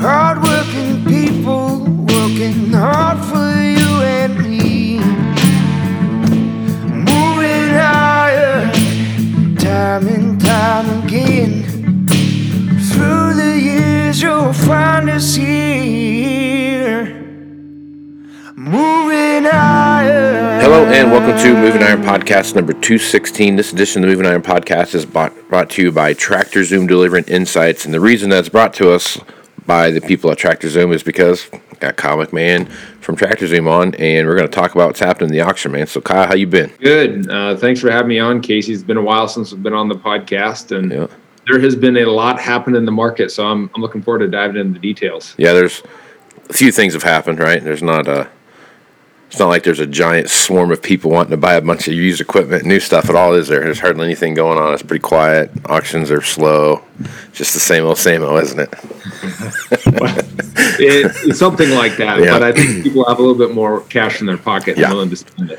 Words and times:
Hardworking 0.00 1.04
people 1.04 1.80
working 1.84 2.72
hard 2.72 3.18
for 3.22 3.52
you 3.60 4.00
and 4.00 4.38
me. 4.38 4.98
Moving 6.88 7.74
time 9.58 10.08
and 10.08 10.40
time 10.40 11.04
again. 11.04 11.64
Through 12.80 13.34
the 13.34 13.60
years, 13.60 14.22
here. 15.36 17.04
Moving. 18.56 19.20
Hello 19.44 20.84
and 20.86 21.10
welcome 21.10 21.36
to 21.42 21.54
Moving 21.54 21.82
Iron 21.82 22.02
Podcast 22.02 22.54
number 22.54 22.72
216. 22.72 23.56
This 23.56 23.70
edition 23.70 24.02
of 24.02 24.08
the 24.08 24.14
Moving 24.14 24.30
Iron 24.30 24.40
Podcast 24.40 24.94
is 24.94 25.04
brought, 25.04 25.34
brought 25.50 25.68
to 25.70 25.82
you 25.82 25.92
by 25.92 26.14
Tractor 26.14 26.64
Zoom 26.64 26.86
Delivering 26.86 27.24
Insights. 27.24 27.84
And 27.84 27.92
the 27.92 28.00
reason 28.00 28.30
that's 28.30 28.48
brought 28.48 28.72
to 28.74 28.92
us 28.92 29.18
by 29.70 29.88
the 29.88 30.00
people 30.00 30.32
at 30.32 30.36
Tractor 30.36 30.68
Zoom 30.68 30.90
is 30.92 31.04
because 31.04 31.48
I 31.52 31.60
got 31.78 31.94
Kyle 31.96 32.16
McMahon 32.16 32.68
from 33.00 33.14
Tractor 33.14 33.46
Zoom 33.46 33.68
on, 33.68 33.94
and 33.94 34.26
we're 34.26 34.34
going 34.34 34.48
to 34.48 34.52
talk 34.52 34.74
about 34.74 34.88
what's 34.88 34.98
happening 34.98 35.28
in 35.30 35.32
the 35.32 35.42
auction, 35.42 35.70
man. 35.70 35.86
So, 35.86 36.00
Kyle, 36.00 36.26
how 36.26 36.34
you 36.34 36.48
been? 36.48 36.72
Good. 36.80 37.30
Uh, 37.30 37.56
thanks 37.56 37.80
for 37.80 37.88
having 37.88 38.08
me 38.08 38.18
on, 38.18 38.40
Casey. 38.42 38.72
It's 38.72 38.82
been 38.82 38.96
a 38.96 39.00
while 39.02 39.28
since 39.28 39.52
we've 39.52 39.62
been 39.62 39.72
on 39.72 39.88
the 39.88 39.94
podcast, 39.94 40.76
and 40.76 40.90
Yeah. 40.90 41.06
there 41.46 41.60
has 41.60 41.76
been 41.76 41.96
a 41.98 42.04
lot 42.04 42.40
happen 42.40 42.74
in 42.74 42.84
the 42.84 42.90
market. 42.90 43.30
So 43.30 43.46
I'm, 43.46 43.70
I'm 43.76 43.80
looking 43.80 44.02
forward 44.02 44.18
to 44.18 44.26
diving 44.28 44.56
into 44.60 44.72
the 44.72 44.80
details. 44.80 45.36
Yeah, 45.38 45.52
there's 45.52 45.84
a 46.48 46.52
few 46.52 46.72
things 46.72 46.92
have 46.94 47.04
happened, 47.04 47.38
right? 47.38 47.62
There's 47.62 47.80
not 47.84 48.08
a, 48.08 48.28
it's 49.30 49.38
not 49.38 49.48
like 49.48 49.62
there's 49.62 49.78
a 49.78 49.86
giant 49.86 50.28
swarm 50.28 50.72
of 50.72 50.82
people 50.82 51.10
wanting 51.12 51.30
to 51.30 51.36
buy 51.36 51.54
a 51.54 51.60
bunch 51.60 51.86
of 51.86 51.94
used 51.94 52.20
equipment, 52.20 52.64
new 52.64 52.80
stuff 52.80 53.08
at 53.08 53.14
all, 53.14 53.34
is 53.34 53.46
there? 53.46 53.60
There's 53.60 53.78
hardly 53.78 54.04
anything 54.04 54.34
going 54.34 54.58
on. 54.58 54.74
It's 54.74 54.82
pretty 54.82 55.02
quiet. 55.02 55.50
Auctions 55.66 56.10
are 56.10 56.20
slow. 56.20 56.82
Just 57.32 57.54
the 57.54 57.60
same 57.60 57.84
old, 57.84 57.96
same 57.96 58.22
old, 58.24 58.42
isn't 58.42 58.58
it? 58.58 58.74
It, 60.82 61.12
it's 61.28 61.38
something 61.38 61.70
like 61.70 61.96
that, 61.98 62.18
Yeah. 62.20 62.32
but 62.32 62.42
I 62.42 62.52
think 62.52 62.82
people 62.82 63.04
have 63.08 63.18
a 63.18 63.22
little 63.22 63.36
bit 63.38 63.54
more 63.54 63.82
cash 63.82 64.20
in 64.20 64.26
their 64.26 64.36
pocket 64.36 64.76
Yeah. 64.76 64.86
and 64.86 64.94
willing 64.94 65.10
to 65.10 65.16
spend 65.16 65.50
it. 65.52 65.58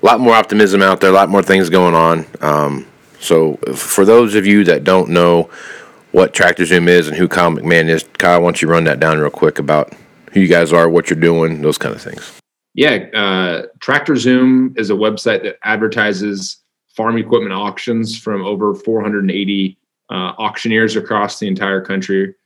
a 0.00 0.06
lot 0.06 0.20
more 0.20 0.34
optimism 0.34 0.80
out 0.82 1.00
there, 1.00 1.10
a 1.10 1.12
lot 1.12 1.28
more 1.28 1.42
things 1.42 1.70
going 1.70 1.94
on. 1.94 2.24
Um, 2.40 2.86
so, 3.20 3.56
for 3.74 4.04
those 4.04 4.34
of 4.36 4.46
you 4.46 4.62
that 4.64 4.84
don't 4.84 5.08
know 5.10 5.50
what 6.12 6.32
Tractor 6.34 6.64
Zoom 6.64 6.86
is 6.86 7.08
and 7.08 7.16
who 7.16 7.26
Kyle 7.26 7.50
McMahon 7.50 7.88
is, 7.88 8.04
Kyle, 8.18 8.40
why 8.40 8.46
don't 8.46 8.62
you 8.62 8.68
run 8.68 8.84
that 8.84 9.00
down 9.00 9.18
real 9.18 9.30
quick 9.30 9.58
about 9.58 9.92
who 10.32 10.40
you 10.40 10.46
guys 10.46 10.72
are, 10.72 10.88
what 10.88 11.10
you're 11.10 11.18
doing, 11.18 11.62
those 11.62 11.78
kind 11.78 11.94
of 11.94 12.00
things. 12.00 12.37
Yeah, 12.78 13.06
uh, 13.12 13.66
Tractor 13.80 14.14
Zoom 14.14 14.72
is 14.76 14.90
a 14.90 14.92
website 14.92 15.42
that 15.42 15.58
advertises 15.64 16.58
farm 16.86 17.18
equipment 17.18 17.52
auctions 17.52 18.16
from 18.16 18.44
over 18.44 18.72
480 18.72 19.76
uh, 20.08 20.14
auctioneers 20.14 20.94
across 20.94 21.40
the 21.40 21.48
entire 21.48 21.80
country. 21.80 22.36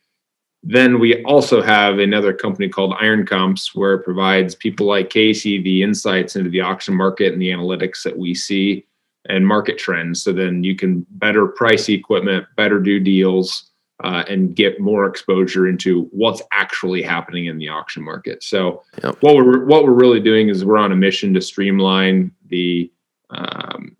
Then 0.62 0.98
we 0.98 1.22
also 1.24 1.60
have 1.60 1.98
another 1.98 2.32
company 2.32 2.70
called 2.70 2.94
Iron 2.98 3.26
Comps, 3.26 3.74
where 3.74 3.92
it 3.92 4.04
provides 4.04 4.54
people 4.54 4.86
like 4.86 5.10
Casey 5.10 5.60
the 5.60 5.82
insights 5.82 6.34
into 6.34 6.48
the 6.48 6.62
auction 6.62 6.94
market 6.94 7.34
and 7.34 7.42
the 7.42 7.50
analytics 7.50 8.02
that 8.02 8.16
we 8.16 8.34
see 8.34 8.86
and 9.28 9.46
market 9.46 9.76
trends. 9.76 10.22
So 10.22 10.32
then 10.32 10.64
you 10.64 10.74
can 10.74 11.06
better 11.10 11.46
price 11.46 11.90
equipment, 11.90 12.46
better 12.56 12.80
do 12.80 12.98
deals, 12.98 13.71
uh, 14.02 14.24
and 14.28 14.54
get 14.54 14.80
more 14.80 15.06
exposure 15.06 15.68
into 15.68 16.08
what's 16.12 16.42
actually 16.52 17.02
happening 17.02 17.46
in 17.46 17.58
the 17.58 17.68
auction 17.68 18.02
market. 18.02 18.42
So 18.42 18.82
Yep. 19.02 19.16
what 19.20 19.36
we're 19.36 19.64
what 19.64 19.84
we're 19.84 19.92
really 19.92 20.20
doing 20.20 20.48
is 20.48 20.64
we're 20.64 20.78
on 20.78 20.92
a 20.92 20.96
mission 20.96 21.32
to 21.34 21.40
streamline 21.40 22.32
the 22.48 22.90
um, 23.30 23.96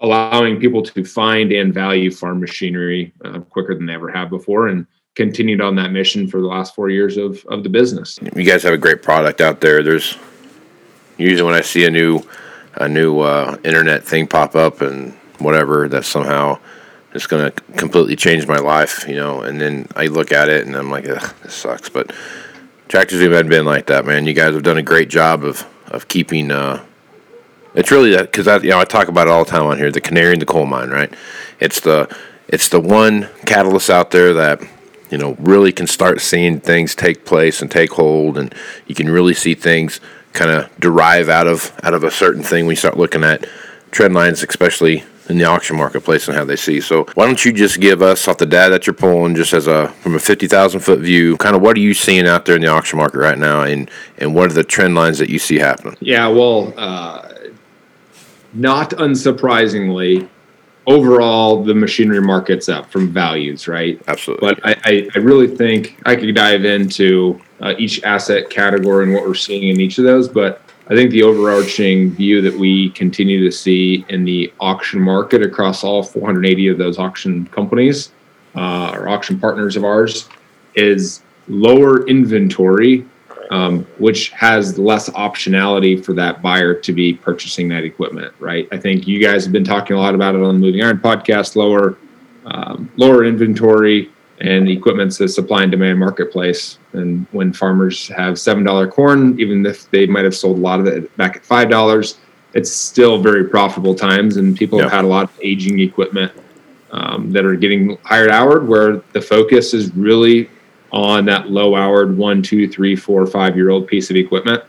allowing 0.00 0.60
people 0.60 0.82
to 0.82 1.04
find 1.04 1.52
and 1.52 1.72
value 1.72 2.10
farm 2.10 2.40
machinery 2.40 3.12
uh, 3.24 3.40
quicker 3.40 3.74
than 3.74 3.86
they 3.86 3.94
ever 3.94 4.10
have 4.10 4.30
before, 4.30 4.68
and 4.68 4.86
continued 5.14 5.60
on 5.60 5.74
that 5.76 5.92
mission 5.92 6.26
for 6.28 6.40
the 6.40 6.46
last 6.46 6.74
four 6.74 6.90
years 6.90 7.16
of 7.16 7.44
of 7.46 7.62
the 7.62 7.68
business. 7.68 8.18
You 8.34 8.44
guys 8.44 8.62
have 8.62 8.74
a 8.74 8.78
great 8.78 9.02
product 9.02 9.40
out 9.40 9.60
there. 9.60 9.82
There's 9.82 10.16
usually 11.18 11.42
when 11.42 11.54
I 11.54 11.62
see 11.62 11.84
a 11.84 11.90
new 11.90 12.22
a 12.74 12.88
new 12.88 13.20
uh, 13.20 13.56
internet 13.64 14.04
thing 14.04 14.26
pop 14.26 14.54
up 14.54 14.80
and 14.80 15.12
whatever 15.38 15.88
that 15.88 16.04
somehow 16.04 16.58
it's 17.14 17.26
going 17.26 17.50
to 17.50 17.62
completely 17.76 18.16
change 18.16 18.46
my 18.46 18.58
life, 18.58 19.06
you 19.06 19.16
know. 19.16 19.42
And 19.42 19.60
then 19.60 19.88
I 19.96 20.06
look 20.06 20.32
at 20.32 20.48
it 20.48 20.66
and 20.66 20.74
I'm 20.76 20.90
like, 20.90 21.04
this 21.04 21.54
sucks. 21.54 21.88
But 21.88 22.12
Tractor 22.88 23.16
Zoom 23.16 23.32
hadn't 23.32 23.50
been 23.50 23.64
like 23.64 23.86
that, 23.86 24.04
man. 24.04 24.26
You 24.26 24.34
guys 24.34 24.54
have 24.54 24.62
done 24.62 24.78
a 24.78 24.82
great 24.82 25.08
job 25.08 25.44
of 25.44 25.66
of 25.88 26.08
keeping. 26.08 26.50
Uh, 26.50 26.84
it's 27.74 27.90
really 27.90 28.10
that 28.10 28.30
because 28.30 28.48
I 28.48 28.58
you 28.58 28.70
know 28.70 28.78
I 28.78 28.84
talk 28.84 29.08
about 29.08 29.28
it 29.28 29.30
all 29.30 29.44
the 29.44 29.50
time 29.50 29.64
on 29.64 29.78
here. 29.78 29.90
The 29.90 30.00
canary 30.00 30.34
in 30.34 30.40
the 30.40 30.46
coal 30.46 30.66
mine, 30.66 30.90
right? 30.90 31.12
It's 31.60 31.80
the 31.80 32.14
it's 32.48 32.68
the 32.68 32.80
one 32.80 33.28
catalyst 33.46 33.90
out 33.90 34.10
there 34.10 34.34
that 34.34 34.62
you 35.10 35.18
know 35.18 35.36
really 35.38 35.72
can 35.72 35.86
start 35.86 36.20
seeing 36.20 36.60
things 36.60 36.94
take 36.94 37.24
place 37.24 37.62
and 37.62 37.70
take 37.70 37.92
hold, 37.92 38.36
and 38.36 38.54
you 38.86 38.94
can 38.94 39.08
really 39.08 39.34
see 39.34 39.54
things 39.54 40.00
kind 40.32 40.50
of 40.50 40.70
derive 40.80 41.28
out 41.28 41.46
of 41.46 41.72
out 41.82 41.94
of 41.94 42.04
a 42.04 42.10
certain 42.10 42.42
thing 42.42 42.66
when 42.66 42.72
you 42.72 42.76
start 42.76 42.96
looking 42.96 43.24
at 43.24 43.46
trend 43.90 44.14
lines, 44.14 44.42
especially 44.42 45.04
in 45.28 45.38
the 45.38 45.44
auction 45.44 45.76
marketplace 45.76 46.28
and 46.28 46.36
how 46.36 46.44
they 46.44 46.56
see. 46.56 46.80
So 46.80 47.04
why 47.14 47.26
don't 47.26 47.44
you 47.44 47.52
just 47.52 47.80
give 47.80 48.02
us 48.02 48.26
off 48.26 48.38
the 48.38 48.46
data 48.46 48.72
that 48.72 48.86
you're 48.86 48.94
pulling, 48.94 49.34
just 49.34 49.52
as 49.52 49.66
a 49.66 49.88
from 50.02 50.14
a 50.14 50.18
fifty 50.18 50.46
thousand 50.46 50.80
foot 50.80 51.00
view, 51.00 51.36
kind 51.36 51.54
of 51.54 51.62
what 51.62 51.76
are 51.76 51.80
you 51.80 51.94
seeing 51.94 52.26
out 52.26 52.44
there 52.44 52.56
in 52.56 52.62
the 52.62 52.68
auction 52.68 52.98
market 52.98 53.18
right 53.18 53.38
now, 53.38 53.62
and 53.62 53.90
and 54.18 54.34
what 54.34 54.50
are 54.50 54.54
the 54.54 54.64
trend 54.64 54.94
lines 54.94 55.18
that 55.18 55.28
you 55.28 55.38
see 55.38 55.58
happening? 55.58 55.96
Yeah, 56.00 56.28
well, 56.28 56.74
uh, 56.76 57.28
not 58.52 58.90
unsurprisingly, 58.90 60.28
overall 60.86 61.62
the 61.62 61.74
machinery 61.74 62.20
market's 62.20 62.68
up 62.68 62.90
from 62.90 63.12
values, 63.12 63.68
right? 63.68 64.00
Absolutely. 64.08 64.48
But 64.48 64.66
I, 64.66 64.76
I, 64.84 65.08
I 65.14 65.18
really 65.18 65.48
think 65.48 65.96
I 66.04 66.16
could 66.16 66.34
dive 66.34 66.64
into 66.64 67.40
uh, 67.60 67.74
each 67.78 68.02
asset 68.02 68.50
category 68.50 69.04
and 69.04 69.14
what 69.14 69.24
we're 69.26 69.34
seeing 69.34 69.68
in 69.68 69.80
each 69.80 69.98
of 69.98 70.04
those. 70.04 70.28
But 70.28 70.60
I 70.88 70.94
think 70.94 71.10
the 71.10 71.22
overarching 71.22 72.10
view 72.10 72.40
that 72.42 72.54
we 72.54 72.90
continue 72.90 73.44
to 73.44 73.52
see 73.52 74.04
in 74.08 74.24
the 74.24 74.52
auction 74.60 75.00
market 75.00 75.42
across 75.42 75.84
all 75.84 76.02
480 76.02 76.68
of 76.68 76.78
those 76.78 76.98
auction 76.98 77.46
companies 77.46 78.12
uh, 78.56 78.92
or 78.94 79.08
auction 79.08 79.38
partners 79.38 79.76
of 79.76 79.84
ours 79.84 80.28
is 80.74 81.22
lower 81.48 82.06
inventory, 82.08 83.06
um, 83.50 83.84
which 83.98 84.30
has 84.30 84.78
less 84.78 85.08
optionality 85.10 86.02
for 86.02 86.14
that 86.14 86.42
buyer 86.42 86.74
to 86.74 86.92
be 86.92 87.14
purchasing 87.14 87.68
that 87.68 87.84
equipment, 87.84 88.34
right? 88.40 88.66
I 88.72 88.78
think 88.78 89.06
you 89.06 89.20
guys 89.20 89.44
have 89.44 89.52
been 89.52 89.64
talking 89.64 89.96
a 89.96 90.00
lot 90.00 90.14
about 90.14 90.34
it 90.34 90.42
on 90.42 90.54
the 90.54 90.66
Moving 90.66 90.82
Iron 90.82 90.98
podcast, 90.98 91.56
lower 91.56 91.96
um, 92.44 92.90
lower 92.96 93.24
inventory 93.24 94.10
and 94.42 94.68
equipment's 94.68 95.20
a 95.20 95.28
supply 95.28 95.62
and 95.62 95.70
demand 95.70 96.00
marketplace. 96.00 96.78
And 96.92 97.26
when 97.30 97.52
farmers 97.52 98.08
have 98.08 98.38
seven 98.38 98.64
dollar 98.64 98.88
corn, 98.90 99.38
even 99.40 99.64
if 99.64 99.88
they 99.90 100.06
might 100.06 100.24
have 100.24 100.34
sold 100.34 100.58
a 100.58 100.60
lot 100.60 100.80
of 100.80 100.86
it 100.86 101.16
back 101.16 101.36
at 101.36 101.44
five 101.44 101.70
dollars, 101.70 102.18
it's 102.52 102.70
still 102.70 103.22
very 103.22 103.48
profitable 103.48 103.94
times. 103.94 104.36
And 104.36 104.56
people 104.56 104.80
have 104.80 104.90
had 104.90 105.04
a 105.04 105.08
lot 105.08 105.24
of 105.24 105.38
aging 105.40 105.78
equipment 105.78 106.32
um, 106.90 107.30
that 107.30 107.44
are 107.44 107.54
getting 107.54 107.96
hired 107.98 108.32
houred, 108.32 108.66
where 108.66 108.96
the 109.12 109.22
focus 109.22 109.74
is 109.74 109.94
really 109.94 110.50
on 110.90 111.24
that 111.26 111.48
low 111.48 111.74
houred 111.76 112.18
one, 112.18 112.42
two, 112.42 112.68
three, 112.68 112.96
four, 112.96 113.24
five 113.26 113.56
year 113.56 113.70
old 113.70 113.86
piece 113.86 114.10
of 114.10 114.16
equipment. 114.16 114.62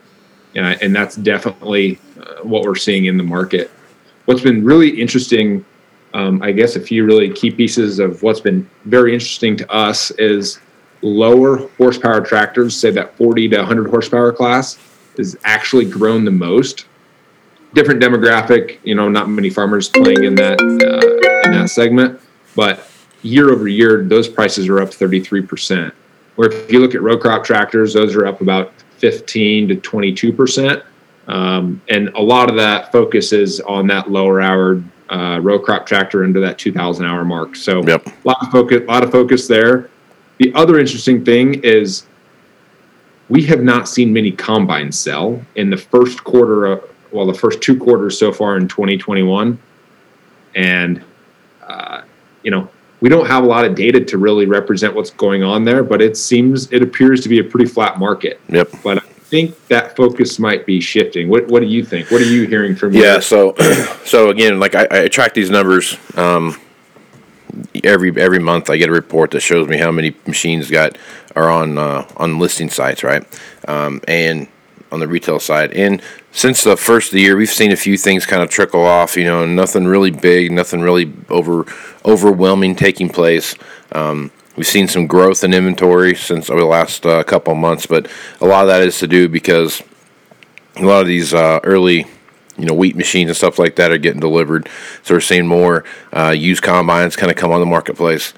And, 0.56 0.80
and 0.84 0.96
that's 0.96 1.16
definitely 1.16 2.00
uh, 2.20 2.44
what 2.44 2.64
we're 2.64 2.76
seeing 2.76 3.06
in 3.06 3.18
the 3.18 3.24
market. 3.24 3.72
What's 4.26 4.42
been 4.42 4.64
really 4.64 5.02
interesting 5.02 5.66
um, 6.14 6.42
I 6.44 6.52
guess 6.52 6.76
a 6.76 6.80
few 6.80 7.06
really 7.06 7.32
key 7.32 7.50
pieces 7.52 8.00
of 8.00 8.22
what's 8.22 8.40
been 8.40 8.70
very 8.86 9.14
interesting 9.14 9.58
to 9.58 9.72
us 9.72 10.12
is 10.12 10.60
lower 11.02 11.68
horsepower 11.78 12.22
tractors, 12.22 12.76
say 12.76 12.92
that 12.92 13.18
40 13.18 13.50
to 13.50 13.58
100 13.58 13.90
horsepower 13.90 14.32
class, 14.32 14.78
is 15.18 15.38
actually 15.44 15.86
grown 15.86 16.26
the 16.26 16.32
most. 16.32 16.86
different 17.74 18.02
demographic. 18.02 18.78
You 18.84 18.94
know, 18.94 19.10
not 19.10 19.28
many 19.30 19.50
farmers 19.50 19.90
playing 19.90 20.24
in 20.26 20.36
that 20.36 20.60
uh, 20.62 21.48
in 21.48 21.60
that 21.60 21.70
segment, 21.70 22.22
but 22.56 22.88
year 23.24 23.52
over 23.52 23.68
year, 23.68 24.04
those 24.04 24.28
prices 24.28 24.68
are 24.68 24.80
up 24.80 24.94
33 24.94 25.42
percent. 25.42 25.94
Where 26.36 26.52
if 26.52 26.72
you 26.72 26.80
look 26.80 26.94
at 26.94 27.02
row 27.02 27.18
crop 27.18 27.44
tractors, 27.44 27.94
those 27.94 28.16
are 28.16 28.28
up 28.28 28.42
about 28.42 28.72
15 28.98 29.70
to 29.70 29.76
22 29.78 30.34
percent. 30.34 30.84
Um, 31.28 31.82
and 31.90 32.10
a 32.10 32.22
lot 32.22 32.50
of 32.50 32.56
that 32.58 32.92
focuses 32.92 33.60
on 33.62 33.88
that 33.88 34.12
lower 34.12 34.42
hour 34.42 34.84
uh, 35.10 35.40
row 35.42 35.60
crop 35.60 35.86
tractor 35.86 36.24
into 36.24 36.40
that 36.40 36.58
2,000 36.58 37.06
hour 37.06 37.24
mark. 37.24 37.56
So 37.56 37.84
Yep. 37.84 38.08
a 38.08 38.12
lot 38.24 38.38
of 38.42 38.52
focus, 38.52 38.82
a 38.82 38.86
lot 38.86 39.04
of 39.04 39.12
focus 39.12 39.48
there. 39.48 39.90
The 40.40 40.54
other 40.54 40.80
interesting 40.80 41.24
thing 41.24 41.56
is 41.64 42.06
we 43.30 43.44
have 43.44 43.64
not 43.64 43.88
seen 43.88 44.12
many 44.12 44.32
combines 44.32 44.98
sell 44.98 45.42
in 45.56 45.70
the 45.70 45.78
first 45.78 46.24
quarter 46.24 46.66
of 46.66 46.84
well, 47.12 47.28
the 47.28 47.34
first 47.34 47.62
two 47.62 47.78
quarters 47.78 48.18
so 48.18 48.32
far 48.32 48.58
in 48.58 48.68
2021, 48.68 49.60
and 50.56 51.04
uh, 51.66 52.02
you 52.42 52.50
know 52.50 52.68
we 53.02 53.10
don't 53.10 53.28
have 53.28 53.44
a 53.44 53.48
lot 53.48 53.66
of 53.66 53.76
data 53.76 54.04
to 54.04 54.18
really 54.18 54.46
represent 54.46 54.96
what's 54.96 55.12
going 55.12 55.44
on 55.44 55.64
there, 55.64 55.84
but 55.84 56.02
it 56.02 56.18
seems 56.18 56.72
it 56.72 56.82
appears 56.82 57.22
to 57.22 57.30
be 57.30 57.40
a 57.40 57.44
pretty 57.44 57.66
flat 57.66 58.00
market. 58.00 58.42
Yep. 58.50 58.70
But 58.84 59.04
think 59.34 59.68
that 59.68 59.96
focus 59.96 60.38
might 60.38 60.64
be 60.64 60.80
shifting. 60.80 61.28
What 61.28 61.48
What 61.48 61.62
do 61.62 61.66
you 61.66 61.84
think? 61.84 62.12
What 62.12 62.22
are 62.22 62.26
you 62.26 62.46
hearing 62.46 62.76
from? 62.76 62.94
Yeah. 62.94 63.14
your- 63.14 63.22
So, 63.22 63.56
so 64.06 64.30
again, 64.30 64.60
like 64.60 64.76
I, 64.76 64.86
I 64.92 65.08
track 65.08 65.34
these 65.34 65.50
numbers 65.50 65.98
um, 66.16 66.56
every 67.84 68.16
every 68.22 68.38
month. 68.38 68.70
I 68.70 68.78
get 68.78 68.90
a 68.90 68.92
report 68.92 69.32
that 69.32 69.40
shows 69.40 69.68
me 69.68 69.78
how 69.78 69.92
many 69.92 70.16
machines 70.28 70.70
got 70.70 71.00
are 71.36 71.50
on 71.50 71.80
uh, 71.80 72.08
on 72.18 72.38
listing 72.38 72.70
sites, 72.70 73.04
right? 73.04 73.26
Um, 73.68 74.02
and 74.08 74.48
on 74.92 75.00
the 75.00 75.08
retail 75.08 75.40
side. 75.40 75.74
And 75.74 76.00
since 76.32 76.64
the 76.64 76.78
first 76.78 77.08
of 77.08 77.14
the 77.14 77.22
year, 77.22 77.36
we've 77.36 77.50
seen 77.50 77.72
a 77.72 77.76
few 77.76 77.98
things 77.98 78.28
kind 78.28 78.44
of 78.44 78.50
trickle 78.52 78.86
off. 78.86 79.18
You 79.18 79.24
know, 79.24 79.48
nothing 79.48 79.86
really 79.86 80.12
big, 80.12 80.52
nothing 80.52 80.82
really 80.82 81.12
over 81.30 81.66
overwhelming 82.06 82.76
taking 82.76 83.10
place. 83.10 83.56
Um, 83.94 84.30
we've 84.56 84.68
seen 84.68 84.88
some 84.88 85.08
growth 85.08 85.44
in 85.44 85.54
inventory 85.54 86.16
since 86.16 86.50
over 86.50 86.60
the 86.60 86.66
last 86.66 87.06
uh, 87.06 87.24
couple 87.24 87.54
of 87.54 87.60
months, 87.60 87.86
but 87.86 88.10
a 88.42 88.46
lot 88.46 88.64
of 88.64 88.68
that 88.68 88.82
is 88.82 89.00
to 89.00 89.08
do 89.08 89.28
because 89.28 89.82
a 90.76 90.84
lot 90.84 91.02
of 91.02 91.08
these 91.08 91.34
uh, 91.34 91.60
early 91.64 92.06
you 92.58 92.66
know 92.66 92.74
wheat 92.74 92.96
machines 92.96 93.30
and 93.30 93.38
stuff 93.38 93.58
like 93.58 93.76
that 93.76 93.92
are 93.92 93.98
getting 93.98 94.20
delivered. 94.20 94.70
So 95.04 95.16
we're 95.16 95.22
seeing 95.22 95.48
more 95.48 95.84
uh, 96.12 96.30
used 96.30 96.64
combines 96.64 97.16
kind 97.16 97.32
of 97.32 97.38
come 97.38 97.52
on 97.52 97.60
the 97.60 97.66
marketplace. 97.66 98.34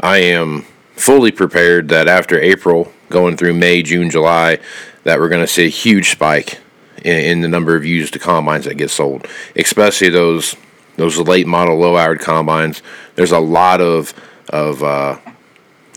I 0.00 0.18
am 0.18 0.66
fully 0.94 1.32
prepared 1.32 1.88
that 1.88 2.06
after 2.06 2.38
april 2.38 2.92
going 3.08 3.34
through 3.34 3.54
may 3.54 3.82
june 3.82 4.10
july 4.10 4.58
that 5.04 5.18
we're 5.18 5.28
going 5.30 5.40
to 5.40 5.50
see 5.50 5.64
a 5.64 5.70
huge 5.70 6.10
spike 6.10 6.60
in, 7.02 7.18
in 7.18 7.40
the 7.40 7.48
number 7.48 7.74
of 7.74 7.84
used 7.84 8.20
combines 8.20 8.66
that 8.66 8.74
get 8.74 8.90
sold 8.90 9.26
especially 9.56 10.10
those 10.10 10.54
those 10.96 11.18
late 11.18 11.46
model 11.46 11.78
low 11.78 11.96
hour 11.96 12.16
combines. 12.16 12.82
There's 13.14 13.32
a 13.32 13.38
lot 13.38 13.80
of 13.80 14.14
of 14.48 14.82
uh, 14.82 15.18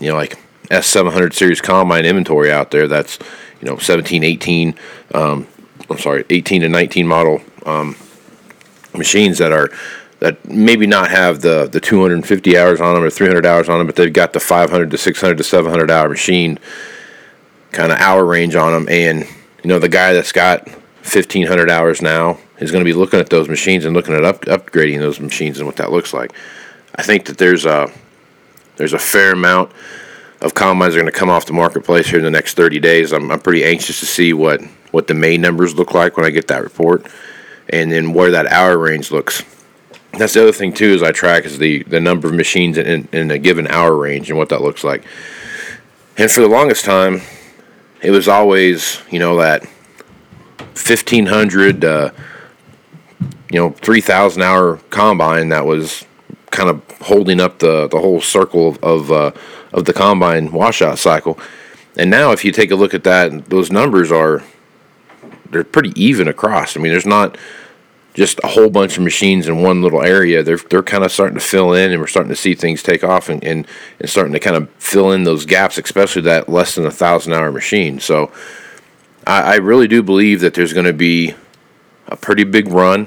you 0.00 0.10
know 0.10 0.16
like 0.16 0.38
S700 0.68 1.32
series 1.32 1.60
combine 1.60 2.04
inventory 2.04 2.50
out 2.50 2.70
there 2.70 2.88
that's 2.88 3.18
you 3.60 3.68
know 3.68 3.76
17 3.76 4.24
18 4.24 4.74
um, 5.14 5.46
I'm 5.88 5.98
sorry 5.98 6.24
18 6.28 6.62
and 6.62 6.72
19 6.72 7.06
model 7.06 7.40
um, 7.64 7.96
machines 8.94 9.38
that 9.38 9.52
are 9.52 9.70
that 10.18 10.44
maybe 10.48 10.86
not 10.86 11.10
have 11.10 11.40
the 11.40 11.66
the 11.66 11.80
250 11.80 12.58
hours 12.58 12.80
on 12.80 12.94
them 12.94 13.04
or 13.04 13.10
300 13.10 13.46
hours 13.46 13.68
on 13.68 13.78
them 13.78 13.86
but 13.86 13.96
they've 13.96 14.12
got 14.12 14.32
the 14.32 14.40
500 14.40 14.90
to 14.90 14.98
600 14.98 15.38
to 15.38 15.44
700 15.44 15.90
hour 15.90 16.08
machine 16.08 16.58
kind 17.76 17.92
of 17.92 17.98
hour 17.98 18.24
range 18.24 18.56
on 18.56 18.72
them. 18.72 18.88
And 18.88 19.20
you 19.62 19.68
know 19.68 19.78
the 19.78 19.88
guy 19.88 20.12
that's 20.12 20.32
got 20.32 20.66
1500 20.68 21.70
hours 21.70 22.02
now 22.02 22.38
is 22.58 22.72
going 22.72 22.82
to 22.82 22.88
be 22.88 22.94
looking 22.94 23.20
at 23.20 23.30
those 23.30 23.48
machines 23.48 23.84
and 23.84 23.94
looking 23.94 24.14
at 24.14 24.24
up, 24.24 24.40
upgrading 24.46 24.98
those 24.98 25.20
machines 25.20 25.58
and 25.58 25.66
what 25.66 25.76
that 25.76 25.92
looks 25.92 26.12
like. 26.14 26.32
I 26.94 27.02
think 27.02 27.26
that 27.26 27.38
there's 27.38 27.66
a 27.66 27.92
there's 28.76 28.92
a 28.92 28.98
fair 28.98 29.32
amount 29.32 29.72
of 30.40 30.54
combines 30.54 30.94
are 30.94 30.98
going 30.98 31.10
to 31.10 31.18
come 31.18 31.30
off 31.30 31.46
the 31.46 31.52
marketplace 31.52 32.06
here 32.08 32.18
in 32.18 32.24
the 32.24 32.30
next 32.30 32.54
30 32.54 32.78
days. 32.80 33.12
I'm, 33.12 33.30
I'm 33.30 33.40
pretty 33.40 33.64
anxious 33.64 34.00
to 34.00 34.06
see 34.06 34.32
what, 34.32 34.62
what 34.90 35.06
the 35.06 35.14
May 35.14 35.38
numbers 35.38 35.74
look 35.74 35.94
like 35.94 36.16
when 36.16 36.26
I 36.26 36.30
get 36.30 36.48
that 36.48 36.62
report 36.62 37.06
and 37.68 37.90
then 37.90 38.12
where 38.12 38.30
that 38.30 38.46
hour 38.46 38.78
range 38.78 39.10
looks. 39.10 39.42
That's 40.12 40.34
the 40.34 40.42
other 40.42 40.52
thing, 40.52 40.72
too, 40.72 40.86
is 40.86 41.02
I 41.02 41.12
track 41.12 41.44
is 41.44 41.58
the, 41.58 41.82
the 41.84 42.00
number 42.00 42.28
of 42.28 42.34
machines 42.34 42.78
in, 42.78 43.08
in 43.12 43.30
a 43.30 43.38
given 43.38 43.66
hour 43.66 43.96
range 43.96 44.30
and 44.30 44.38
what 44.38 44.50
that 44.50 44.62
looks 44.62 44.84
like. 44.84 45.04
And 46.16 46.30
for 46.30 46.40
the 46.40 46.48
longest 46.48 46.84
time, 46.84 47.20
it 48.02 48.10
was 48.10 48.28
always, 48.28 49.00
you 49.10 49.18
know, 49.18 49.36
that 49.36 49.64
1500, 50.74 51.84
uh, 51.84 52.10
you 53.50 53.58
know, 53.58 53.70
3000 53.70 54.42
hour 54.42 54.76
combine 54.90 55.48
that 55.50 55.66
was 55.66 56.06
kind 56.56 56.70
of 56.70 56.82
holding 57.02 57.40
up 57.40 57.58
the, 57.58 57.86
the 57.88 58.00
whole 58.00 58.20
circle 58.20 58.68
of 58.68 58.82
of, 58.82 59.12
uh, 59.12 59.30
of 59.72 59.84
the 59.84 59.92
combine 59.92 60.50
washout 60.50 60.98
cycle. 60.98 61.38
And 61.96 62.10
now, 62.10 62.32
if 62.32 62.44
you 62.44 62.52
take 62.52 62.70
a 62.70 62.76
look 62.76 62.94
at 62.94 63.04
that, 63.04 63.46
those 63.46 63.70
numbers 63.70 64.10
are 64.10 64.42
they're 65.50 65.64
pretty 65.64 65.92
even 66.02 66.28
across. 66.28 66.76
I 66.76 66.80
mean, 66.80 66.92
there's 66.92 67.06
not 67.06 67.38
just 68.14 68.40
a 68.42 68.48
whole 68.48 68.70
bunch 68.70 68.96
of 68.96 69.04
machines 69.04 69.46
in 69.46 69.62
one 69.62 69.82
little 69.82 70.02
area. 70.02 70.42
They're 70.42 70.58
they're 70.58 70.82
kind 70.82 71.04
of 71.04 71.12
starting 71.12 71.38
to 71.38 71.44
fill 71.44 71.72
in, 71.74 71.92
and 71.92 72.00
we're 72.00 72.06
starting 72.06 72.30
to 72.30 72.36
see 72.36 72.54
things 72.54 72.82
take 72.82 73.04
off 73.04 73.28
and, 73.28 73.42
and, 73.44 73.66
and 74.00 74.10
starting 74.10 74.32
to 74.32 74.40
kind 74.40 74.56
of 74.56 74.70
fill 74.78 75.12
in 75.12 75.24
those 75.24 75.46
gaps, 75.46 75.78
especially 75.78 76.22
that 76.22 76.48
less 76.48 76.74
than 76.74 76.86
a 76.86 76.90
thousand 76.90 77.32
hour 77.32 77.52
machine. 77.52 78.00
So, 78.00 78.32
I, 79.26 79.54
I 79.54 79.56
really 79.56 79.88
do 79.88 80.02
believe 80.02 80.40
that 80.40 80.54
there's 80.54 80.72
going 80.72 80.86
to 80.86 80.92
be 80.92 81.34
a 82.08 82.16
pretty 82.16 82.44
big 82.44 82.68
run 82.68 83.06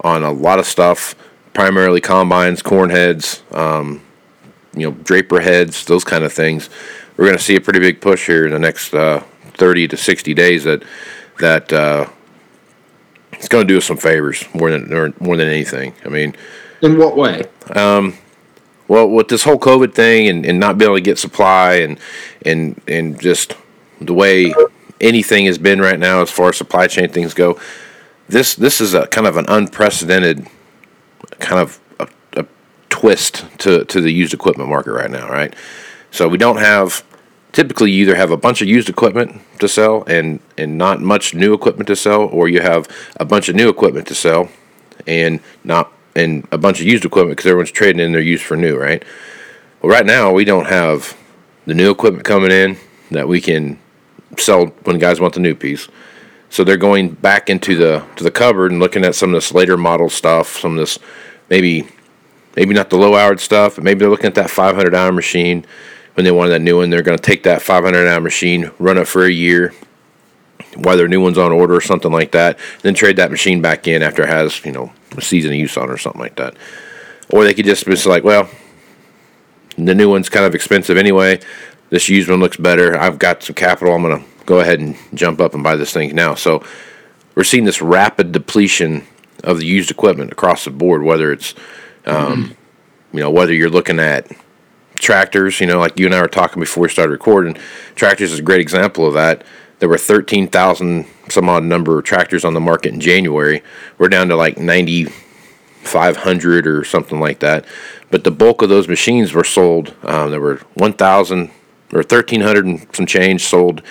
on 0.00 0.22
a 0.24 0.32
lot 0.32 0.58
of 0.58 0.66
stuff 0.66 1.14
primarily 1.54 2.00
combines, 2.00 2.62
corn 2.62 2.90
heads, 2.90 3.42
um, 3.52 4.02
you 4.74 4.88
know, 4.88 4.96
draper 5.02 5.40
heads, 5.40 5.84
those 5.84 6.04
kind 6.04 6.24
of 6.24 6.32
things. 6.32 6.70
We're 7.16 7.26
going 7.26 7.36
to 7.36 7.42
see 7.42 7.56
a 7.56 7.60
pretty 7.60 7.80
big 7.80 8.00
push 8.00 8.26
here 8.26 8.46
in 8.46 8.52
the 8.52 8.58
next 8.58 8.94
uh, 8.94 9.22
30 9.54 9.88
to 9.88 9.96
60 9.96 10.34
days 10.34 10.64
that 10.64 10.82
that 11.38 11.72
uh, 11.72 12.08
it's 13.32 13.48
going 13.48 13.66
to 13.66 13.72
do 13.72 13.78
us 13.78 13.84
some 13.84 13.96
favors 13.96 14.44
more 14.54 14.70
than 14.70 14.92
or 14.92 15.12
more 15.20 15.36
than 15.36 15.48
anything. 15.48 15.94
I 16.04 16.08
mean, 16.08 16.34
in 16.80 16.98
what 16.98 17.16
way? 17.16 17.44
well, 18.88 19.08
with 19.08 19.28
this 19.28 19.44
whole 19.44 19.58
COVID 19.58 19.94
thing 19.94 20.28
and, 20.28 20.44
and 20.44 20.60
not 20.60 20.78
being 20.78 20.90
able 20.90 20.98
to 20.98 21.02
get 21.02 21.18
supply 21.18 21.74
and 21.74 21.98
and 22.44 22.80
and 22.86 23.20
just 23.20 23.56
the 24.00 24.14
way 24.14 24.54
anything 25.00 25.46
has 25.46 25.58
been 25.58 25.80
right 25.80 25.98
now 25.98 26.22
as 26.22 26.30
far 26.30 26.50
as 26.50 26.56
supply 26.56 26.86
chain 26.86 27.08
things 27.08 27.34
go, 27.34 27.60
this 28.28 28.54
this 28.54 28.80
is 28.80 28.94
a 28.94 29.06
kind 29.08 29.26
of 29.26 29.36
an 29.36 29.46
unprecedented 29.48 30.46
kind 31.42 31.60
of 31.60 31.80
a, 31.98 32.08
a 32.40 32.46
twist 32.88 33.44
to, 33.58 33.84
to 33.84 34.00
the 34.00 34.10
used 34.10 34.32
equipment 34.32 34.70
market 34.70 34.92
right 34.92 35.10
now, 35.10 35.28
right? 35.28 35.54
So 36.10 36.28
we 36.28 36.38
don't 36.38 36.58
have 36.58 37.04
typically 37.52 37.90
you 37.90 38.02
either 38.02 38.14
have 38.14 38.30
a 38.30 38.36
bunch 38.36 38.62
of 38.62 38.68
used 38.68 38.88
equipment 38.88 39.40
to 39.58 39.68
sell 39.68 40.04
and 40.06 40.40
and 40.56 40.78
not 40.78 41.00
much 41.00 41.34
new 41.34 41.52
equipment 41.52 41.86
to 41.88 41.96
sell, 41.96 42.22
or 42.22 42.48
you 42.48 42.60
have 42.60 42.88
a 43.20 43.24
bunch 43.24 43.48
of 43.48 43.56
new 43.56 43.68
equipment 43.68 44.06
to 44.08 44.14
sell 44.14 44.48
and 45.06 45.40
not 45.64 45.92
and 46.14 46.46
a 46.52 46.58
bunch 46.58 46.80
of 46.80 46.86
used 46.86 47.04
equipment 47.04 47.36
because 47.36 47.48
everyone's 47.48 47.70
trading 47.70 48.00
in 48.00 48.12
their 48.12 48.20
used 48.20 48.44
for 48.44 48.56
new, 48.56 48.76
right? 48.76 49.04
Well, 49.80 49.90
right 49.90 50.06
now 50.06 50.32
we 50.32 50.44
don't 50.44 50.66
have 50.66 51.16
the 51.66 51.74
new 51.74 51.90
equipment 51.90 52.24
coming 52.24 52.50
in 52.50 52.76
that 53.10 53.28
we 53.28 53.40
can 53.40 53.78
sell 54.38 54.66
when 54.84 54.98
guys 54.98 55.20
want 55.20 55.34
the 55.34 55.40
new 55.40 55.54
piece. 55.54 55.88
So 56.50 56.64
they're 56.64 56.76
going 56.76 57.10
back 57.10 57.48
into 57.48 57.76
the 57.76 58.04
to 58.16 58.24
the 58.24 58.30
cupboard 58.30 58.72
and 58.72 58.80
looking 58.80 59.04
at 59.04 59.14
some 59.14 59.30
of 59.30 59.34
this 59.34 59.52
later 59.52 59.76
model 59.76 60.10
stuff, 60.10 60.58
some 60.58 60.72
of 60.72 60.78
this 60.78 60.98
maybe 61.52 61.86
maybe 62.56 62.72
not 62.72 62.88
the 62.88 62.96
low 62.96 63.14
hour 63.14 63.36
stuff, 63.36 63.74
but 63.74 63.84
maybe 63.84 64.00
they're 64.00 64.08
looking 64.08 64.26
at 64.26 64.34
that 64.36 64.48
500 64.48 64.94
hour 64.94 65.12
machine 65.12 65.66
when 66.14 66.24
they 66.24 66.30
wanted 66.30 66.50
that 66.50 66.60
new 66.60 66.78
one. 66.78 66.88
They're 66.88 67.02
going 67.02 67.18
to 67.18 67.22
take 67.22 67.42
that 67.42 67.60
500 67.60 68.08
hour 68.08 68.20
machine, 68.20 68.70
run 68.78 68.96
it 68.96 69.06
for 69.06 69.26
a 69.26 69.30
year 69.30 69.74
while 70.76 70.96
their 70.96 71.08
new 71.08 71.20
one's 71.20 71.36
on 71.36 71.52
order 71.52 71.74
or 71.74 71.82
something 71.82 72.10
like 72.10 72.32
that, 72.32 72.58
then 72.80 72.94
trade 72.94 73.16
that 73.16 73.30
machine 73.30 73.60
back 73.60 73.86
in 73.86 74.02
after 74.02 74.22
it 74.22 74.30
has 74.30 74.64
you 74.64 74.72
know 74.72 74.90
a 75.14 75.20
season 75.20 75.52
of 75.52 75.58
use 75.58 75.76
on 75.76 75.90
it 75.90 75.92
or 75.92 75.98
something 75.98 76.22
like 76.22 76.36
that. 76.36 76.56
Or 77.28 77.44
they 77.44 77.52
could 77.52 77.66
just 77.66 77.84
be 77.84 77.94
like, 78.06 78.24
well, 78.24 78.48
the 79.76 79.94
new 79.94 80.08
one's 80.08 80.30
kind 80.30 80.46
of 80.46 80.54
expensive 80.54 80.96
anyway. 80.96 81.40
This 81.90 82.08
used 82.08 82.30
one 82.30 82.40
looks 82.40 82.56
better. 82.56 82.98
I've 82.98 83.18
got 83.18 83.42
some 83.42 83.54
capital. 83.54 83.94
I'm 83.94 84.02
going 84.02 84.18
to 84.18 84.26
go 84.46 84.60
ahead 84.60 84.80
and 84.80 84.96
jump 85.12 85.40
up 85.40 85.52
and 85.52 85.62
buy 85.62 85.76
this 85.76 85.92
thing 85.92 86.14
now. 86.14 86.34
So 86.34 86.64
we're 87.34 87.44
seeing 87.44 87.64
this 87.64 87.82
rapid 87.82 88.32
depletion 88.32 89.06
of 89.42 89.58
the 89.58 89.66
used 89.66 89.90
equipment 89.90 90.32
across 90.32 90.64
the 90.64 90.70
board, 90.70 91.02
whether 91.02 91.32
it's, 91.32 91.54
um, 92.06 92.56
you 93.12 93.20
know, 93.20 93.30
whether 93.30 93.52
you're 93.52 93.70
looking 93.70 93.98
at 93.98 94.30
tractors, 94.96 95.60
you 95.60 95.66
know, 95.66 95.78
like 95.78 95.98
you 95.98 96.06
and 96.06 96.14
I 96.14 96.22
were 96.22 96.28
talking 96.28 96.60
before 96.60 96.82
we 96.82 96.88
started 96.88 97.12
recording. 97.12 97.56
Tractors 97.94 98.32
is 98.32 98.38
a 98.38 98.42
great 98.42 98.60
example 98.60 99.06
of 99.06 99.14
that. 99.14 99.44
There 99.80 99.88
were 99.88 99.98
13,000 99.98 101.06
some 101.28 101.48
odd 101.48 101.64
number 101.64 101.98
of 101.98 102.04
tractors 102.04 102.44
on 102.44 102.54
the 102.54 102.60
market 102.60 102.92
in 102.92 103.00
January. 103.00 103.62
We're 103.98 104.08
down 104.08 104.28
to 104.28 104.36
like 104.36 104.58
9,500 104.58 106.66
or 106.66 106.84
something 106.84 107.18
like 107.18 107.40
that. 107.40 107.64
But 108.10 108.24
the 108.24 108.30
bulk 108.30 108.62
of 108.62 108.68
those 108.68 108.86
machines 108.86 109.32
were 109.32 109.44
sold. 109.44 109.94
Um, 110.02 110.30
there 110.30 110.40
were 110.40 110.60
1,000 110.74 111.50
or 111.92 111.98
1,300 111.98 112.64
and 112.64 112.86
some 112.94 113.06
change 113.06 113.44
sold 113.44 113.82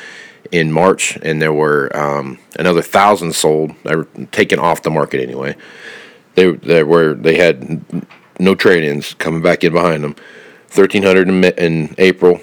in 0.52 0.72
March, 0.72 1.18
and 1.22 1.42
there 1.42 1.54
were 1.54 1.96
um, 1.96 2.38
another 2.60 2.82
thousand 2.82 3.34
sold. 3.34 3.72
They 3.84 3.96
were 3.96 4.08
taken 4.32 4.60
off 4.60 4.82
the 4.82 4.90
market 4.90 5.22
anyway. 5.22 5.56
They 6.36 6.84
were 6.84 7.14
they 7.14 7.38
had 7.38 7.84
no 8.40 8.56
trade-ins 8.56 9.14
coming 9.16 9.42
back 9.42 9.64
in 9.64 9.74
behind 9.74 10.04
them. 10.04 10.16
Thirteen 10.68 11.04
hundred 11.04 11.28
in, 11.28 11.96
April. 11.98 12.40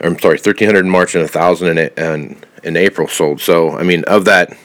I'm 0.00 0.18
sorry, 0.18 0.38
thirteen 0.38 0.68
hundred 0.68 0.84
in 0.84 0.90
March 0.90 1.14
and 1.14 1.24
a 1.24 1.28
thousand 1.28 1.78
in, 1.78 1.90
in 1.96 2.36
in 2.64 2.76
April 2.76 3.08
sold. 3.08 3.40
So 3.40 3.76
I 3.76 3.82
mean, 3.82 4.04
of 4.04 4.24
that 4.24 4.56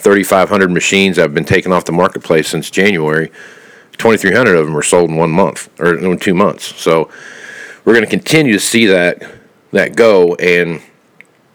3,500 0.00 0.70
machines 0.70 1.16
that 1.16 1.22
have 1.22 1.34
been 1.34 1.44
taken 1.44 1.72
off 1.72 1.84
the 1.84 1.92
marketplace 1.92 2.48
since 2.48 2.70
January, 2.70 3.30
2,300 3.98 4.56
of 4.56 4.64
them 4.64 4.74
were 4.74 4.82
sold 4.82 5.10
in 5.10 5.16
one 5.16 5.30
month 5.30 5.68
or 5.78 5.94
in 5.94 6.18
two 6.18 6.32
months. 6.32 6.80
So 6.80 7.10
we're 7.84 7.92
going 7.92 8.04
to 8.04 8.10
continue 8.10 8.54
to 8.54 8.60
see 8.60 8.86
that 8.86 9.22
that 9.72 9.94
go, 9.94 10.34
and 10.36 10.82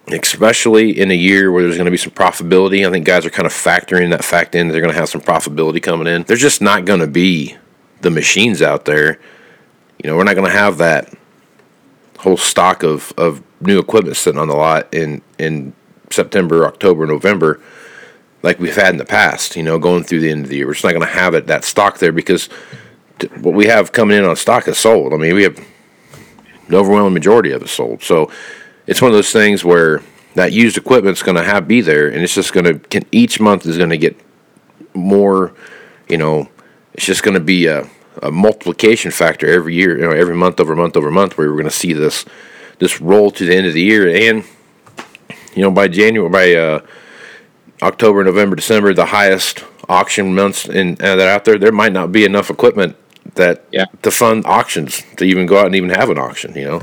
especially 0.07 0.99
in 0.99 1.11
a 1.11 1.15
year 1.15 1.51
where 1.51 1.63
there's 1.63 1.75
going 1.75 1.85
to 1.85 1.91
be 1.91 1.97
some 1.97 2.11
profitability. 2.11 2.87
I 2.87 2.91
think 2.91 3.05
guys 3.05 3.25
are 3.25 3.29
kind 3.29 3.45
of 3.45 3.53
factoring 3.53 4.11
that 4.11 4.23
fact 4.23 4.55
in. 4.55 4.67
They're 4.67 4.81
going 4.81 4.93
to 4.93 4.99
have 4.99 5.09
some 5.09 5.21
profitability 5.21 5.81
coming 5.81 6.07
in. 6.07 6.23
There's 6.23 6.41
just 6.41 6.61
not 6.61 6.85
going 6.85 6.99
to 6.99 7.07
be 7.07 7.57
the 8.01 8.11
machines 8.11 8.61
out 8.61 8.85
there. 8.85 9.19
You 10.03 10.09
know, 10.09 10.17
we're 10.17 10.23
not 10.23 10.35
going 10.35 10.49
to 10.49 10.57
have 10.57 10.77
that 10.77 11.13
whole 12.19 12.37
stock 12.37 12.83
of, 12.83 13.13
of 13.17 13.41
new 13.61 13.79
equipment 13.79 14.17
sitting 14.17 14.39
on 14.39 14.47
the 14.47 14.55
lot 14.55 14.93
in 14.93 15.21
in 15.39 15.73
September, 16.11 16.65
October, 16.65 17.05
November 17.05 17.61
like 18.45 18.59
we've 18.59 18.75
had 18.75 18.89
in 18.89 18.97
the 18.97 19.05
past, 19.05 19.55
you 19.55 19.63
know, 19.63 19.79
going 19.79 20.03
through 20.03 20.19
the 20.19 20.29
end 20.29 20.43
of 20.43 20.49
the 20.49 20.57
year. 20.57 20.67
We're 20.67 20.73
just 20.73 20.85
not 20.85 20.91
going 20.91 21.01
to 21.01 21.11
have 21.11 21.33
it 21.33 21.47
that 21.47 21.63
stock 21.63 21.97
there 21.97 22.11
because 22.11 22.45
what 23.39 23.55
we 23.55 23.65
have 23.65 23.91
coming 23.91 24.15
in 24.15 24.23
on 24.23 24.35
stock 24.35 24.67
is 24.67 24.77
sold. 24.77 25.13
I 25.13 25.17
mean, 25.17 25.33
we 25.33 25.43
have 25.43 25.59
the 26.69 26.77
overwhelming 26.77 27.15
majority 27.15 27.51
of 27.51 27.63
it 27.63 27.69
sold. 27.69 28.03
So 28.03 28.31
it's 28.87 29.01
one 29.01 29.11
of 29.11 29.15
those 29.15 29.31
things 29.31 29.63
where 29.63 30.01
that 30.35 30.51
used 30.51 30.77
equipment's 30.77 31.23
going 31.23 31.37
to 31.37 31.43
have 31.43 31.67
be 31.67 31.81
there, 31.81 32.07
and 32.07 32.21
it's 32.21 32.33
just 32.35 32.53
going 32.53 32.65
to 32.65 32.79
can, 32.79 33.03
each 33.11 33.39
month 33.39 33.65
is 33.65 33.77
going 33.77 33.89
to 33.89 33.97
get 33.97 34.17
more. 34.93 35.53
You 36.09 36.17
know, 36.17 36.49
it's 36.93 37.05
just 37.05 37.23
going 37.23 37.33
to 37.35 37.39
be 37.39 37.65
a, 37.67 37.89
a 38.21 38.31
multiplication 38.31 39.11
factor 39.11 39.47
every 39.47 39.73
year. 39.75 39.97
You 39.97 40.03
know, 40.03 40.11
every 40.11 40.35
month 40.35 40.59
over 40.59 40.75
month 40.75 40.97
over 40.97 41.09
month, 41.11 41.37
where 41.37 41.47
we're 41.47 41.53
going 41.53 41.65
to 41.65 41.71
see 41.71 41.93
this 41.93 42.25
this 42.79 42.99
roll 43.01 43.31
to 43.31 43.45
the 43.45 43.55
end 43.55 43.65
of 43.67 43.73
the 43.73 43.81
year, 43.81 44.07
and 44.09 44.43
you 45.55 45.61
know 45.61 45.71
by 45.71 45.87
January 45.87 46.29
by 46.29 46.53
uh, 46.53 46.81
October, 47.81 48.23
November, 48.23 48.55
December, 48.55 48.93
the 48.93 49.05
highest 49.05 49.63
auction 49.89 50.33
months 50.35 50.67
in 50.67 50.93
uh, 50.93 51.15
that 51.15 51.27
are 51.27 51.29
out 51.29 51.45
there, 51.45 51.57
there 51.57 51.71
might 51.71 51.93
not 51.93 52.11
be 52.11 52.25
enough 52.25 52.49
equipment 52.49 52.95
that 53.35 53.63
Yeah. 53.71 53.85
to 54.01 54.11
fund 54.11 54.45
auctions 54.45 55.03
to 55.17 55.25
even 55.25 55.45
go 55.45 55.57
out 55.59 55.65
and 55.67 55.75
even 55.75 55.89
have 55.89 56.09
an 56.09 56.17
auction. 56.17 56.53
You 56.55 56.65
know, 56.65 56.81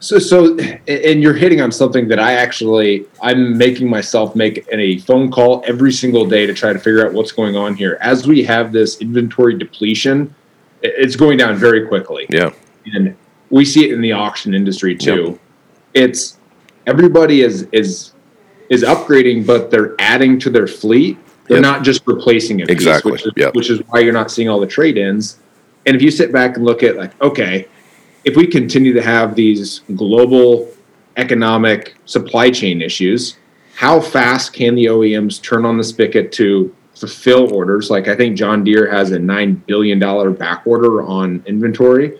So, 0.00 0.18
so, 0.18 0.56
and 0.86 1.20
you're 1.22 1.34
hitting 1.34 1.60
on 1.60 1.72
something 1.72 2.06
that 2.08 2.20
I 2.20 2.34
actually, 2.34 3.06
I'm 3.20 3.58
making 3.58 3.90
myself 3.90 4.36
make 4.36 4.64
a 4.70 4.98
phone 4.98 5.28
call 5.30 5.64
every 5.66 5.90
single 5.92 6.24
day 6.24 6.46
to 6.46 6.54
try 6.54 6.72
to 6.72 6.78
figure 6.78 7.04
out 7.04 7.12
what's 7.12 7.32
going 7.32 7.56
on 7.56 7.74
here. 7.74 7.98
As 8.00 8.26
we 8.26 8.44
have 8.44 8.70
this 8.72 9.00
inventory 9.00 9.58
depletion, 9.58 10.32
it's 10.82 11.16
going 11.16 11.36
down 11.38 11.56
very 11.56 11.86
quickly. 11.88 12.26
yeah, 12.30 12.50
and 12.94 13.16
we 13.50 13.64
see 13.64 13.88
it 13.88 13.92
in 13.92 14.00
the 14.00 14.12
auction 14.12 14.54
industry 14.54 14.94
too. 14.96 15.38
It's 15.94 16.38
everybody 16.86 17.40
is 17.40 17.66
is 17.72 18.12
is 18.70 18.84
upgrading, 18.84 19.46
but 19.46 19.70
they're 19.72 19.96
adding 19.98 20.38
to 20.40 20.50
their 20.50 20.66
fleet. 20.68 21.18
They're 21.48 21.56
Yep. 21.56 21.62
not 21.62 21.82
just 21.82 22.02
replacing 22.06 22.60
it, 22.60 22.70
Exactly, 22.70 23.12
which 23.12 23.24
is, 23.26 23.32
yep. 23.36 23.54
which 23.54 23.70
is 23.70 23.80
why 23.88 24.00
you're 24.00 24.12
not 24.12 24.30
seeing 24.30 24.48
all 24.50 24.60
the 24.60 24.66
trade-ins. 24.66 25.38
And 25.86 25.96
if 25.96 26.02
you 26.02 26.10
sit 26.10 26.30
back 26.30 26.56
and 26.56 26.64
look 26.66 26.82
at 26.82 26.96
like, 26.98 27.18
okay, 27.22 27.66
if 28.24 28.36
we 28.36 28.46
continue 28.46 28.92
to 28.92 29.02
have 29.02 29.34
these 29.34 29.80
global 29.96 30.70
economic 31.16 31.96
supply 32.04 32.50
chain 32.50 32.82
issues, 32.82 33.36
how 33.74 34.00
fast 34.00 34.52
can 34.52 34.74
the 34.74 34.86
OEMs 34.86 35.42
turn 35.42 35.64
on 35.64 35.76
the 35.76 35.84
spigot 35.84 36.32
to 36.32 36.74
fulfill 36.94 37.52
orders? 37.54 37.90
Like 37.90 38.08
I 38.08 38.16
think 38.16 38.36
John 38.36 38.64
Deere 38.64 38.90
has 38.90 39.12
a 39.12 39.18
nine 39.18 39.54
billion 39.66 39.98
dollar 39.98 40.30
back 40.30 40.66
order 40.66 41.02
on 41.02 41.42
inventory 41.46 42.18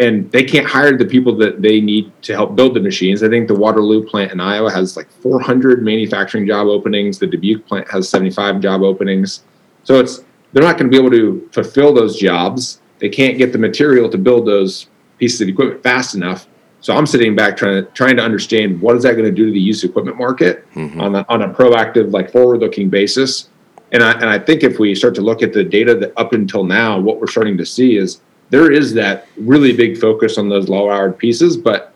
and 0.00 0.32
they 0.32 0.42
can't 0.42 0.66
hire 0.66 0.96
the 0.96 1.04
people 1.04 1.36
that 1.36 1.60
they 1.60 1.78
need 1.80 2.10
to 2.22 2.32
help 2.32 2.56
build 2.56 2.74
the 2.74 2.80
machines. 2.80 3.22
I 3.22 3.28
think 3.28 3.48
the 3.48 3.54
Waterloo 3.54 4.02
plant 4.06 4.32
in 4.32 4.40
Iowa 4.40 4.72
has 4.72 4.96
like 4.96 5.10
400 5.10 5.82
manufacturing 5.82 6.46
job 6.46 6.68
openings. 6.68 7.18
The 7.18 7.26
Dubuque 7.26 7.66
plant 7.66 7.88
has 7.90 8.08
75 8.08 8.60
job 8.60 8.82
openings. 8.82 9.42
So 9.84 10.00
it's 10.00 10.24
they're 10.52 10.62
not 10.64 10.78
going 10.78 10.90
to 10.90 10.96
be 10.96 10.98
able 10.98 11.10
to 11.10 11.48
fulfill 11.52 11.92
those 11.92 12.18
jobs. 12.18 12.80
They 12.98 13.10
can't 13.10 13.36
get 13.36 13.52
the 13.52 13.58
material 13.58 14.08
to 14.08 14.18
build 14.18 14.46
those 14.46 14.86
pieces 15.20 15.40
of 15.42 15.48
equipment 15.48 15.82
fast 15.82 16.16
enough. 16.16 16.48
So 16.80 16.96
I'm 16.96 17.06
sitting 17.06 17.36
back 17.36 17.56
trying 17.56 17.84
to 17.84 17.90
trying 17.92 18.16
to 18.16 18.22
understand 18.22 18.80
what 18.80 18.96
is 18.96 19.02
that 19.04 19.12
going 19.12 19.26
to 19.26 19.30
do 19.30 19.46
to 19.46 19.52
the 19.52 19.60
used 19.60 19.84
equipment 19.84 20.16
market 20.16 20.66
mm-hmm. 20.72 21.00
on 21.00 21.14
a, 21.14 21.26
on 21.28 21.42
a 21.42 21.48
proactive, 21.48 22.12
like 22.12 22.32
forward-looking 22.32 22.88
basis. 22.88 23.50
And 23.92 24.02
I, 24.02 24.12
and 24.12 24.24
I 24.24 24.38
think 24.38 24.62
if 24.62 24.78
we 24.78 24.94
start 24.94 25.14
to 25.16 25.20
look 25.20 25.42
at 25.42 25.52
the 25.52 25.62
data 25.62 25.94
that 25.96 26.12
up 26.16 26.32
until 26.32 26.64
now, 26.64 26.98
what 26.98 27.20
we're 27.20 27.26
starting 27.26 27.58
to 27.58 27.66
see 27.66 27.96
is 27.96 28.22
there 28.48 28.72
is 28.72 28.94
that 28.94 29.26
really 29.36 29.76
big 29.76 29.98
focus 29.98 30.38
on 30.38 30.48
those 30.48 30.68
low 30.68 30.90
hour 30.90 31.12
pieces, 31.12 31.56
but 31.56 31.92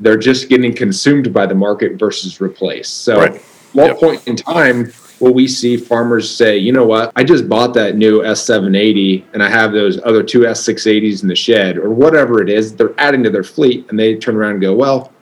they're 0.00 0.16
just 0.16 0.48
getting 0.48 0.72
consumed 0.74 1.32
by 1.32 1.44
the 1.46 1.54
market 1.54 1.98
versus 1.98 2.40
replaced. 2.40 3.02
So, 3.02 3.18
Right. 3.18 3.42
what 3.72 3.86
Yep. 3.88 3.98
point 3.98 4.28
in 4.28 4.36
time 4.36 4.92
will 5.20 5.34
we 5.34 5.48
see 5.48 5.76
farmers 5.76 6.34
say, 6.34 6.56
you 6.58 6.72
know 6.72 6.86
what, 6.86 7.12
I 7.16 7.24
just 7.24 7.48
bought 7.48 7.74
that 7.74 7.96
new 7.96 8.20
S780 8.20 9.24
and 9.32 9.42
I 9.42 9.48
have 9.50 9.72
those 9.72 10.00
other 10.04 10.22
two 10.22 10.40
S680s 10.40 11.22
in 11.22 11.28
the 11.28 11.34
shed 11.34 11.76
or 11.76 11.90
whatever 11.90 12.42
it 12.42 12.48
is, 12.48 12.74
they're 12.74 12.94
adding 12.98 13.22
to 13.24 13.30
their 13.30 13.44
fleet 13.44 13.86
and 13.90 13.98
they 13.98 14.16
turn 14.16 14.36
around 14.36 14.52
and 14.52 14.60
go, 14.60 14.74
well, 14.74 15.12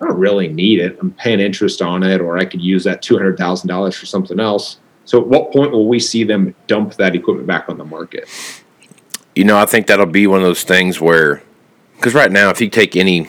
I 0.00 0.06
don't 0.06 0.18
really 0.18 0.48
need 0.48 0.80
it. 0.80 0.98
I'm 1.00 1.12
paying 1.12 1.40
interest 1.40 1.80
on 1.80 2.02
it, 2.02 2.20
or 2.20 2.36
I 2.36 2.44
could 2.44 2.60
use 2.60 2.84
that 2.84 3.02
$200,000 3.02 3.94
for 3.94 4.06
something 4.06 4.40
else. 4.40 4.78
So, 5.06 5.20
at 5.20 5.26
what 5.26 5.52
point 5.52 5.70
will 5.70 5.86
we 5.86 6.00
see 6.00 6.24
them 6.24 6.54
dump 6.66 6.94
that 6.94 7.14
equipment 7.14 7.46
back 7.46 7.68
on 7.68 7.78
the 7.78 7.84
market? 7.84 8.28
you 9.34 9.44
know, 9.44 9.58
I 9.58 9.66
think 9.66 9.86
that'll 9.86 10.06
be 10.06 10.26
one 10.26 10.40
of 10.40 10.46
those 10.46 10.62
things 10.62 11.00
where, 11.00 11.42
because 11.96 12.14
right 12.14 12.30
now, 12.30 12.50
if 12.50 12.60
you 12.60 12.68
take 12.68 12.96
any 12.96 13.28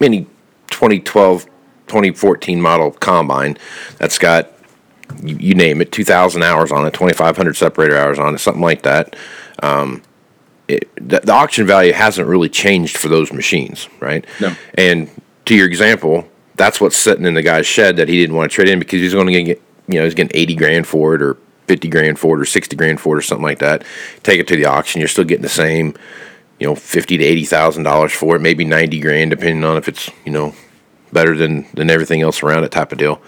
any 0.00 0.26
2012, 0.70 1.44
2014 1.88 2.60
model 2.60 2.92
combine 2.92 3.58
that's 3.96 4.18
got 4.18 4.52
you, 5.22 5.36
you 5.36 5.54
name 5.54 5.80
it, 5.80 5.92
2,000 5.92 6.42
hours 6.42 6.72
on 6.72 6.86
it, 6.86 6.94
2,500 6.94 7.56
separator 7.56 7.96
hours 7.96 8.18
on 8.18 8.34
it, 8.34 8.38
something 8.38 8.62
like 8.62 8.82
that. 8.82 9.16
Um, 9.62 10.02
it, 10.68 10.88
the, 10.96 11.20
the 11.20 11.32
auction 11.32 11.66
value 11.66 11.92
hasn't 11.92 12.28
really 12.28 12.48
changed 12.48 12.96
for 12.96 13.08
those 13.08 13.32
machines, 13.32 13.88
right? 14.00 14.24
No. 14.40 14.54
And 14.74 15.10
to 15.46 15.54
your 15.54 15.66
example, 15.66 16.28
that's 16.56 16.80
what's 16.80 16.96
sitting 16.96 17.24
in 17.24 17.34
the 17.34 17.42
guy's 17.42 17.66
shed 17.66 17.96
that 17.96 18.08
he 18.08 18.20
didn't 18.20 18.36
want 18.36 18.50
to 18.50 18.54
trade 18.54 18.68
in 18.68 18.78
because 18.78 19.00
he's 19.00 19.14
going 19.14 19.32
to 19.32 19.42
get, 19.42 19.62
you 19.86 19.94
know, 19.94 20.04
he's 20.04 20.14
getting 20.14 20.36
80 20.38 20.54
grand 20.56 20.86
for 20.86 21.14
it 21.14 21.22
or 21.22 21.38
50 21.68 21.88
grand 21.88 22.18
for 22.18 22.36
it 22.36 22.42
or 22.42 22.44
60 22.44 22.76
grand 22.76 23.00
for 23.00 23.16
it 23.16 23.18
or 23.18 23.22
something 23.22 23.44
like 23.44 23.60
that. 23.60 23.84
Take 24.22 24.40
it 24.40 24.48
to 24.48 24.56
the 24.56 24.66
auction, 24.66 25.00
you're 25.00 25.08
still 25.08 25.24
getting 25.24 25.42
the 25.42 25.48
same, 25.48 25.94
you 26.58 26.66
know, 26.66 26.74
50 26.74 27.18
to 27.18 27.24
80,000 27.24 27.82
dollars 27.82 28.12
for 28.12 28.36
it, 28.36 28.40
maybe 28.40 28.64
90 28.64 29.00
grand 29.00 29.30
depending 29.30 29.64
on 29.64 29.76
if 29.76 29.88
it's, 29.88 30.10
you 30.24 30.32
know, 30.32 30.54
better 31.12 31.36
than 31.36 31.66
than 31.72 31.88
everything 31.88 32.20
else 32.20 32.42
around 32.42 32.64
it 32.64 32.70
type 32.72 32.92
of 32.92 32.98
deal. 32.98 33.20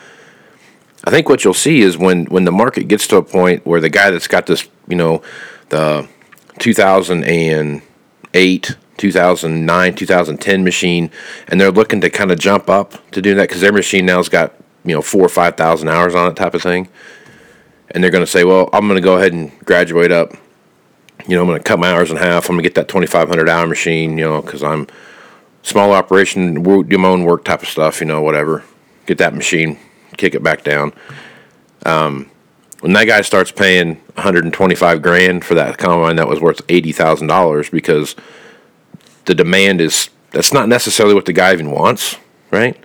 I 1.04 1.11
think 1.11 1.28
what 1.28 1.45
you'll 1.45 1.54
see 1.54 1.80
is 1.80 1.97
when 1.97 2.26
when 2.26 2.45
the 2.45 2.52
market 2.52 2.88
gets 2.88 3.07
to 3.09 3.16
a 3.16 3.23
point 3.23 3.66
where 3.66 3.80
the 3.80 3.88
guy 3.88 4.11
that's 4.11 4.28
got 4.28 4.47
this, 4.47 4.69
you 4.87 4.97
know, 4.97 5.23
the 5.71 6.07
2008, 6.59 8.76
2009, 8.99 9.95
2010 9.95 10.64
machine, 10.64 11.11
and 11.49 11.61
they're 11.61 11.71
looking 11.71 12.00
to 12.02 12.11
kind 12.11 12.30
of 12.30 12.38
jump 12.38 12.69
up 12.69 13.11
to 13.12 13.23
do 13.23 13.35
that 13.35 13.49
because 13.49 13.62
their 13.62 13.73
machine 13.73 14.04
now's 14.04 14.28
got 14.28 14.52
you 14.85 14.95
know 14.95 15.02
four 15.02 15.23
or 15.23 15.28
five 15.28 15.57
thousand 15.57 15.88
hours 15.88 16.14
on 16.14 16.30
it, 16.30 16.37
type 16.37 16.54
of 16.54 16.62
thing, 16.62 16.88
and 17.90 18.04
they're 18.04 18.11
going 18.11 18.25
to 18.25 18.30
say, 18.30 18.45
well, 18.45 18.69
I'm 18.73 18.87
going 18.87 19.00
to 19.00 19.04
go 19.04 19.16
ahead 19.16 19.33
and 19.33 19.59
graduate 19.64 20.12
up. 20.12 20.35
You 21.26 21.37
know, 21.37 21.42
I'm 21.42 21.49
going 21.49 21.59
to 21.59 21.64
cut 21.64 21.78
my 21.78 21.92
hours 21.92 22.11
in 22.11 22.16
half. 22.16 22.49
I'm 22.49 22.57
going 22.57 22.62
to 22.62 22.69
get 22.69 22.76
that 22.76 22.88
2,500 22.88 23.49
hour 23.49 23.66
machine. 23.66 24.19
You 24.19 24.25
know, 24.25 24.42
because 24.42 24.62
I'm 24.62 24.87
small 25.62 25.92
operation, 25.92 26.62
do 26.62 26.99
my 26.99 27.09
own 27.09 27.25
work 27.25 27.45
type 27.45 27.62
of 27.62 27.69
stuff. 27.69 28.00
You 28.00 28.07
know, 28.07 28.21
whatever. 28.21 28.64
Get 29.07 29.19
that 29.19 29.35
machine, 29.35 29.78
kick 30.21 30.35
it 30.35 30.43
back 30.43 30.62
down. 30.62 30.93
Um, 31.87 32.31
when 32.81 32.93
that 32.93 33.07
guy 33.07 33.21
starts 33.23 33.50
paying 33.50 33.97
125 34.15 35.03
grand 35.03 35.45
for 35.45 35.55
that 35.55 35.79
combine 35.79 36.17
that 36.17 36.29
was 36.29 36.41
worth 36.41 36.62
eighty 36.69 36.93
thousand 36.93 37.27
dollars 37.27 37.69
because 37.71 38.15
the 39.27 39.35
demand 39.35 39.81
is 39.81 40.11
that's 40.31 40.53
not 40.53 40.69
necessarily 40.69 41.15
what 41.15 41.27
the 41.27 41.33
guy 41.33 41.53
even 41.53 41.71
wants, 41.71 42.17
right? 42.50 42.77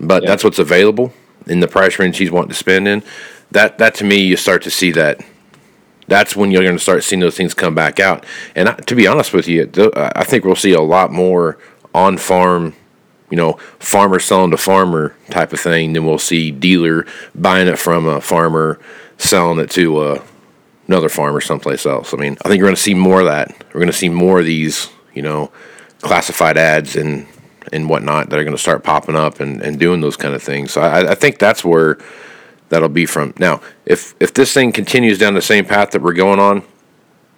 But 0.00 0.22
Yeah. 0.22 0.30
that's 0.30 0.44
what's 0.44 0.58
available 0.58 1.12
in 1.46 1.60
the 1.60 1.68
price 1.68 1.98
range 1.98 2.18
he's 2.18 2.30
wanting 2.30 2.50
to 2.50 2.54
spend 2.54 2.88
in. 2.88 3.02
That 3.50 3.78
that 3.78 3.94
to 3.96 4.04
me, 4.04 4.16
you 4.16 4.36
start 4.36 4.62
to 4.62 4.70
see 4.70 4.90
that. 4.92 5.20
That's 6.08 6.36
when 6.36 6.52
you're 6.52 6.62
going 6.62 6.76
to 6.76 6.82
start 6.82 7.02
seeing 7.02 7.18
those 7.20 7.36
things 7.36 7.52
come 7.52 7.74
back 7.74 7.98
out. 7.98 8.24
And 8.54 8.68
I, 8.68 8.74
to 8.74 8.94
be 8.94 9.08
honest 9.08 9.32
with 9.32 9.48
you, 9.48 9.68
I 9.96 10.22
think 10.22 10.44
we'll 10.44 10.54
see 10.54 10.72
a 10.72 10.80
lot 10.80 11.10
more 11.12 11.58
on 11.94 12.16
farm 12.16 12.74
you 13.30 13.36
know, 13.36 13.54
farmer 13.78 14.18
selling 14.18 14.50
to 14.52 14.56
farmer 14.56 15.14
type 15.30 15.52
of 15.52 15.60
thing, 15.60 15.92
then 15.92 16.04
we'll 16.06 16.18
see 16.18 16.50
dealer 16.50 17.06
buying 17.34 17.68
it 17.68 17.78
from 17.78 18.06
a 18.06 18.20
farmer, 18.20 18.78
selling 19.18 19.58
it 19.58 19.70
to 19.70 19.98
uh, 19.98 20.22
another 20.86 21.08
farmer 21.08 21.40
someplace 21.40 21.86
else. 21.86 22.14
I 22.14 22.16
mean, 22.16 22.36
I 22.44 22.48
think 22.48 22.60
we're 22.60 22.68
going 22.68 22.76
to 22.76 22.82
see 22.82 22.94
more 22.94 23.20
of 23.20 23.26
that. 23.26 23.54
We're 23.68 23.80
going 23.80 23.86
to 23.86 23.92
see 23.92 24.08
more 24.08 24.40
of 24.40 24.46
these, 24.46 24.88
you 25.14 25.22
know, 25.22 25.50
classified 26.00 26.56
ads 26.56 26.96
in 26.96 27.26
and 27.72 27.88
whatnot 27.88 28.30
that 28.30 28.38
are 28.38 28.44
going 28.44 28.56
to 28.56 28.62
start 28.62 28.84
popping 28.84 29.16
up 29.16 29.40
and, 29.40 29.60
and 29.60 29.78
doing 29.78 30.00
those 30.00 30.16
kind 30.16 30.34
of 30.34 30.42
things. 30.42 30.72
So 30.72 30.80
I, 30.80 31.10
I 31.10 31.14
think 31.14 31.38
that's 31.38 31.64
where 31.64 31.98
that'll 32.68 32.88
be 32.88 33.06
from. 33.06 33.34
Now, 33.38 33.60
if 33.84 34.14
if 34.20 34.34
this 34.34 34.52
thing 34.52 34.72
continues 34.72 35.18
down 35.18 35.34
the 35.34 35.42
same 35.42 35.64
path 35.64 35.90
that 35.90 36.02
we're 36.02 36.14
going 36.14 36.38
on, 36.38 36.62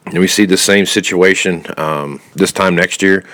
and 0.07 0.19
we 0.19 0.27
see 0.27 0.45
the 0.45 0.57
same 0.57 0.87
situation 0.87 1.65
um, 1.77 2.21
this 2.35 2.53
time 2.53 2.75
next 2.75 3.03
year, 3.03 3.25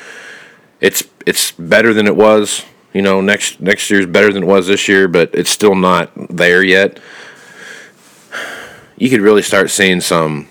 it's 0.81 1.05
it's 1.27 1.53
better 1.53 1.93
than 1.95 2.07
it 2.07 2.17
was. 2.17 2.65
You 2.93 3.03
know, 3.03 3.21
next 3.21 3.61
next 3.61 3.91
year's 3.91 4.07
better 4.07 4.33
than 4.33 4.45
it 4.45 4.47
was 4.47 4.69
this 4.69 4.87
year, 4.89 5.09
but 5.09 5.31
it's 5.35 5.51
still 5.51 5.75
not 5.75 6.11
there 6.31 6.63
yet. 6.63 7.01
You 8.97 9.11
could 9.11 9.21
really 9.21 9.43
start 9.43 9.71
seeing 9.71 10.01
some 10.01 10.49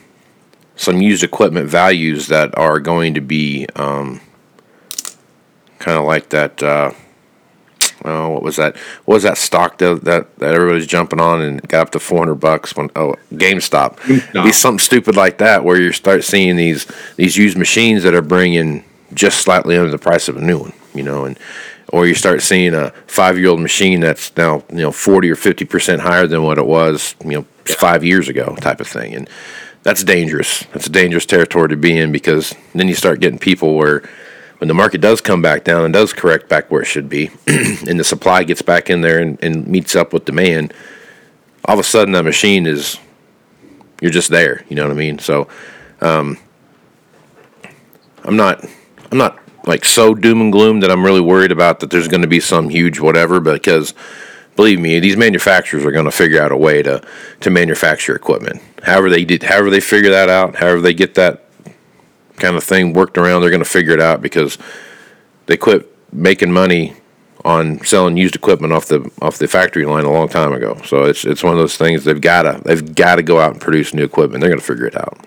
some 0.75 1.01
used 1.01 1.23
equipment 1.23 1.69
values 1.69 2.27
that 2.27 2.57
are 2.57 2.79
going 2.79 3.13
to 3.13 3.21
be 3.21 3.67
um, 3.75 4.19
kind 5.79 5.97
of 5.97 6.05
like 6.05 6.29
that. 6.29 6.61
Uh, 6.61 6.91
oh, 8.03 8.29
what 8.31 8.43
was 8.43 8.57
that? 8.57 8.75
What 9.05 9.15
was 9.15 9.23
that 9.23 9.37
stock 9.37 9.77
that, 9.77 10.03
that 10.03 10.35
that 10.39 10.53
everybody's 10.53 10.87
jumping 10.87 11.21
on 11.21 11.41
and 11.41 11.65
got 11.69 11.81
up 11.83 11.91
to 11.91 11.99
four 11.99 12.19
hundred 12.19 12.35
bucks 12.35 12.75
when 12.75 12.89
oh 12.95 13.15
GameStop? 13.33 13.97
GameStop. 13.97 14.43
Be 14.43 14.51
something 14.51 14.79
stupid 14.79 15.15
like 15.15 15.37
that 15.37 15.63
where 15.63 15.79
you 15.79 15.91
start 15.93 16.23
seeing 16.23 16.57
these 16.57 16.85
these 17.15 17.37
used 17.37 17.57
machines 17.57 18.03
that 18.03 18.13
are 18.13 18.21
bringing 18.21 18.83
just 19.13 19.41
slightly 19.41 19.77
under 19.77 19.91
the 19.91 19.97
price 19.97 20.27
of 20.27 20.37
a 20.37 20.41
new 20.41 20.59
one, 20.59 20.73
you 20.93 21.03
know, 21.03 21.25
and 21.25 21.37
or 21.91 22.07
you 22.07 22.15
start 22.15 22.41
seeing 22.41 22.73
a 22.73 22.91
five 23.07 23.37
year 23.37 23.49
old 23.49 23.59
machine 23.59 23.99
that's 23.99 24.35
now 24.35 24.63
you 24.69 24.77
know 24.77 24.91
forty 24.91 25.29
or 25.29 25.35
fifty 25.35 25.65
percent 25.65 26.01
higher 26.01 26.27
than 26.27 26.43
what 26.43 26.57
it 26.57 26.65
was 26.65 27.15
you 27.23 27.31
know 27.31 27.45
five 27.65 28.03
years 28.03 28.29
ago, 28.29 28.55
type 28.55 28.79
of 28.79 28.87
thing, 28.87 29.13
and 29.13 29.29
that's 29.83 30.03
dangerous. 30.03 30.63
That's 30.73 30.87
a 30.87 30.91
dangerous 30.91 31.25
territory 31.25 31.69
to 31.69 31.77
be 31.77 31.97
in 31.97 32.11
because 32.11 32.55
then 32.73 32.87
you 32.87 32.95
start 32.95 33.19
getting 33.19 33.39
people 33.39 33.75
where 33.75 34.03
when 34.59 34.69
the 34.69 34.73
market 34.73 35.01
does 35.01 35.19
come 35.19 35.41
back 35.41 35.65
down 35.65 35.83
and 35.83 35.93
does 35.93 36.13
correct 36.13 36.47
back 36.47 36.71
where 36.71 36.81
it 36.81 36.85
should 36.85 37.09
be, 37.09 37.29
and 37.47 37.99
the 37.99 38.03
supply 38.03 38.43
gets 38.43 38.61
back 38.61 38.89
in 38.89 39.01
there 39.01 39.19
and, 39.19 39.37
and 39.43 39.67
meets 39.67 39.95
up 39.95 40.13
with 40.13 40.23
demand, 40.23 40.73
all 41.65 41.73
of 41.73 41.79
a 41.79 41.83
sudden 41.83 42.13
that 42.13 42.23
machine 42.23 42.65
is 42.65 42.97
you're 44.01 44.11
just 44.11 44.29
there. 44.29 44.63
You 44.69 44.75
know 44.75 44.83
what 44.83 44.91
I 44.91 44.95
mean? 44.95 45.19
So 45.19 45.47
um, 46.01 46.37
I'm 48.23 48.35
not 48.35 48.65
I'm 49.13 49.19
not 49.19 49.37
like 49.67 49.85
so 49.85 50.15
doom 50.15 50.41
and 50.41 50.51
gloom 50.51 50.79
that 50.79 50.89
I'm 50.89 51.05
really 51.05 51.21
worried 51.21 51.51
about 51.51 51.81
that 51.81 51.91
there's 51.91 52.07
going 52.07 52.23
to 52.23 52.27
be 52.27 52.39
some 52.39 52.67
huge 52.67 52.99
whatever 52.99 53.39
because 53.39 53.93
believe 54.55 54.79
me 54.79 54.99
these 54.99 55.15
manufacturers 55.15 55.85
are 55.85 55.91
going 55.91 56.05
to 56.05 56.11
figure 56.11 56.41
out 56.41 56.51
a 56.51 56.57
way 56.57 56.81
to 56.81 56.99
to 57.41 57.51
manufacture 57.51 58.15
equipment. 58.15 58.59
However 58.81 59.11
they 59.11 59.23
did 59.23 59.43
however 59.43 59.69
they 59.69 59.81
figure 59.81 60.09
that 60.09 60.29
out 60.29 60.55
however 60.55 60.81
they 60.81 60.95
get 60.95 61.13
that 61.13 61.45
kind 62.37 62.55
of 62.55 62.63
thing 62.63 62.93
worked 62.93 63.19
around 63.19 63.41
they're 63.41 63.51
going 63.51 63.63
to 63.63 63.69
figure 63.69 63.93
it 63.93 64.01
out 64.01 64.19
because 64.19 64.57
they 65.45 65.57
quit 65.57 65.95
making 66.11 66.51
money 66.51 66.95
on 67.45 67.85
selling 67.85 68.17
used 68.17 68.35
equipment 68.35 68.73
off 68.73 68.87
the 68.87 69.11
off 69.21 69.37
the 69.37 69.47
factory 69.47 69.85
line 69.85 70.05
a 70.05 70.11
long 70.11 70.27
time 70.27 70.53
ago. 70.53 70.81
So 70.85 71.03
it's 71.03 71.23
it's 71.23 71.43
one 71.43 71.53
of 71.53 71.59
those 71.59 71.77
things 71.77 72.03
they've 72.03 72.19
got 72.19 72.41
to 72.41 72.61
they've 72.65 72.95
got 72.95 73.17
to 73.17 73.21
go 73.21 73.39
out 73.39 73.51
and 73.51 73.61
produce 73.61 73.93
new 73.93 74.05
equipment. 74.05 74.41
They're 74.41 74.49
going 74.49 74.59
to 74.59 74.65
figure 74.65 74.87
it 74.87 74.97
out 74.97 75.23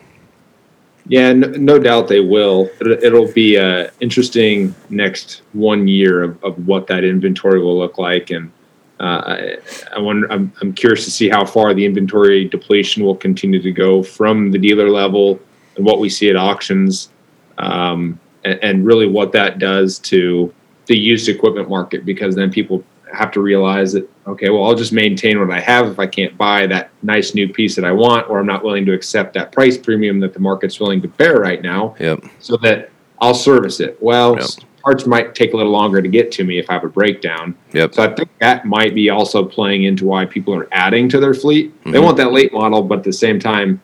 Yeah, 1.09 1.33
no, 1.33 1.49
no 1.49 1.79
doubt 1.79 2.09
they 2.09 2.21
will. 2.21 2.71
It- 2.81 3.05
It'll 3.05 3.31
be 3.33 3.57
a 3.57 3.91
interesting 4.01 4.75
next 4.91 5.43
one 5.53 5.87
year 5.87 6.23
of, 6.23 6.43
of 6.45 6.67
what 6.67 6.87
that 6.89 7.05
inventory 7.05 7.61
will 7.61 7.79
look 7.79 7.99
like, 7.99 8.31
and 8.31 8.51
uh, 8.99 9.23
I, 9.27 9.57
I 9.95 9.99
wonder. 10.01 10.31
I'm, 10.33 10.53
I'm 10.61 10.73
curious 10.73 11.05
to 11.05 11.11
see 11.11 11.29
how 11.29 11.45
far 11.45 11.75
the 11.75 11.85
inventory 11.85 12.47
depletion 12.47 13.05
will 13.05 13.15
continue 13.17 13.61
to 13.63 13.71
go 13.71 14.03
from 14.03 14.51
the 14.51 14.59
dealer 14.59 14.91
level 14.91 15.39
and 15.77 15.85
what 15.85 16.01
we 16.01 16.09
see 16.09 16.29
at 16.31 16.37
auctions, 16.37 17.11
um, 17.59 18.19
and, 18.45 18.59
and 18.65 18.87
really 18.87 19.07
what 19.07 19.33
that 19.33 19.59
does 19.59 19.99
to 20.01 20.53
the 20.87 20.97
used 20.99 21.29
equipment 21.29 21.69
market. 21.69 22.05
Because 22.05 22.35
then 22.35 22.51
people 22.51 22.83
have 23.13 23.31
to 23.33 23.41
realize 23.41 23.93
that 23.93 24.09
okay, 24.27 24.51
well, 24.51 24.65
I'll 24.65 24.75
just 24.75 24.93
maintain 24.93 25.39
what 25.39 25.51
I 25.57 25.61
have 25.61 25.87
if 25.87 25.99
I 26.01 26.07
can't 26.07 26.37
buy 26.37 26.67
that 26.67 26.91
nice 27.03 27.35
new 27.35 27.49
piece 27.49 27.77
that 27.77 27.85
I 27.85 27.93
want, 27.93 28.29
or 28.29 28.41
I'm 28.41 28.47
not 28.47 28.65
willing 28.65 28.85
to 28.87 28.93
accept 28.93 29.35
that 29.35 29.53
price 29.53 29.79
premium 29.79 30.19
that 30.21 30.33
the 30.35 30.41
market's 30.41 30.81
willing 30.81 31.01
to 31.03 31.09
bear 31.09 31.37
right 31.39 31.63
now 31.63 31.95
yep 32.01 32.25
so 32.41 32.57
that 32.59 32.91
I'll 33.21 33.35
service 33.35 33.81
it. 33.81 33.97
Well, 34.01 34.37
Yep. 34.37 34.51
parts 34.83 35.07
might 35.07 35.35
take 35.35 35.53
a 35.53 35.57
little 35.57 35.73
longer 35.73 36.03
to 36.03 36.09
get 36.09 36.31
to 36.33 36.45
me 36.45 36.59
if 36.59 36.69
I 36.69 36.75
have 36.75 36.85
a 36.85 36.89
breakdown. 36.89 37.55
yep 37.73 37.95
So 37.95 38.03
I 38.03 38.13
think 38.15 38.29
that 38.41 38.65
might 38.67 38.95
be 38.95 39.11
also 39.11 39.45
playing 39.45 39.85
into 39.85 40.05
why 40.05 40.25
people 40.27 40.55
are 40.55 40.69
adding 40.73 41.09
to 41.11 41.21
their 41.21 41.35
fleet. 41.35 41.73
They 41.85 41.99
Mhm. 41.99 42.03
want 42.05 42.17
that 42.19 42.33
late 42.33 42.53
model, 42.53 42.83
but 42.83 42.99
at 42.99 43.05
the 43.05 43.13
same 43.13 43.39
time, 43.39 43.81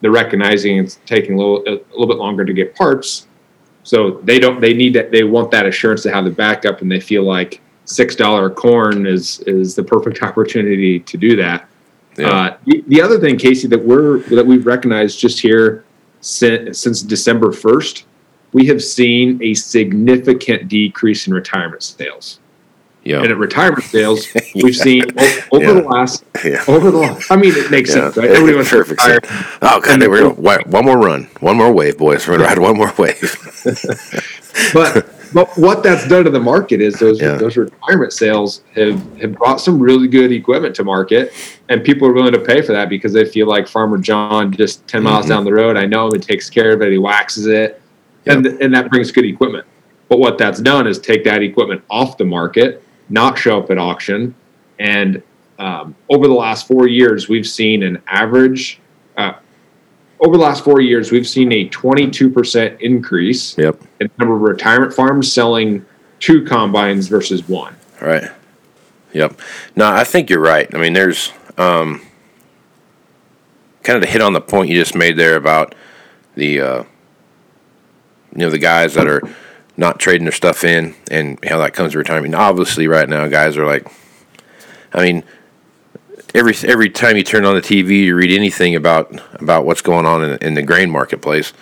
they're 0.00 0.10
recognizing 0.10 0.78
it's 0.78 0.98
taking 1.06 1.34
a 1.34 1.38
little 1.38 1.62
a 1.66 1.78
little 1.92 2.06
bit 2.08 2.18
longer 2.18 2.44
to 2.44 2.52
get 2.52 2.74
parts. 2.74 3.26
So 3.84 4.20
they 4.24 4.38
don't 4.38 4.60
they 4.60 4.74
need 4.74 4.94
that 4.94 5.12
they 5.12 5.24
want 5.24 5.50
that 5.52 5.66
assurance 5.66 6.02
to 6.02 6.10
have 6.12 6.24
the 6.24 6.30
backup, 6.30 6.82
and 6.82 6.90
they 6.90 7.00
feel 7.00 7.22
like 7.22 7.60
six 7.84 8.14
dollar 8.16 8.48
corn 8.50 9.06
is 9.06 9.40
is 9.40 9.74
the 9.74 9.82
perfect 9.82 10.22
opportunity 10.28 11.00
to 11.00 11.16
do 11.16 11.36
that. 11.36 11.68
yeah 12.16 12.28
Uh, 12.28 12.56
the, 12.66 12.84
the 12.88 13.00
other 13.02 13.18
thing, 13.18 13.36
Casey, 13.38 13.68
that 13.68 13.82
we're 13.84 14.18
that 14.34 14.46
we've 14.46 14.66
recognized 14.66 15.18
just 15.18 15.40
here 15.40 15.84
since, 16.20 16.78
since 16.78 17.02
December 17.02 17.52
first, 17.52 18.04
we 18.52 18.66
have 18.66 18.82
seen 18.82 19.38
a 19.42 19.52
significant 19.54 20.68
decrease 20.68 21.26
in 21.26 21.34
retirement 21.34 21.82
sales. 21.82 22.38
yeah 23.04 23.20
And 23.22 23.30
at 23.30 23.36
retirement 23.36 23.84
sales, 23.84 24.26
we've 24.54 24.74
seen 24.76 25.02
over 25.52 25.64
Yeah. 25.64 25.72
the 25.74 25.82
last 25.82 26.24
yeah 26.44 26.64
over 26.68 26.90
the 26.90 26.98
last. 26.98 27.30
I 27.30 27.36
mean, 27.36 27.52
it 27.54 27.70
makes 27.70 27.90
Yeah, 27.90 27.96
sense, 28.10 28.16
right? 28.16 28.30
Everybody 28.30 28.54
wants 28.56 28.70
to 28.70 28.84
retire. 28.84 29.20
Oh 29.60 29.80
god, 29.80 30.00
we're 30.00 30.22
gonna 30.34 30.62
one 30.70 30.84
more 30.86 30.96
run, 30.98 31.24
one 31.40 31.56
more 31.58 31.72
wave, 31.72 31.98
boys. 31.98 32.26
We're 32.26 32.38
gonna 32.38 32.48
ride 32.48 32.58
one 32.58 32.76
more 32.78 32.94
wave. 32.96 33.20
but 34.72 35.10
but 35.34 35.48
what 35.58 35.82
that's 35.82 36.06
done 36.08 36.24
to 36.24 36.30
the 36.30 36.40
market 36.40 36.80
is 36.80 36.94
those 36.98 37.20
Yeah. 37.20 37.36
those 37.36 37.56
retirement 37.56 38.12
sales 38.12 38.62
have 38.74 39.00
have 39.20 39.32
brought 39.34 39.60
some 39.60 39.78
really 39.78 40.08
good 40.08 40.32
equipment 40.32 40.74
to 40.76 40.84
market, 40.84 41.32
and 41.68 41.82
people 41.84 42.06
are 42.08 42.12
willing 42.12 42.32
to 42.32 42.38
pay 42.38 42.62
for 42.62 42.72
that 42.72 42.88
because 42.88 43.12
they 43.12 43.24
feel 43.24 43.46
like 43.48 43.66
Farmer 43.68 43.98
John 43.98 44.52
just 44.52 44.86
10 44.88 45.02
miles 45.02 45.26
Mhm. 45.26 45.30
down 45.30 45.44
the 45.44 45.52
road. 45.52 45.76
I 45.76 45.86
know 45.86 46.06
him, 46.06 46.14
he 46.14 46.20
takes 46.20 46.48
care 46.48 46.72
of 46.72 46.80
it, 46.80 46.92
he 46.92 46.98
waxes 46.98 47.46
it, 47.46 47.80
and 48.26 48.46
and 48.46 48.72
that 48.74 48.90
brings 48.90 49.10
good 49.10 49.24
equipment. 49.24 49.64
But 50.08 50.18
what 50.20 50.38
that's 50.38 50.60
done 50.60 50.86
is 50.86 50.98
take 50.98 51.24
that 51.24 51.42
equipment 51.42 51.82
off 51.90 52.16
the 52.16 52.24
market, 52.24 52.82
not 53.10 53.36
show 53.36 53.58
up 53.58 53.70
at 53.70 53.78
auction, 53.78 54.34
and 54.78 55.20
um, 55.58 55.94
over 56.10 56.26
the 56.26 56.34
last 56.34 56.66
four 56.66 56.88
years, 56.88 57.28
we've 57.28 57.46
seen 57.46 57.82
an 57.84 57.98
average. 58.08 58.80
Uh, 59.16 59.32
over 60.24 60.36
the 60.36 60.42
last 60.42 60.64
four 60.64 60.80
years, 60.80 61.12
we've 61.12 61.28
seen 61.28 61.52
a 61.52 61.68
22% 61.68 62.80
increase 62.80 63.56
Yep. 63.58 63.80
in 64.00 64.06
the 64.08 64.12
number 64.24 64.34
of 64.36 64.40
retirement 64.42 64.92
farms 64.94 65.30
selling 65.30 65.84
two 66.18 66.44
combines 66.44 67.08
versus 67.08 67.46
one. 67.48 67.76
Right. 68.00 68.30
Yep. 69.12 69.38
No, 69.76 69.86
I 69.86 70.04
think 70.04 70.30
you're 70.30 70.40
right. 70.40 70.72
I 70.74 70.78
mean, 70.78 70.94
there's 70.94 71.30
um, 71.58 72.00
kind 73.82 73.96
of 73.96 74.02
to 74.02 74.08
hit 74.10 74.22
on 74.22 74.32
the 74.32 74.40
point 74.40 74.70
you 74.70 74.78
just 74.80 74.94
made 74.94 75.16
there 75.16 75.36
about 75.36 75.74
the 76.34 76.60
uh, 76.60 76.82
you 78.32 78.38
know 78.38 78.50
the 78.50 78.58
guys 78.58 78.94
that 78.94 79.06
are 79.06 79.22
not 79.76 80.00
trading 80.00 80.24
their 80.24 80.32
stuff 80.32 80.64
in 80.64 80.94
and 81.10 81.38
how 81.44 81.58
that 81.58 81.74
comes 81.74 81.92
to 81.92 81.98
retirement. 81.98 82.32
Now, 82.32 82.48
obviously, 82.48 82.88
right 82.88 83.08
now, 83.08 83.28
guys 83.28 83.56
are 83.56 83.66
like, 83.66 83.86
I 84.92 85.02
mean, 85.02 85.22
every 86.34 86.54
every 86.64 86.90
time 86.90 87.16
you 87.16 87.22
turn 87.22 87.44
on 87.44 87.54
the 87.54 87.62
TV, 87.62 88.04
you 88.04 88.16
read 88.16 88.32
anything 88.32 88.74
about 88.74 89.20
about 89.40 89.64
what's 89.64 89.82
going 89.82 90.06
on 90.06 90.22
in, 90.22 90.38
in 90.38 90.54
the 90.54 90.62
grain 90.62 90.90
marketplace. 90.90 91.52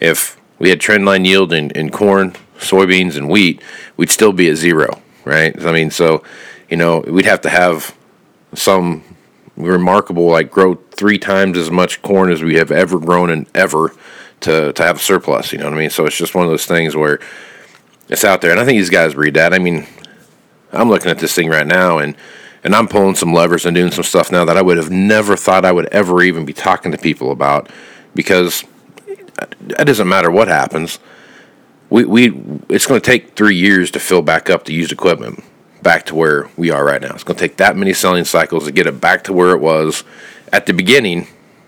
If 0.00 0.40
we 0.58 0.70
had 0.70 0.80
trendline 0.80 1.26
yield 1.26 1.52
in, 1.52 1.70
in 1.72 1.90
corn, 1.90 2.32
soybeans, 2.58 3.16
and 3.16 3.28
wheat, 3.28 3.62
we'd 3.96 4.10
still 4.10 4.32
be 4.32 4.48
at 4.48 4.56
zero, 4.56 5.00
right? 5.24 5.60
I 5.64 5.72
mean, 5.72 5.90
so 5.90 6.22
you 6.68 6.76
know, 6.76 7.00
we'd 7.00 7.26
have 7.26 7.42
to 7.42 7.50
have 7.50 7.94
some 8.54 9.02
remarkable 9.56 10.26
like 10.26 10.50
grow 10.50 10.74
three 10.92 11.18
times 11.18 11.56
as 11.56 11.70
much 11.70 12.02
corn 12.02 12.32
as 12.32 12.42
we 12.42 12.56
have 12.56 12.72
ever 12.72 12.98
grown 12.98 13.30
in 13.30 13.46
ever 13.54 13.94
to 14.40 14.72
to 14.72 14.82
have 14.82 14.96
a 14.96 15.00
surplus. 15.00 15.52
You 15.52 15.58
know 15.58 15.66
what 15.66 15.74
I 15.74 15.78
mean? 15.78 15.90
So 15.90 16.06
it's 16.06 16.16
just 16.16 16.34
one 16.34 16.44
of 16.44 16.50
those 16.50 16.66
things 16.66 16.96
where 16.96 17.20
it's 18.08 18.24
out 18.24 18.40
there, 18.40 18.50
and 18.50 18.60
I 18.60 18.64
think 18.64 18.78
these 18.78 18.90
guys 18.90 19.14
read 19.14 19.34
that. 19.34 19.54
I 19.54 19.58
mean, 19.58 19.86
I'm 20.72 20.88
looking 20.88 21.10
at 21.10 21.18
this 21.18 21.34
thing 21.34 21.48
right 21.48 21.66
now, 21.66 21.98
and 21.98 22.16
and 22.64 22.74
I'm 22.74 22.88
pulling 22.88 23.14
some 23.14 23.32
levers 23.32 23.66
and 23.66 23.76
doing 23.76 23.92
some 23.92 24.04
stuff 24.04 24.32
now 24.32 24.44
that 24.46 24.56
I 24.56 24.62
would 24.62 24.78
have 24.78 24.90
never 24.90 25.36
thought 25.36 25.66
I 25.66 25.72
would 25.72 25.86
ever 25.86 26.22
even 26.22 26.46
be 26.46 26.54
talking 26.54 26.90
to 26.92 26.98
people 26.98 27.30
about 27.30 27.70
because 28.14 28.64
it 29.68 29.84
doesn't 29.84 30.08
matter 30.08 30.30
what 30.30 30.48
happens. 30.48 30.98
We 31.90 32.04
we 32.06 32.28
it's 32.70 32.86
going 32.86 33.00
to 33.00 33.04
take 33.04 33.36
three 33.36 33.56
years 33.56 33.90
to 33.92 34.00
fill 34.00 34.22
back 34.22 34.48
up 34.48 34.64
the 34.64 34.72
used 34.72 34.92
equipment 34.92 35.44
back 35.82 36.06
to 36.06 36.14
where 36.14 36.48
we 36.56 36.70
are 36.70 36.84
right 36.84 37.02
now. 37.02 37.12
It's 37.14 37.24
going 37.24 37.36
to 37.36 37.46
take 37.46 37.58
that 37.58 37.76
many 37.76 37.92
selling 37.92 38.24
cycles 38.24 38.64
to 38.64 38.72
get 38.72 38.86
it 38.86 39.00
back 39.00 39.24
to 39.24 39.34
where 39.34 39.50
it 39.50 39.60
was 39.60 40.02
at 40.50 40.64
the 40.64 40.72
beginning, 40.72 41.26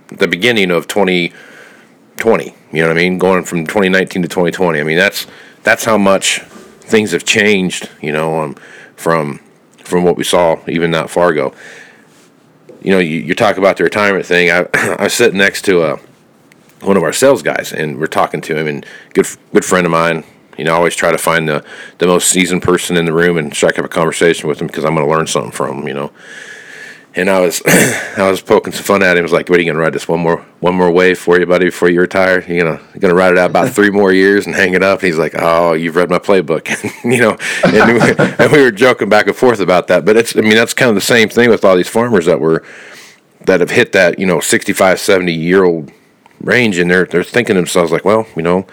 the 0.08 0.26
beginning 0.26 0.70
of 0.70 0.88
2020. 0.88 2.44
You 2.72 2.82
know 2.82 2.88
what 2.88 2.96
I 2.96 3.00
mean? 3.00 3.18
Going 3.18 3.44
from 3.44 3.66
2019 3.66 4.22
to 4.22 4.28
2020. 4.28 4.80
I 4.80 4.82
mean 4.82 4.96
that's 4.96 5.26
that's 5.62 5.84
how 5.84 5.98
much 5.98 6.40
things 6.80 7.12
have 7.12 7.24
changed. 7.24 7.90
You 8.00 8.12
know, 8.12 8.40
um, 8.40 8.54
from 8.96 9.40
from 9.86 10.04
what 10.04 10.16
we 10.16 10.24
saw 10.24 10.56
even 10.68 10.90
not 10.90 11.10
far 11.10 11.30
ago. 11.30 11.54
You 12.82 12.90
know, 12.90 12.98
you, 12.98 13.18
you 13.18 13.34
talk 13.34 13.56
about 13.56 13.76
the 13.76 13.84
retirement 13.84 14.26
thing. 14.26 14.50
I 14.50 14.66
I 14.98 15.08
sitting 15.08 15.38
next 15.38 15.62
to 15.66 15.82
a 15.82 16.00
one 16.82 16.96
of 16.96 17.02
our 17.02 17.12
sales 17.12 17.42
guys, 17.42 17.72
and 17.72 17.98
we're 17.98 18.06
talking 18.06 18.40
to 18.42 18.56
him, 18.56 18.66
and 18.66 18.86
good 19.14 19.26
good 19.52 19.64
friend 19.64 19.86
of 19.86 19.90
mine. 19.90 20.24
You 20.58 20.64
know, 20.64 20.72
I 20.72 20.76
always 20.76 20.96
try 20.96 21.10
to 21.10 21.18
find 21.18 21.48
the 21.48 21.64
the 21.98 22.06
most 22.06 22.30
seasoned 22.30 22.62
person 22.62 22.96
in 22.96 23.04
the 23.04 23.12
room 23.12 23.38
and 23.38 23.54
strike 23.54 23.78
up 23.78 23.84
a 23.84 23.88
conversation 23.88 24.48
with 24.48 24.58
them 24.58 24.66
because 24.66 24.84
I'm 24.84 24.94
going 24.94 25.06
to 25.06 25.12
learn 25.12 25.26
something 25.26 25.52
from 25.52 25.78
them. 25.78 25.88
You 25.88 25.94
know. 25.94 26.12
And 27.16 27.30
I 27.30 27.40
was, 27.40 27.62
I 27.66 28.28
was 28.30 28.42
poking 28.42 28.74
some 28.74 28.84
fun 28.84 29.02
at 29.02 29.16
him. 29.16 29.22
I 29.22 29.22
was 29.22 29.32
like, 29.32 29.48
"What 29.48 29.58
are 29.58 29.62
you 29.62 29.72
gonna 29.72 29.82
ride 29.82 29.94
this 29.94 30.06
one 30.06 30.20
more, 30.20 30.44
one 30.60 30.74
more 30.74 30.90
wave 30.90 31.18
for 31.18 31.40
you, 31.40 31.46
buddy, 31.46 31.64
before 31.64 31.88
you 31.88 32.02
retire? 32.02 32.44
You 32.46 32.62
gonna, 32.62 32.80
you 32.92 33.00
gonna 33.00 33.14
ride 33.14 33.32
it 33.32 33.38
out 33.38 33.48
about 33.48 33.70
three 33.74 33.88
more 33.90 34.12
years 34.12 34.46
and 34.46 34.54
hang 34.54 34.74
it 34.74 34.82
up?" 34.82 35.00
And 35.00 35.06
he's 35.06 35.18
like, 35.18 35.34
"Oh, 35.34 35.72
you've 35.72 35.96
read 35.96 36.10
my 36.10 36.18
playbook, 36.18 36.68
you 37.04 37.18
know." 37.18 37.38
And 37.64 37.94
we, 37.94 38.24
and 38.44 38.52
we 38.52 38.62
were 38.62 38.70
joking 38.70 39.08
back 39.08 39.26
and 39.26 39.34
forth 39.34 39.60
about 39.60 39.86
that. 39.88 40.04
But 40.04 40.18
it's, 40.18 40.36
I 40.36 40.42
mean, 40.42 40.54
that's 40.54 40.74
kind 40.74 40.90
of 40.90 40.94
the 40.94 41.00
same 41.00 41.30
thing 41.30 41.48
with 41.48 41.64
all 41.64 41.74
these 41.74 41.88
farmers 41.88 42.26
that 42.26 42.38
were, 42.38 42.62
that 43.46 43.60
have 43.60 43.70
hit 43.70 43.92
that, 43.92 44.18
you 44.18 44.26
know, 44.26 44.40
65, 44.40 45.00
70 45.00 45.32
year 45.32 45.64
old 45.64 45.90
range, 46.42 46.76
and 46.76 46.90
they're 46.90 47.06
they're 47.06 47.24
thinking 47.24 47.54
to 47.54 47.60
themselves 47.60 47.92
like, 47.92 48.04
"Well, 48.04 48.26
you 48.36 48.42
know, 48.42 48.66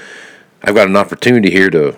I've 0.62 0.76
got 0.76 0.90
an 0.90 0.98
opportunity 0.98 1.50
here 1.50 1.70
to, 1.70 1.98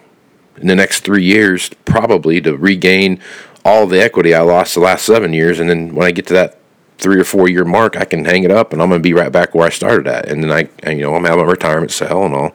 in 0.57 0.67
the 0.67 0.75
next 0.75 0.99
three 0.99 1.23
years, 1.23 1.71
probably 1.85 2.39
to 2.41 2.55
regain." 2.55 3.19
All 3.65 3.87
the 3.87 4.01
equity 4.01 4.35
I 4.35 4.41
lost 4.41 4.75
the 4.75 4.79
last 4.79 5.05
seven 5.05 5.33
years, 5.33 5.59
and 5.59 5.67
then 5.67 5.95
when 5.95 6.07
I 6.07 6.11
get 6.11 6.27
to 6.27 6.33
that 6.33 6.59
three 6.99 7.19
or 7.19 7.23
four 7.23 7.49
year 7.49 7.65
mark, 7.65 7.97
I 7.97 8.05
can 8.05 8.23
hang 8.23 8.43
it 8.43 8.51
up, 8.51 8.71
and 8.71 8.81
I'm 8.81 8.89
going 8.89 9.01
to 9.01 9.03
be 9.03 9.13
right 9.13 9.31
back 9.31 9.55
where 9.55 9.65
I 9.65 9.71
started 9.71 10.07
at. 10.07 10.29
And 10.29 10.43
then 10.43 10.51
I, 10.51 10.69
and, 10.83 10.99
you 10.99 11.03
know, 11.03 11.15
I'm 11.15 11.25
having 11.25 11.43
a 11.43 11.47
retirement 11.47 11.91
sale, 11.91 12.23
and 12.23 12.35
I'll 12.35 12.53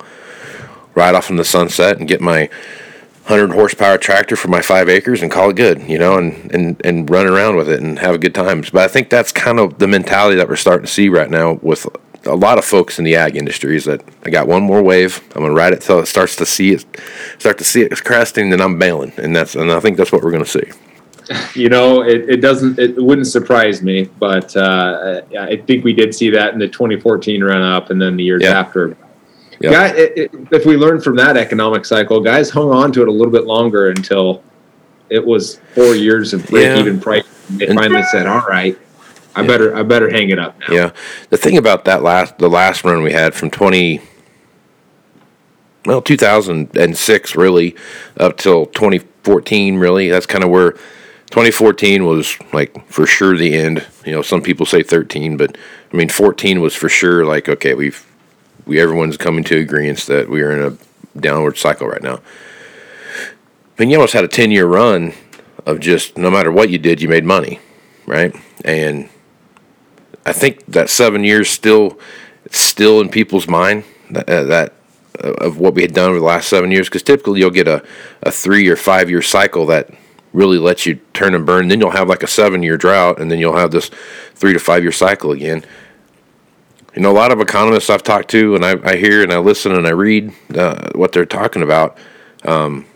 ride 0.95 1.17
off 1.17 1.29
in 1.29 1.37
the 1.37 1.45
sunset 1.45 1.99
and 1.99 2.09
get 2.09 2.21
my 2.21 2.49
hundred 3.25 3.53
horsepower 3.53 3.99
tractor 3.99 4.35
for 4.35 4.49
my 4.49 4.63
five 4.63 4.89
acres 4.89 5.23
and 5.23 5.31
call 5.31 5.51
it 5.51 5.57
good, 5.57 5.83
you 5.83 5.99
know, 5.99 6.17
and 6.17 6.53
and 6.55 6.81
and 6.85 7.11
run 7.11 7.27
around 7.27 7.57
with 7.57 7.69
it 7.69 7.81
and 7.81 7.99
have 7.99 8.15
a 8.15 8.19
good 8.19 8.35
times. 8.35 8.71
But 8.71 8.83
I 8.83 8.89
think 8.89 9.11
that's 9.11 9.31
kind 9.31 9.61
of 9.61 9.79
the 9.79 9.87
mentality 9.87 10.37
that 10.37 10.49
we're 10.49 10.57
starting 10.57 10.87
to 10.87 10.93
see 10.93 11.09
right 11.09 11.31
now 11.31 11.55
with 11.63 11.87
a 12.25 12.35
lot 12.35 12.59
of 12.59 12.65
folks 12.65 12.99
in 12.99 13.05
the 13.05 13.17
ag 13.17 13.37
industry 13.37 13.77
is 13.77 13.85
that 13.85 14.03
I 14.25 14.31
got 14.31 14.49
one 14.49 14.63
more 14.63 14.83
wave. 14.83 15.23
I'm 15.35 15.43
gonna 15.43 15.55
ride 15.55 15.73
it 15.73 15.81
till 15.81 16.01
it 16.01 16.07
starts 16.07 16.35
to 16.37 16.47
see 16.47 16.73
it, 16.73 16.85
start 17.39 17.59
to 17.59 17.65
see 17.65 17.83
it 17.83 18.05
cresting, 18.05 18.51
then 18.51 18.61
I'm 18.61 18.79
bailing, 18.79 19.13
and 19.17 19.35
that's 19.35 19.55
and 19.55 19.71
I 19.71 19.81
think 19.81 19.97
that's 19.97 20.13
what 20.13 20.23
we're 20.23 20.33
gonna 20.33 20.47
see 20.47 20.71
you 21.55 21.69
know, 21.69 22.03
it, 22.03 22.29
it 22.29 22.37
doesn't, 22.39 22.79
it 22.79 22.97
wouldn't 22.97 23.27
surprise 23.27 23.83
me, 23.83 24.05
but 24.19 24.57
uh, 24.57 25.23
I 25.39 25.57
think 25.57 25.85
we 25.85 25.93
did 25.93 26.15
see 26.15 26.31
that 26.31 26.53
in 26.53 26.59
the 26.59 26.69
2014 26.69 27.43
run 27.43 27.63
up 27.63 27.91
and 27.91 28.01
then 28.01 28.17
the 28.17 28.25
years 28.25 28.43
yeah. 28.43 28.59
after. 28.59 28.97
Yeah. 29.61 29.71
Guy, 29.71 29.87
it, 29.89 30.19
it, 30.19 30.31
if 30.53 30.65
we 30.65 30.77
learn 30.77 31.01
from 31.01 31.17
that 31.17 31.37
economic 31.37 31.85
cycle, 31.85 32.21
guys 32.21 32.51
hung 32.51 32.71
on 32.71 32.93
to 32.93 33.03
it 33.03 33.09
a 33.09 33.13
little 33.13 33.33
bit 33.33 33.45
longer 33.45 33.91
until 33.91 34.43
it 35.11 35.25
was 35.25 35.61
four 35.75 35.95
years 35.95 36.33
of 36.33 36.47
break 36.47 36.65
yeah. 36.65 36.79
even 36.79 36.99
price. 36.99 37.25
They 37.51 37.67
and 37.67 37.79
finally 37.79 38.03
said, 38.05 38.27
"All 38.27 38.41
right, 38.43 38.79
I 39.35 39.43
yeah. 39.43 39.47
better, 39.47 39.77
I 39.77 39.83
better 39.83 40.09
hang 40.09 40.31
it 40.31 40.39
up 40.39 40.59
now." 40.61 40.73
Yeah. 40.73 40.93
The 41.29 41.37
thing 41.37 41.59
about 41.59 41.85
that 41.85 42.03
last, 42.03 42.39
the 42.39 42.49
last 42.49 42.85
run 42.85 43.03
we 43.03 43.13
had 43.13 43.35
from 43.35 43.51
20, 43.51 44.01
well, 45.85 46.01
2006 46.01 47.37
really 47.37 47.77
up 48.17 48.39
till 48.39 48.67
2014 48.67 49.77
really. 49.77 50.09
That's 50.09 50.27
kind 50.27 50.45
of 50.45 50.51
where 50.51 50.77
2014 51.31 52.05
was 52.05 52.37
like 52.53 52.89
for 52.89 53.07
sure 53.07 53.37
the 53.37 53.55
end. 53.55 53.87
You 54.05 54.13
know, 54.13 54.23
some 54.23 54.43
people 54.43 54.67
say 54.67 54.83
13, 54.83 55.37
but 55.37 55.57
I 55.93 55.97
mean 55.97 56.09
14 56.09 56.61
was 56.61 56.75
for 56.75 56.89
sure 56.89 57.25
like 57.25 57.49
okay, 57.49 57.75
we've 57.75 58.05
we 58.67 58.81
everyone's 58.81 59.17
coming 59.17 59.45
to 59.45 59.59
agreement 59.59 60.01
that 60.07 60.29
we 60.29 60.43
are 60.43 60.53
in 60.53 60.73
a 60.73 61.19
downward 61.19 61.57
cycle 61.57 61.87
right 61.87 62.03
now. 62.03 62.17
I 62.17 63.83
mean, 63.83 63.91
you 63.91 63.97
almost 63.97 64.13
had 64.13 64.25
a 64.25 64.29
10 64.29 64.51
year 64.51 64.67
run 64.67 65.15
of 65.67 65.81
just 65.81 66.19
no 66.19 66.31
matter 66.31 66.51
what 66.51 66.71
you 66.71 66.79
did, 66.79 67.01
you 67.01 67.09
made 67.09 67.25
money, 67.25 67.61
right? 68.07 68.35
And 68.65 69.09
I 70.27 70.33
think 70.33 70.67
that 70.67 70.91
seven 70.91 71.25
years 71.25 71.49
still 71.49 71.99
it's 72.45 72.59
still 72.59 73.01
in 73.01 73.09
people's 73.09 73.47
mind 73.47 73.85
that, 74.11 74.29
uh, 74.29 74.45
that 74.45 74.73
uh, 75.23 75.33
of 75.35 75.59
what 75.59 75.75
we 75.75 75.83
had 75.83 75.95
done 75.95 76.11
over 76.11 76.19
the 76.19 76.25
last 76.25 76.49
seven 76.49 76.71
years 76.71 76.89
because 76.89 77.03
typically 77.03 77.41
you'll 77.41 77.51
get 77.51 77.69
a, 77.69 77.85
a 78.23 78.31
three 78.31 78.69
or 78.69 78.77
five 78.77 79.09
year 79.09 79.23
cycle 79.23 79.67
that 79.67 79.91
really 80.33 80.59
lets 80.59 80.87
you 80.87 81.01
turn 81.13 81.35
and 81.35 81.45
burn. 81.45 81.69
Then 81.69 81.81
you'll 81.81 81.91
have 81.91 82.09
like 82.09 82.23
a 82.23 82.29
seven 82.29 82.63
year 82.63 82.77
drought, 82.77 83.21
and 83.21 83.31
then 83.31 83.39
you'll 83.39 83.57
have 83.57 83.71
this 83.71 83.91
three 84.35 84.53
to 84.53 84.59
five 84.59 84.83
year 84.83 84.93
cycle 84.93 85.33
again. 85.33 85.65
You 86.95 87.03
know, 87.03 87.11
a 87.11 87.15
lot 87.15 87.31
of 87.33 87.41
economists 87.41 87.91
I've 87.91 88.03
talked 88.03 88.31
to, 88.31 88.55
and 88.57 88.65
I, 88.65 88.77
I 88.85 88.97
hear 88.97 89.23
and 89.23 89.33
I 89.33 89.39
listen 89.39 89.73
and 89.73 89.87
I 89.87 89.91
read 89.91 90.33
uh, 90.55 90.91
what 90.95 91.13
they're 91.13 91.27
talking 91.27 91.63
about. 91.63 91.97
Um, 92.45 92.87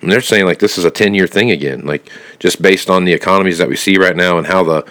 and 0.00 0.12
they're 0.12 0.20
saying 0.20 0.46
like 0.46 0.58
this 0.58 0.78
is 0.78 0.84
a 0.84 0.90
ten 0.90 1.14
year 1.14 1.26
thing 1.26 1.50
again, 1.50 1.84
like 1.84 2.10
just 2.38 2.62
based 2.62 2.88
on 2.88 3.04
the 3.04 3.12
economies 3.12 3.58
that 3.58 3.68
we 3.68 3.76
see 3.76 3.98
right 3.98 4.16
now 4.16 4.38
and 4.38 4.46
how 4.46 4.62
the 4.62 4.90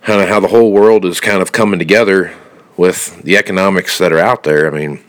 how, 0.00 0.24
how 0.26 0.40
the 0.40 0.48
whole 0.48 0.72
world 0.72 1.04
is 1.04 1.20
kind 1.20 1.42
of 1.42 1.52
coming 1.52 1.78
together 1.78 2.34
with 2.76 3.22
the 3.22 3.36
economics 3.36 3.98
that 3.98 4.12
are 4.12 4.18
out 4.18 4.44
there. 4.44 4.72
I 4.72 4.78
mean, 4.78 5.02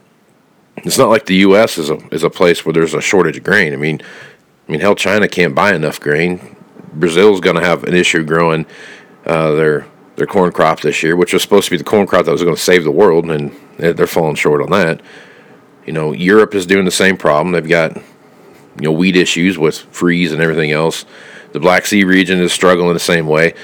it's 0.77 0.97
not 0.97 1.09
like 1.09 1.25
the 1.25 1.35
U.S. 1.35 1.77
is 1.77 1.89
a 1.89 1.97
is 2.13 2.23
a 2.23 2.29
place 2.29 2.65
where 2.65 2.73
there's 2.73 2.93
a 2.93 3.01
shortage 3.01 3.37
of 3.37 3.43
grain. 3.43 3.73
I 3.73 3.77
mean, 3.77 4.01
I 4.69 4.71
mean, 4.71 4.81
hell, 4.81 4.93
China 4.93 5.27
can't 5.27 5.55
buy 5.55 5.73
enough 5.73 5.99
grain. 5.99 6.55
Brazil's 6.93 7.39
going 7.39 7.55
to 7.55 7.63
have 7.63 7.85
an 7.85 7.95
issue 7.95 8.23
growing 8.23 8.67
uh, 9.25 9.51
their 9.51 9.87
their 10.15 10.27
corn 10.27 10.51
crop 10.51 10.81
this 10.81 11.01
year, 11.01 11.15
which 11.15 11.33
was 11.33 11.41
supposed 11.41 11.65
to 11.65 11.71
be 11.71 11.77
the 11.77 11.83
corn 11.83 12.05
crop 12.05 12.25
that 12.25 12.31
was 12.31 12.43
going 12.43 12.55
to 12.55 12.61
save 12.61 12.83
the 12.83 12.91
world, 12.91 13.25
and 13.31 13.51
they're 13.77 14.05
falling 14.05 14.35
short 14.35 14.61
on 14.61 14.69
that. 14.69 15.01
You 15.87 15.93
know, 15.93 16.11
Europe 16.11 16.53
is 16.53 16.67
doing 16.67 16.85
the 16.85 16.91
same 16.91 17.17
problem. 17.17 17.53
They've 17.53 17.67
got 17.67 17.95
you 17.95 18.03
know 18.81 18.91
wheat 18.91 19.15
issues 19.15 19.57
with 19.57 19.79
freeze 19.79 20.31
and 20.31 20.41
everything 20.41 20.71
else. 20.71 21.03
The 21.51 21.59
Black 21.59 21.87
Sea 21.87 22.03
region 22.03 22.39
is 22.39 22.53
struggling 22.53 22.93
the 22.93 22.99
same 22.99 23.25
way. 23.25 23.55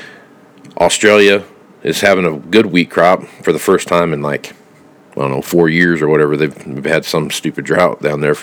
Australia 0.77 1.43
is 1.83 2.01
having 2.01 2.25
a 2.25 2.35
good 2.35 2.65
wheat 2.65 2.89
crop 2.89 3.25
for 3.43 3.51
the 3.51 3.59
first 3.59 3.87
time 3.87 4.11
in 4.11 4.23
like 4.23 4.55
I 5.15 5.21
don't 5.21 5.31
know 5.31 5.41
four 5.41 5.69
years 5.69 6.01
or 6.01 6.07
whatever. 6.07 6.35
They've, 6.35 6.85
had 6.85 7.05
some 7.05 7.31
stupid 7.31 7.65
drought 7.65 8.01
down 8.01 8.21
there 8.21 8.35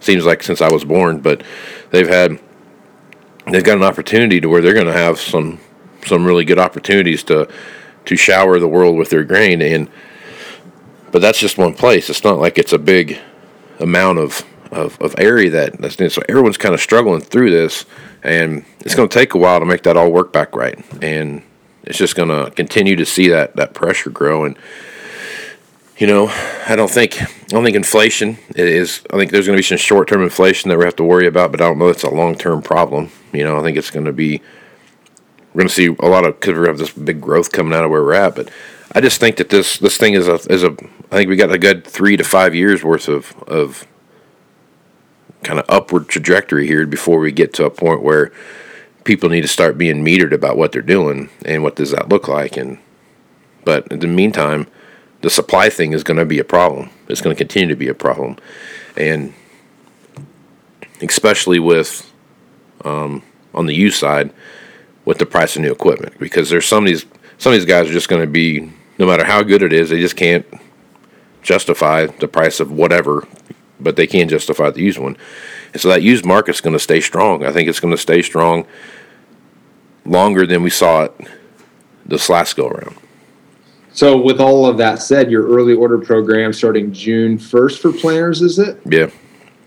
seems 0.00 0.24
like 0.24 0.42
since 0.42 0.60
I 0.60 0.70
was 0.70 0.84
born, 0.84 1.20
but 1.20 1.42
they've 1.90 2.08
had 2.08 2.38
they've 3.50 3.64
got 3.64 3.78
an 3.78 3.84
opportunity 3.84 4.40
to 4.40 4.48
where 4.48 4.60
they're 4.60 4.74
going 4.74 4.86
to 4.86 4.92
have 4.92 5.18
some 5.18 5.60
some 6.06 6.24
really 6.24 6.44
good 6.44 6.58
opportunities 6.58 7.22
to 7.24 7.48
to 8.04 8.16
shower 8.16 8.58
the 8.58 8.68
world 8.68 8.96
with 8.96 9.10
their 9.10 9.24
grain 9.24 9.60
and 9.62 9.90
but 11.10 11.22
that's 11.22 11.38
just 11.38 11.56
one 11.56 11.72
place. 11.72 12.10
It's 12.10 12.22
not 12.22 12.38
like 12.38 12.58
it's 12.58 12.72
a 12.72 12.78
big 12.78 13.18
amount 13.80 14.18
of 14.18 14.44
of, 14.70 15.00
of 15.00 15.14
area 15.18 15.50
that 15.50 15.78
that's 15.80 15.96
so 16.14 16.22
everyone's 16.28 16.58
kind 16.58 16.74
of 16.74 16.80
struggling 16.80 17.20
through 17.20 17.50
this 17.50 17.86
and 18.22 18.64
it's 18.80 18.94
going 18.94 19.08
to 19.08 19.18
take 19.18 19.34
a 19.34 19.38
while 19.38 19.60
to 19.60 19.66
make 19.66 19.82
that 19.84 19.96
all 19.96 20.10
work 20.10 20.32
back 20.32 20.54
right 20.54 20.78
and 21.02 21.42
it's 21.84 21.96
just 21.96 22.14
going 22.14 22.28
to 22.28 22.50
continue 22.50 22.94
to 22.94 23.06
see 23.06 23.28
that 23.28 23.56
that 23.56 23.72
pressure 23.72 24.10
grow 24.10 24.44
and 24.44 24.58
you 25.98 26.06
know, 26.06 26.28
I 26.66 26.76
don't 26.76 26.90
think 26.90 27.20
I 27.20 27.26
don't 27.48 27.64
think 27.64 27.76
inflation 27.76 28.38
is. 28.54 29.02
I 29.10 29.16
think 29.16 29.32
there's 29.32 29.46
going 29.46 29.56
to 29.56 29.60
be 29.60 29.66
some 29.66 29.78
short 29.78 30.08
term 30.08 30.22
inflation 30.22 30.68
that 30.70 30.78
we 30.78 30.84
have 30.84 30.96
to 30.96 31.04
worry 31.04 31.26
about, 31.26 31.50
but 31.50 31.60
I 31.60 31.64
don't 31.64 31.78
know 31.78 31.88
it's 31.88 32.04
a 32.04 32.10
long 32.10 32.36
term 32.36 32.62
problem. 32.62 33.10
You 33.32 33.44
know, 33.44 33.58
I 33.58 33.62
think 33.62 33.76
it's 33.76 33.90
going 33.90 34.06
to 34.06 34.12
be. 34.12 34.40
We're 35.52 35.62
going 35.62 35.68
to 35.68 35.74
see 35.74 35.86
a 35.86 36.06
lot 36.06 36.24
of 36.24 36.38
because 36.38 36.56
we 36.56 36.66
have 36.68 36.78
this 36.78 36.92
big 36.92 37.20
growth 37.20 37.50
coming 37.50 37.74
out 37.74 37.84
of 37.84 37.90
where 37.90 38.02
we're 38.02 38.14
at, 38.14 38.36
but 38.36 38.48
I 38.92 39.00
just 39.00 39.18
think 39.18 39.36
that 39.36 39.48
this 39.48 39.78
this 39.78 39.96
thing 39.96 40.14
is 40.14 40.28
a 40.28 40.34
is 40.52 40.62
a. 40.62 40.76
I 41.10 41.16
think 41.16 41.28
we 41.28 41.36
got 41.36 41.50
a 41.50 41.58
good 41.58 41.84
three 41.84 42.16
to 42.16 42.24
five 42.24 42.54
years 42.54 42.84
worth 42.84 43.08
of 43.08 43.34
of 43.48 43.86
kind 45.42 45.58
of 45.58 45.64
upward 45.68 46.08
trajectory 46.08 46.66
here 46.66 46.86
before 46.86 47.18
we 47.18 47.32
get 47.32 47.52
to 47.54 47.64
a 47.64 47.70
point 47.70 48.02
where 48.02 48.30
people 49.04 49.28
need 49.28 49.40
to 49.40 49.48
start 49.48 49.78
being 49.78 50.04
metered 50.04 50.32
about 50.32 50.56
what 50.56 50.70
they're 50.70 50.82
doing 50.82 51.30
and 51.44 51.62
what 51.62 51.76
does 51.76 51.90
that 51.92 52.08
look 52.08 52.28
like 52.28 52.56
and 52.56 52.78
but 53.64 53.86
in 53.88 54.00
the 54.00 54.06
meantime 54.06 54.66
the 55.20 55.30
supply 55.30 55.68
thing 55.68 55.92
is 55.92 56.04
going 56.04 56.16
to 56.18 56.24
be 56.24 56.38
a 56.38 56.44
problem. 56.44 56.90
It's 57.08 57.20
going 57.20 57.34
to 57.34 57.38
continue 57.38 57.68
to 57.68 57.76
be 57.76 57.88
a 57.88 57.94
problem, 57.94 58.36
and 58.96 59.34
especially 61.00 61.58
with 61.58 62.12
um, 62.84 63.22
on 63.54 63.66
the 63.66 63.74
used 63.74 63.96
side 63.96 64.32
with 65.04 65.18
the 65.18 65.26
price 65.26 65.56
of 65.56 65.62
new 65.62 65.72
equipment 65.72 66.18
because 66.18 66.50
there's 66.50 66.66
some 66.66 66.84
of 66.84 66.88
these 66.88 67.06
some 67.38 67.52
of 67.52 67.58
these 67.58 67.66
guys 67.66 67.88
are 67.88 67.92
just 67.92 68.08
going 68.08 68.20
to 68.20 68.26
be 68.28 68.70
no 68.98 69.06
matter 69.06 69.24
how 69.24 69.42
good 69.42 69.62
it 69.62 69.72
is 69.72 69.90
they 69.90 70.00
just 70.00 70.16
can't 70.16 70.46
justify 71.42 72.06
the 72.06 72.28
price 72.28 72.60
of 72.60 72.70
whatever 72.70 73.26
but 73.80 73.96
they 73.96 74.06
can 74.06 74.28
justify 74.28 74.70
the 74.70 74.82
used 74.82 74.98
one. 74.98 75.16
And 75.72 75.80
so 75.80 75.88
that 75.88 76.02
used 76.02 76.24
market's 76.24 76.60
going 76.60 76.72
to 76.72 76.80
stay 76.80 77.00
strong. 77.00 77.44
I 77.44 77.52
think 77.52 77.68
it's 77.68 77.80
going 77.80 77.94
to 77.94 77.98
stay 77.98 78.22
strong 78.22 78.66
longer 80.04 80.46
than 80.46 80.62
we 80.62 80.70
saw 80.70 81.04
it 81.04 81.14
this 82.04 82.28
last 82.28 82.56
go 82.56 82.66
around 82.66 82.96
so, 83.98 84.16
with 84.16 84.40
all 84.40 84.64
of 84.64 84.78
that 84.78 85.02
said, 85.02 85.28
your 85.28 85.48
early 85.48 85.74
order 85.74 85.98
program 85.98 86.52
starting 86.52 86.92
June 86.92 87.36
1st 87.36 87.80
for 87.80 87.90
planners, 87.90 88.42
is 88.42 88.60
it? 88.60 88.80
Yeah. 88.88 89.10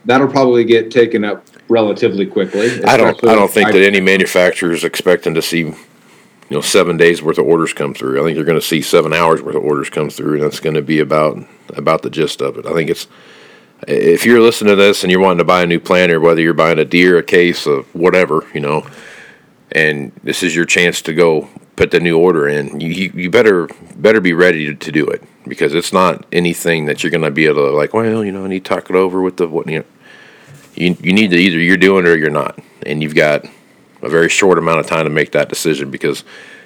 That'll 0.06 0.30
probably 0.30 0.63
get 0.63 0.89
taken 0.89 1.26
up 1.26 1.46
relatively 1.67 2.26
quickly. 2.26 2.82
I 2.86 2.96
don't. 2.96 3.22
I 3.26 3.36
don't 3.36 3.52
think 3.52 3.67
I, 3.67 3.72
that 3.74 3.84
any 3.86 4.00
manufacturer 4.00 4.72
is 4.72 4.86
expecting 4.86 5.34
to 5.34 5.41
see, 5.41 5.60
you 5.60 5.76
know, 6.50 6.62
seven 6.62 6.96
days 6.96 7.22
worth 7.22 7.39
of 7.39 7.46
orders 7.46 7.74
come 7.74 7.94
through. 7.94 8.22
I 8.22 8.24
think 8.24 8.38
you're 8.38 8.46
going 8.46 8.58
to 8.58 8.65
see 8.65 8.82
seven 8.82 9.12
hours 9.12 9.41
worth 9.41 9.58
of 9.58 9.65
orders 9.65 9.89
come 9.89 10.10
through, 10.10 10.36
and 10.36 10.44
that's 10.44 10.62
going 10.62 10.76
to 10.78 10.82
be 10.82 11.00
about 11.00 11.38
about 11.76 12.02
the 12.02 12.10
gist 12.10 12.41
of 12.41 12.58
it. 12.58 12.65
I 12.65 12.72
think 12.72 12.89
it's 12.89 13.08
if 13.86 14.26
you're 14.26 14.39
listening 14.39 14.72
to 14.72 14.82
this 14.82 15.04
and 15.04 15.12
you're 15.12 15.20
wanting 15.20 15.39
to 15.39 15.44
buy 15.44 15.63
a 15.63 15.67
new 15.67 15.82
planter, 15.82 16.22
whether 16.22 16.39
you're 16.39 16.54
buying 16.54 16.80
a 16.80 16.86
Deere, 16.86 17.17
a 17.17 17.24
case, 17.24 17.67
of 17.67 17.86
whatever, 17.94 18.48
you 18.54 18.62
know, 18.62 18.88
and 19.74 20.13
this 20.24 20.41
is 20.41 20.56
your 20.56 20.63
chance 20.63 21.02
to 21.02 21.13
go 21.13 21.50
put 21.82 21.89
the 21.89 22.00
new 22.00 22.15
order 22.15 22.48
in, 22.48 22.80
you, 22.80 23.12
you 23.15 23.32
better 23.32 23.67
better 23.96 24.22
be 24.22 24.34
ready 24.34 24.67
to, 24.67 24.76
to 24.76 24.91
do 24.91 25.04
it 25.08 25.24
because 25.48 25.74
it's 25.74 25.91
not 25.91 26.24
anything 26.32 26.86
that 26.86 27.02
you're 27.02 27.10
going 27.10 27.24
to 27.24 27.32
be 27.32 27.48
able 27.48 27.67
to 27.67 27.72
like. 27.76 27.91
Well, 27.91 28.24
you 28.24 28.32
know, 28.32 28.46
I 28.46 28.48
need 28.48 28.63
to 28.63 28.70
talk 28.70 28.91
it 28.91 28.96
over 28.96 29.20
with 29.20 29.38
the 29.38 29.48
what 29.48 29.67
you 29.67 29.80
know. 29.80 29.86
you 30.76 30.96
you 31.02 31.12
need 31.12 31.32
to 31.32 31.38
either 31.38 31.58
you're 31.58 31.78
doing 31.78 32.06
it 32.06 32.10
or 32.10 32.15
you're 32.15 32.30
not, 32.30 32.60
and 32.86 33.02
you've 33.02 33.15
got 33.15 33.46
a 34.04 34.10
very 34.10 34.30
short 34.30 34.60
amount 34.60 34.80
of 34.80 34.86
time 34.86 35.06
to 35.06 35.10
make 35.10 35.32
that 35.32 35.50
decision 35.50 35.89
because 35.89 36.24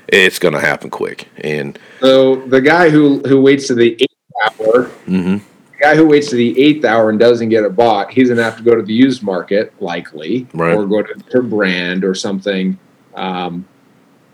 it's 0.09 0.37
going 0.37 0.53
to 0.53 0.59
happen 0.59 0.89
quick. 0.89 1.29
And 1.37 1.79
So 2.01 2.35
the 2.47 2.59
guy 2.59 2.89
who 2.89 3.19
who 3.19 3.39
waits 3.39 3.67
to 3.67 3.73
the 3.73 3.93
eighth 3.93 4.59
hour, 4.59 4.91
Mhm. 5.07 5.39
the 5.71 5.77
guy 5.79 5.95
who 5.95 6.05
waits 6.07 6.29
to 6.31 6.35
the 6.35 6.59
eighth 6.61 6.83
hour 6.83 7.09
and 7.09 7.17
doesn't 7.17 7.47
get 7.47 7.63
it 7.63 7.73
bought, 7.73 8.11
he's 8.11 8.27
gonna 8.27 8.43
have 8.43 8.57
to 8.57 8.63
go 8.63 8.75
to 8.75 8.81
the 8.81 8.93
used 8.93 9.23
market 9.23 9.71
likely, 9.79 10.45
Right. 10.53 10.75
or 10.75 10.85
go 10.85 11.01
to 11.03 11.13
to 11.31 11.41
brand 11.41 12.03
or 12.03 12.15
something. 12.15 12.77
Um, 13.15 13.63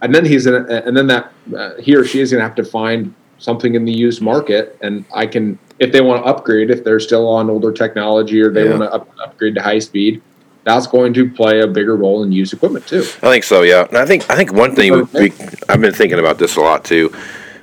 and 0.01 0.13
then 0.13 0.25
he's 0.25 0.45
gonna, 0.45 0.65
and 0.85 0.95
then 0.95 1.07
that 1.07 1.31
uh, 1.55 1.75
he 1.79 1.95
or 1.95 2.03
she 2.03 2.19
is 2.21 2.31
gonna 2.31 2.43
have 2.43 2.55
to 2.55 2.63
find 2.65 3.13
something 3.37 3.75
in 3.75 3.85
the 3.85 3.91
used 3.91 4.21
market. 4.21 4.77
And 4.81 5.03
I 5.13 5.25
can, 5.25 5.57
if 5.79 5.91
they 5.91 6.01
want 6.01 6.23
to 6.23 6.29
upgrade, 6.29 6.69
if 6.69 6.83
they're 6.83 6.99
still 6.99 7.27
on 7.27 7.49
older 7.49 7.71
technology 7.71 8.39
or 8.41 8.51
they 8.51 8.65
Yeah. 8.65 8.77
want 8.77 8.81
to 8.83 8.93
up, 8.93 9.09
upgrade 9.23 9.55
to 9.55 9.61
high 9.63 9.79
speed, 9.79 10.21
that's 10.63 10.85
going 10.85 11.11
to 11.15 11.27
play 11.27 11.61
a 11.61 11.67
bigger 11.67 11.95
role 11.95 12.21
in 12.21 12.31
used 12.31 12.53
equipment 12.53 12.85
too. 12.85 12.99
I 12.99 13.31
think 13.31 13.43
so, 13.43 13.63
yeah. 13.63 13.87
And 13.87 13.97
I 13.97 14.05
think 14.05 14.29
I 14.29 14.35
think 14.35 14.53
one 14.53 14.75
thing 14.75 14.93
we, 14.93 15.01
we, 15.29 15.33
I've 15.69 15.81
been 15.81 15.93
thinking 15.93 16.19
about 16.19 16.37
this 16.37 16.55
a 16.55 16.61
lot 16.61 16.85
too, 16.85 17.11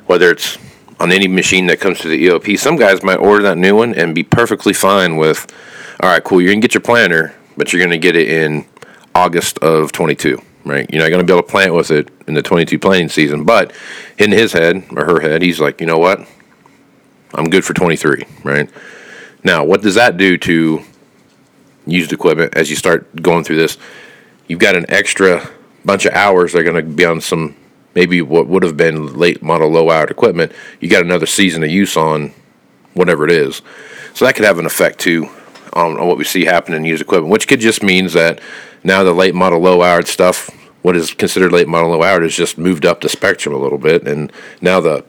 whether 0.07 0.31
it's 0.33 0.59
on 0.99 1.13
any 1.13 1.29
machine 1.29 1.67
that 1.69 1.79
comes 1.79 2.01
to 2.01 2.09
the 2.09 2.27
EOP. 2.27 2.59
Some 2.59 2.75
guys 2.75 3.05
might 3.05 3.19
order 3.19 3.45
that 3.45 3.57
new 3.57 3.77
one 3.77 3.95
and 3.95 4.17
be 4.17 4.25
perfectly 4.25 4.73
fine 4.73 5.17
with, 5.17 5.47
all 6.01 6.11
right, 6.11 6.25
cool, 6.25 6.41
you're 6.41 6.51
gonna 6.53 6.61
get 6.61 6.75
your 6.75 6.81
planter, 6.81 7.33
but 7.57 7.73
you're 7.73 7.81
gonna 7.81 7.99
get 7.99 8.17
it 8.17 8.29
in 8.29 8.65
August 9.15 9.59
of 9.61 9.93
22, 9.93 10.43
right? 10.65 10.91
You're 10.93 11.03
not 11.05 11.11
gonna 11.11 11.23
be 11.23 11.33
able 11.33 11.43
to 11.45 11.49
plant 11.49 11.73
with 11.73 11.93
it 11.93 12.09
in 12.29 12.35
the 12.35 12.43
22 12.43 12.79
planting 12.79 13.09
season. 13.09 13.45
But 13.45 13.73
in 14.19 14.31
his 14.31 14.53
head 14.53 14.85
or 14.91 15.05
her 15.05 15.21
head, 15.21 15.43
he's 15.43 15.61
like, 15.61 15.81
you 15.81 15.87
know 15.87 15.99
what? 15.99 16.21
I'm 17.35 17.51
good 17.51 17.65
for 17.65 17.75
23, 17.75 18.25
right? 18.45 18.71
Now, 19.43 19.65
what 19.65 19.83
does 19.83 19.95
that 19.95 20.17
do 20.17 20.37
to 20.39 20.83
used 21.87 22.13
equipment 22.13 22.55
as 22.55 22.71
you 22.71 22.77
start 22.77 23.23
going 23.23 23.45
through 23.45 23.57
this? 23.57 23.79
You've 24.47 24.59
got 24.59 24.77
an 24.77 24.87
extra 24.89 25.49
bunch 25.85 26.05
of 26.07 26.15
hours 26.15 26.53
that 26.53 26.61
are 26.61 26.65
going 26.65 26.77
to 26.77 26.83
be 26.83 27.05
on 27.05 27.21
some 27.21 27.57
maybe 27.95 28.23
what 28.23 28.47
would 28.47 28.63
have 28.63 28.77
been 28.77 29.15
late 29.15 29.43
model 29.43 29.69
low 29.69 29.91
hour 29.91 30.05
equipment. 30.05 30.53
You 30.81 30.89
got 30.89 31.03
another 31.03 31.27
season 31.27 31.63
of 31.65 31.71
use 31.71 31.97
on 31.97 32.33
whatever 32.95 33.25
it 33.25 33.31
is. 33.31 33.63
So 34.15 34.25
that 34.25 34.35
could 34.35 34.45
have 34.45 34.59
an 34.59 34.67
effect 34.67 34.99
too 34.99 35.29
on, 35.73 35.99
on 35.99 36.07
what 36.07 36.19
we 36.19 36.25
see 36.25 36.45
happen 36.45 36.75
in 36.75 36.85
used 36.85 37.03
equipment, 37.03 37.31
which 37.31 37.49
could 37.49 37.61
just 37.61 37.83
means 37.83 38.13
that 38.13 38.41
now 38.85 39.03
the 39.05 39.13
late 39.13 39.35
model 39.35 39.61
low 39.61 39.83
hour 39.83 40.03
stuff, 40.03 40.51
what 40.83 40.97
is 40.97 41.13
considered 41.15 41.53
late 41.53 41.69
model 41.69 41.91
low 41.91 42.03
hour, 42.03 42.23
has 42.23 42.35
just 42.35 42.59
moved 42.59 42.87
up 42.87 43.01
the 43.01 43.09
spectrum 43.09 43.55
a 43.55 43.59
little 43.59 43.79
bit, 43.79 44.07
and 44.07 44.33
now 44.61 44.81
the 44.81 45.05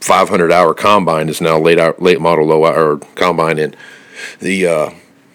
500 0.00 0.52
hour 0.52 0.74
combine 0.74 1.28
is 1.28 1.40
now 1.40 1.58
late 1.58 1.78
hour, 1.78 1.94
late 1.98 2.20
model 2.20 2.46
low 2.46 2.64
hour 2.64 2.98
combine, 3.14 3.58
and 3.58 3.76
the 4.40 4.66
uh, 4.66 4.90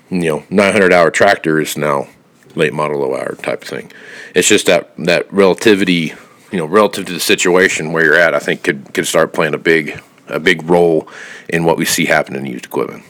you 0.10 0.30
know 0.30 0.44
900 0.50 0.94
hour 0.94 1.12
tractor 1.12 1.60
is 1.60 1.78
now 1.78 2.08
late 2.56 2.74
model 2.74 3.00
low 3.00 3.16
hour 3.16 3.36
type 3.36 3.62
of 3.62 3.68
thing. 3.68 3.92
It's 4.36 4.48
just 4.48 4.66
that 4.68 4.96
that 4.98 5.32
relativity, 5.32 6.14
you 6.52 6.58
know, 6.58 6.66
relative 6.66 7.06
to 7.06 7.14
the 7.14 7.20
situation 7.20 7.92
where 7.92 8.04
you're 8.04 8.16
at, 8.16 8.34
I 8.34 8.40
think 8.40 8.64
could 8.64 8.94
could 8.94 9.08
start 9.08 9.34
playing 9.34 9.54
a 9.54 9.60
big 9.60 10.02
a 10.28 10.40
big 10.40 10.64
role 10.64 11.08
in 11.50 11.66
what 11.66 11.78
we 11.78 11.86
see 11.86 12.06
happen 12.06 12.36
in 12.36 12.46
used 12.46 12.66
equipment. 12.66 13.04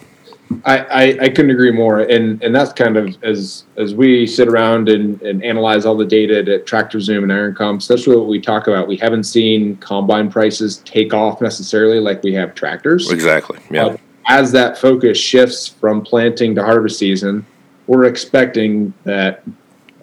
I, 0.64 0.78
I, 0.78 1.02
I 1.22 1.28
couldn't 1.28 1.50
agree 1.50 1.70
more, 1.70 2.00
and 2.00 2.42
and 2.42 2.54
that's 2.54 2.72
kind 2.72 2.96
of 2.96 3.16
as 3.22 3.64
as 3.76 3.94
we 3.94 4.26
sit 4.26 4.48
around 4.48 4.88
and, 4.88 5.20
and 5.22 5.44
analyze 5.44 5.84
all 5.84 5.96
the 5.96 6.06
data 6.06 6.38
at 6.54 6.66
Tractor 6.66 7.00
Zoom 7.00 7.24
and 7.24 7.32
Iron 7.32 7.54
Comps. 7.54 7.86
That's 7.86 8.06
really 8.06 8.20
what 8.20 8.28
we 8.28 8.40
talk 8.40 8.66
about. 8.66 8.88
We 8.88 8.96
haven't 8.96 9.24
seen 9.24 9.76
combine 9.76 10.30
prices 10.30 10.78
take 10.84 11.14
off 11.14 11.40
necessarily 11.40 12.00
like 12.00 12.22
we 12.22 12.32
have 12.34 12.54
tractors. 12.54 13.10
Exactly. 13.10 13.58
Yeah. 13.70 13.86
Uh, 13.86 13.96
as 14.28 14.52
that 14.52 14.78
focus 14.78 15.18
shifts 15.18 15.68
from 15.68 16.02
planting 16.02 16.54
to 16.54 16.64
harvest 16.64 16.98
season, 16.98 17.44
we're 17.86 18.04
expecting 18.04 18.92
that 19.04 19.42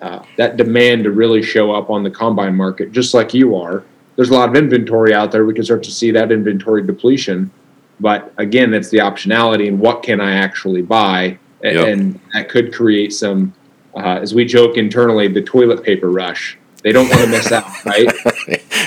uh, 0.02 0.24
that 0.38 0.58
demand 0.58 1.04
to 1.04 1.12
really 1.12 1.42
show 1.42 1.72
up 1.72 1.90
on 1.90 2.04
the 2.04 2.12
combine 2.12 2.56
market, 2.56 2.92
just 2.92 3.14
like 3.14 3.34
you 3.34 3.56
are. 3.56 3.84
There's 4.16 4.30
a 4.30 4.34
lot 4.34 4.50
of 4.50 4.56
inventory 4.56 5.14
out 5.14 5.32
there. 5.32 5.46
We 5.46 5.54
can 5.54 5.64
start 5.64 5.84
to 5.84 5.92
see 5.92 6.12
that 6.12 6.32
inventory 6.32 6.86
depletion. 6.86 7.52
But 8.00 8.34
again, 8.38 8.74
it's 8.74 8.90
the 8.90 9.00
optionality 9.00 9.68
and 9.68 9.80
what 9.80 10.04
can 10.04 10.22
I 10.22 10.34
actually 10.36 10.82
buy, 10.82 11.38
A- 11.64 11.74
Yep. 11.74 11.88
and 11.88 12.20
that 12.34 12.50
could 12.50 12.74
create 12.74 13.14
some, 13.14 13.54
uh, 13.96 14.20
as 14.22 14.34
we 14.34 14.46
joke 14.46 14.78
internally, 14.78 15.28
the 15.28 15.42
toilet 15.42 15.84
paper 15.84 16.10
rush. 16.10 16.58
They 16.82 16.94
don't 16.94 17.10
want 17.10 17.22
to 17.22 17.28
miss 17.28 17.52
out, 17.52 17.66
right? 17.86 18.08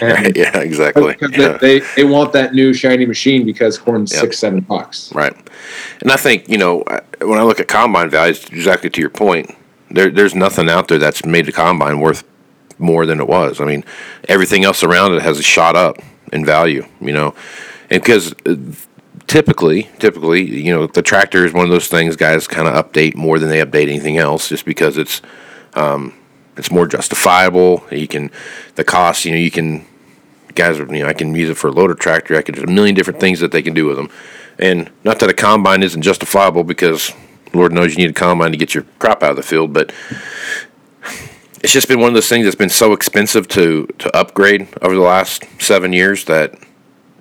right. 0.01 0.35
Yeah. 0.35 0.59
Exactly. 0.59 1.15
Yeah. 1.31 1.59
they, 1.59 1.81
they 1.95 2.05
want 2.05 2.33
that 2.33 2.55
new 2.55 2.73
shiny 2.73 3.05
machine 3.05 3.45
because 3.45 3.77
corn's 3.79 4.11
Yep. 4.13 4.21
six, 4.23 4.39
seven 4.39 4.61
bucks. 4.61 5.13
Right. 5.15 5.35
And 6.01 6.11
I 6.11 6.17
think, 6.17 6.49
you 6.49 6.57
know, 6.57 6.85
when 7.21 7.39
I 7.39 7.43
look 7.43 7.61
at 7.61 7.69
combine 7.69 8.09
values, 8.09 8.45
exactly 8.47 8.89
to 8.89 9.01
your 9.01 9.11
point, 9.11 9.55
there, 9.91 10.11
there's 10.11 10.35
nothing 10.35 10.71
out 10.71 10.89
there 10.89 10.97
that's 10.99 11.27
made 11.27 11.45
the 11.45 11.53
combine 11.53 12.01
worth 12.01 12.25
more 12.79 13.05
than 13.05 13.21
it 13.21 13.29
was. 13.29 13.61
I 13.61 13.67
mean, 13.67 13.85
everything 14.27 14.65
else 14.65 14.83
around 14.83 15.13
it 15.13 15.21
has 15.21 15.45
shot 15.45 15.77
up 15.77 15.99
in 16.33 16.47
value, 16.47 16.87
you 16.99 17.13
know, 17.13 17.35
and 17.91 18.03
because 18.03 18.33
uh, 18.47 18.57
typically, 19.33 19.85
typically, 19.99 20.43
you 20.43 20.71
know, 20.71 20.87
the 20.87 21.01
tractor 21.01 21.47
is 21.47 21.55
one 21.55 21.65
of 21.65 21.71
those 21.71 21.89
things 21.89 22.17
guys 22.17 22.47
kind 22.47 22.69
of 22.69 22.75
update 22.75 23.15
more 23.15 23.39
than 23.39 23.49
they 23.49 23.65
update 23.65 23.89
anything 23.89 24.19
else 24.19 24.51
just 24.51 24.67
because 24.67 24.99
it's, 24.99 25.23
um, 25.73 26.13
it's 26.59 26.71
more 26.71 26.87
justifiable. 26.87 27.83
You 27.91 28.07
can, 28.07 28.31
the 28.75 28.85
cost, 28.85 29.25
you 29.25 29.31
know, 29.31 29.39
you 29.39 29.51
can, 29.51 29.87
guys, 30.55 30.79
you 30.79 30.85
know, 30.85 31.07
I 31.07 31.15
can 31.15 31.35
use 31.35 31.49
it 31.49 31.57
for 31.57 31.69
a 31.69 31.71
loader 31.71 31.95
tractor. 31.95 32.37
I 32.37 32.43
could, 32.43 32.57
there's 32.57 32.69
a 32.69 32.71
million 32.71 32.95
different 32.95 33.21
things 33.21 33.41
that 33.41 33.53
they 33.53 33.63
can 33.63 33.73
do 33.73 33.87
with 33.87 33.97
them. 33.97 34.11
And 34.59 34.91
not 35.03 35.19
that 35.21 35.31
a 35.31 35.35
combine 35.35 35.83
isn't 35.83 36.03
justifiable 36.03 36.63
because 36.63 37.11
Lord 37.55 37.73
knows 37.73 37.93
you 37.93 38.05
need 38.05 38.11
a 38.11 38.13
combine 38.13 38.51
to 38.51 38.59
get 38.59 38.75
your 38.75 38.85
crop 38.99 39.23
out 39.23 39.31
of 39.31 39.37
the 39.37 39.43
field, 39.43 39.73
but 39.73 39.95
it's 41.63 41.73
just 41.73 41.89
been 41.89 42.01
one 42.01 42.09
of 42.09 42.15
those 42.15 42.29
things 42.29 42.45
that's 42.45 42.55
been 42.55 42.69
so 42.69 42.93
expensive 42.93 43.49
to 43.49 43.87
to 43.99 44.15
upgrade 44.15 44.69
over 44.83 44.95
the 44.95 45.01
last 45.01 45.45
seven 45.59 45.95
years 45.95 46.27
that 46.27 46.55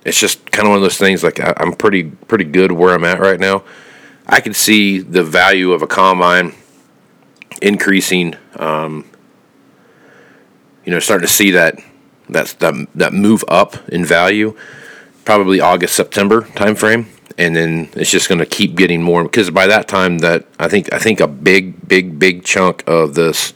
it's 0.04 0.18
just 0.18 0.50
kind 0.50 0.66
of 0.66 0.70
one 0.70 0.78
of 0.78 0.82
those 0.82 0.98
things. 0.98 1.22
Like 1.22 1.40
I, 1.40 1.54
I'm 1.56 1.72
pretty 1.72 2.04
pretty 2.04 2.44
good 2.44 2.72
where 2.72 2.94
I'm 2.94 3.04
at 3.04 3.20
right 3.20 3.40
now. 3.40 3.64
I 4.26 4.40
can 4.40 4.54
see 4.54 4.98
the 4.98 5.24
value 5.24 5.72
of 5.72 5.82
a 5.82 5.86
combine 5.86 6.54
increasing. 7.60 8.36
Um, 8.56 9.04
you 10.84 10.92
know, 10.92 10.98
starting 10.98 11.26
to 11.26 11.32
see 11.32 11.52
that 11.52 11.78
that 12.28 12.56
that 12.60 12.74
that 12.94 13.12
move 13.12 13.44
up 13.48 13.76
in 13.88 14.04
value, 14.04 14.56
probably 15.24 15.60
August 15.60 15.94
September 15.94 16.42
timeframe, 16.42 17.06
and 17.38 17.54
then 17.54 17.88
it's 17.94 18.10
just 18.10 18.28
going 18.28 18.40
to 18.40 18.46
keep 18.46 18.74
getting 18.74 19.02
more 19.02 19.22
because 19.22 19.50
by 19.50 19.66
that 19.66 19.88
time 19.88 20.18
that 20.18 20.46
I 20.58 20.68
think 20.68 20.92
I 20.92 20.98
think 20.98 21.20
a 21.20 21.28
big 21.28 21.86
big 21.86 22.18
big 22.18 22.44
chunk 22.44 22.82
of 22.86 23.14
this 23.14 23.54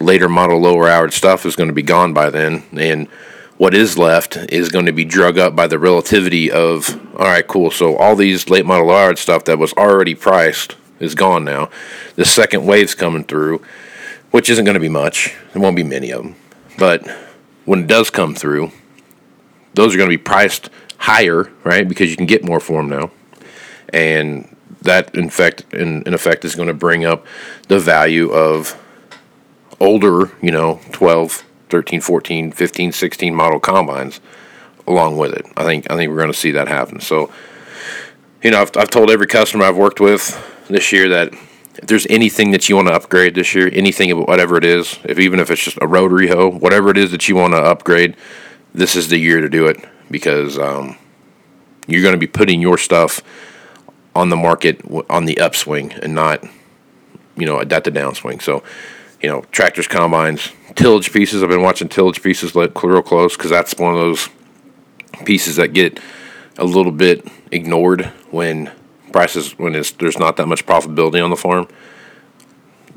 later 0.00 0.28
model 0.28 0.60
lower 0.60 0.88
hour 0.88 1.10
stuff 1.10 1.44
is 1.44 1.56
going 1.56 1.68
to 1.68 1.74
be 1.74 1.82
gone 1.82 2.12
by 2.12 2.30
then, 2.30 2.64
and 2.72 3.08
what 3.58 3.74
is 3.74 3.98
left 3.98 4.36
is 4.36 4.70
going 4.70 4.86
to 4.86 4.92
be 4.92 5.04
drug 5.04 5.36
up 5.36 5.54
by 5.54 5.66
the 5.66 5.78
relativity 5.78 6.50
of 6.50 6.88
all 7.16 7.26
right, 7.26 7.46
cool. 7.46 7.70
So 7.70 7.96
all 7.96 8.16
these 8.16 8.48
late 8.48 8.64
model 8.64 8.90
hour 8.90 9.14
stuff 9.16 9.44
that 9.44 9.58
was 9.58 9.72
already 9.74 10.14
priced 10.14 10.76
is 11.00 11.14
gone 11.14 11.44
now. 11.44 11.68
The 12.14 12.24
second 12.24 12.64
wave's 12.64 12.94
coming 12.94 13.24
through, 13.24 13.62
which 14.30 14.48
isn't 14.48 14.64
going 14.64 14.74
to 14.74 14.80
be 14.80 14.88
much. 14.88 15.36
There 15.52 15.60
won't 15.60 15.76
be 15.76 15.82
many 15.82 16.10
of 16.12 16.22
them, 16.22 16.36
but 16.78 17.06
when 17.64 17.80
it 17.80 17.86
does 17.88 18.10
come 18.10 18.34
through, 18.34 18.70
those 19.74 19.94
are 19.94 19.98
going 19.98 20.08
to 20.10 20.16
be 20.16 20.22
priced 20.22 20.70
higher, 20.96 21.50
right? 21.64 21.86
Because 21.86 22.10
you 22.10 22.16
can 22.16 22.26
get 22.26 22.44
more 22.44 22.60
for 22.60 22.80
them 22.80 22.88
now, 22.88 23.10
and 23.92 24.56
that 24.82 25.14
in 25.16 25.30
fact, 25.30 25.64
in, 25.72 26.02
in 26.04 26.14
effect, 26.14 26.44
is 26.44 26.54
going 26.54 26.68
to 26.68 26.74
bring 26.74 27.04
up 27.04 27.26
the 27.66 27.80
value 27.80 28.30
of 28.30 28.80
older, 29.80 30.30
you 30.40 30.50
know, 30.50 30.80
12, 30.92 31.44
13, 31.68 32.00
14, 32.00 32.52
15, 32.52 32.92
16 32.92 33.34
model 33.34 33.60
combines 33.60 34.20
along 34.86 35.18
with 35.18 35.32
it. 35.32 35.46
I 35.56 35.64
think 35.64 35.90
I 35.90 35.96
think 35.96 36.10
we're 36.10 36.18
going 36.18 36.32
to 36.32 36.38
see 36.38 36.52
that 36.52 36.68
happen. 36.68 37.00
So, 37.00 37.30
you 38.42 38.50
know, 38.50 38.62
I've, 38.62 38.76
I've 38.76 38.90
told 38.90 39.10
every 39.10 39.26
customer 39.26 39.64
I've 39.64 39.76
worked 39.76 40.00
with 40.00 40.36
this 40.68 40.92
year 40.92 41.08
that 41.10 41.32
if 41.78 41.86
there's 41.86 42.06
anything 42.10 42.50
that 42.50 42.68
you 42.68 42.76
want 42.76 42.88
to 42.88 42.94
upgrade 42.94 43.34
this 43.34 43.54
year, 43.54 43.70
anything 43.72 44.10
whatever 44.24 44.56
it 44.56 44.64
is, 44.64 44.98
if 45.04 45.18
even 45.18 45.38
if 45.38 45.50
it's 45.50 45.62
just 45.62 45.78
a 45.80 45.86
rotary 45.86 46.28
hoe, 46.28 46.50
whatever 46.50 46.90
it 46.90 46.98
is 46.98 47.12
that 47.12 47.28
you 47.28 47.36
want 47.36 47.52
to 47.52 47.58
upgrade, 47.58 48.16
this 48.74 48.96
is 48.96 49.08
the 49.08 49.18
year 49.18 49.40
to 49.40 49.48
do 49.48 49.66
it 49.66 49.76
because 50.10 50.58
um, 50.58 50.96
you're 51.86 52.02
going 52.02 52.14
to 52.14 52.18
be 52.18 52.26
putting 52.26 52.60
your 52.60 52.78
stuff 52.78 53.22
on 54.14 54.30
the 54.30 54.36
market 54.36 54.80
on 55.08 55.26
the 55.26 55.38
upswing 55.38 55.92
and 55.92 56.14
not, 56.14 56.42
you 57.36 57.46
know, 57.46 57.60
at 57.60 57.68
the 57.68 57.90
downswing. 57.90 58.42
So, 58.42 58.64
you 59.22 59.28
know, 59.28 59.42
tractors, 59.52 59.86
combines, 59.86 60.50
tillage 60.74 61.12
pieces. 61.12 61.42
I've 61.42 61.48
been 61.48 61.62
watching 61.62 61.88
tillage 61.88 62.22
pieces 62.22 62.54
let 62.54 62.82
real 62.82 63.02
close 63.02 63.36
because 63.36 63.50
that's 63.50 63.74
one 63.76 63.94
of 63.94 64.00
those 64.00 64.28
pieces 65.24 65.56
that 65.56 65.68
get 65.68 66.00
a 66.56 66.64
little 66.64 66.92
bit 66.92 67.26
ignored 67.50 68.06
when 68.30 68.70
prices 69.12 69.58
when 69.58 69.72
there's 69.72 70.18
not 70.18 70.36
that 70.36 70.46
much 70.46 70.66
profitability 70.66 71.22
on 71.22 71.30
the 71.30 71.36
farm. 71.36 71.68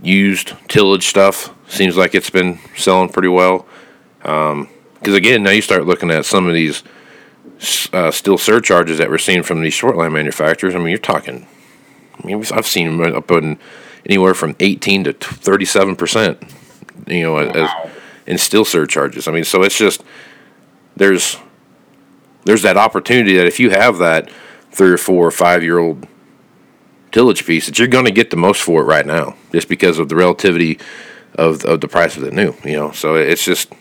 Used 0.01 0.53
tillage 0.67 1.07
stuff 1.07 1.53
seems 1.69 1.95
like 1.95 2.15
it's 2.15 2.29
been 2.29 2.59
selling 2.75 3.09
pretty 3.09 3.27
well. 3.27 3.65
Because 4.19 5.15
again, 5.15 5.43
now 5.43 5.51
you 5.51 5.61
start 5.61 5.85
looking 5.85 6.11
at 6.11 6.25
some 6.25 6.47
of 6.47 6.53
these 6.53 6.83
uh, 7.93 8.11
steel 8.11 8.37
surcharges 8.37 8.97
that 8.97 9.09
we're 9.09 9.17
seeing 9.17 9.43
from 9.43 9.61
these 9.61 9.73
short 9.73 9.95
line 9.95 10.13
manufacturers. 10.13 10.75
I 10.75 10.79
mean, 10.79 10.89
you're 10.89 10.97
talking. 10.97 11.47
I 12.21 12.27
mean, 12.27 12.43
I've 12.51 12.67
seen 12.67 12.97
them 12.97 13.15
up 13.15 13.31
in 13.31 13.59
anywhere 14.05 14.33
from 14.33 14.55
18 14.59 15.05
to 15.05 15.13
37 15.13 15.95
percent. 15.95 16.43
You 17.11 17.23
know, 17.23 17.37
as, 17.37 17.69
in 18.25 18.37
steel 18.37 18.65
surcharges. 18.65 19.27
I 19.27 19.31
mean, 19.31 19.43
so 19.43 19.63
it's 19.63 19.77
just 19.77 20.03
there's 20.95 21.37
there's 22.45 22.61
that 22.63 22.77
opportunity 22.77 23.37
that 23.37 23.45
if 23.45 23.59
you 23.59 23.69
have 23.71 23.97
that 23.99 24.31
three 24.71 24.89
or 24.89 24.97
four 24.97 25.27
or 25.27 25.31
five 25.31 25.63
year 25.63 25.77
old 25.77 26.07
tillage 27.11 27.45
piece, 27.45 27.65
that 27.65 27.77
you're 27.77 27.87
going 27.87 28.05
to 28.05 28.11
get 28.11 28.29
the 28.29 28.37
most 28.37 28.61
for 28.61 28.81
it 28.81 28.85
right 28.85 29.05
now, 29.05 29.35
just 29.51 29.67
because 29.67 29.99
of 29.99 30.09
the 30.09 30.15
relativity 30.15 30.79
of 31.35 31.63
of 31.65 31.81
the 31.81 31.87
price 31.87 32.15
of 32.15 32.23
the 32.23 32.31
new. 32.31 32.53
You 32.63 32.77
know, 32.77 32.91
so 32.91 33.15
it's 33.15 33.43
just 33.43 33.71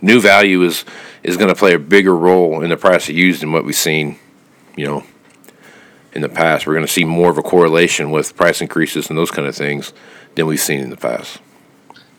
new 0.00 0.20
value 0.20 0.62
is 0.62 0.84
is 1.22 1.36
going 1.36 1.48
to 1.48 1.54
play 1.54 1.74
a 1.74 1.78
bigger 1.78 2.16
role 2.16 2.62
in 2.62 2.70
the 2.70 2.76
price 2.76 3.08
of 3.08 3.16
used 3.16 3.42
than 3.42 3.52
what 3.52 3.64
we've 3.64 3.74
seen. 3.74 4.18
You 4.76 4.86
know, 4.86 5.04
in 6.12 6.22
the 6.22 6.28
past, 6.28 6.66
we're 6.66 6.74
going 6.74 6.86
to 6.86 6.92
see 6.92 7.04
more 7.04 7.30
of 7.30 7.38
a 7.38 7.42
correlation 7.42 8.10
with 8.10 8.36
price 8.36 8.60
increases 8.60 9.08
and 9.08 9.18
those 9.18 9.30
kind 9.30 9.48
of 9.48 9.54
things 9.54 9.92
than 10.36 10.46
we've 10.46 10.60
seen 10.60 10.80
in 10.80 10.90
the 10.90 10.96
past. 10.96 11.40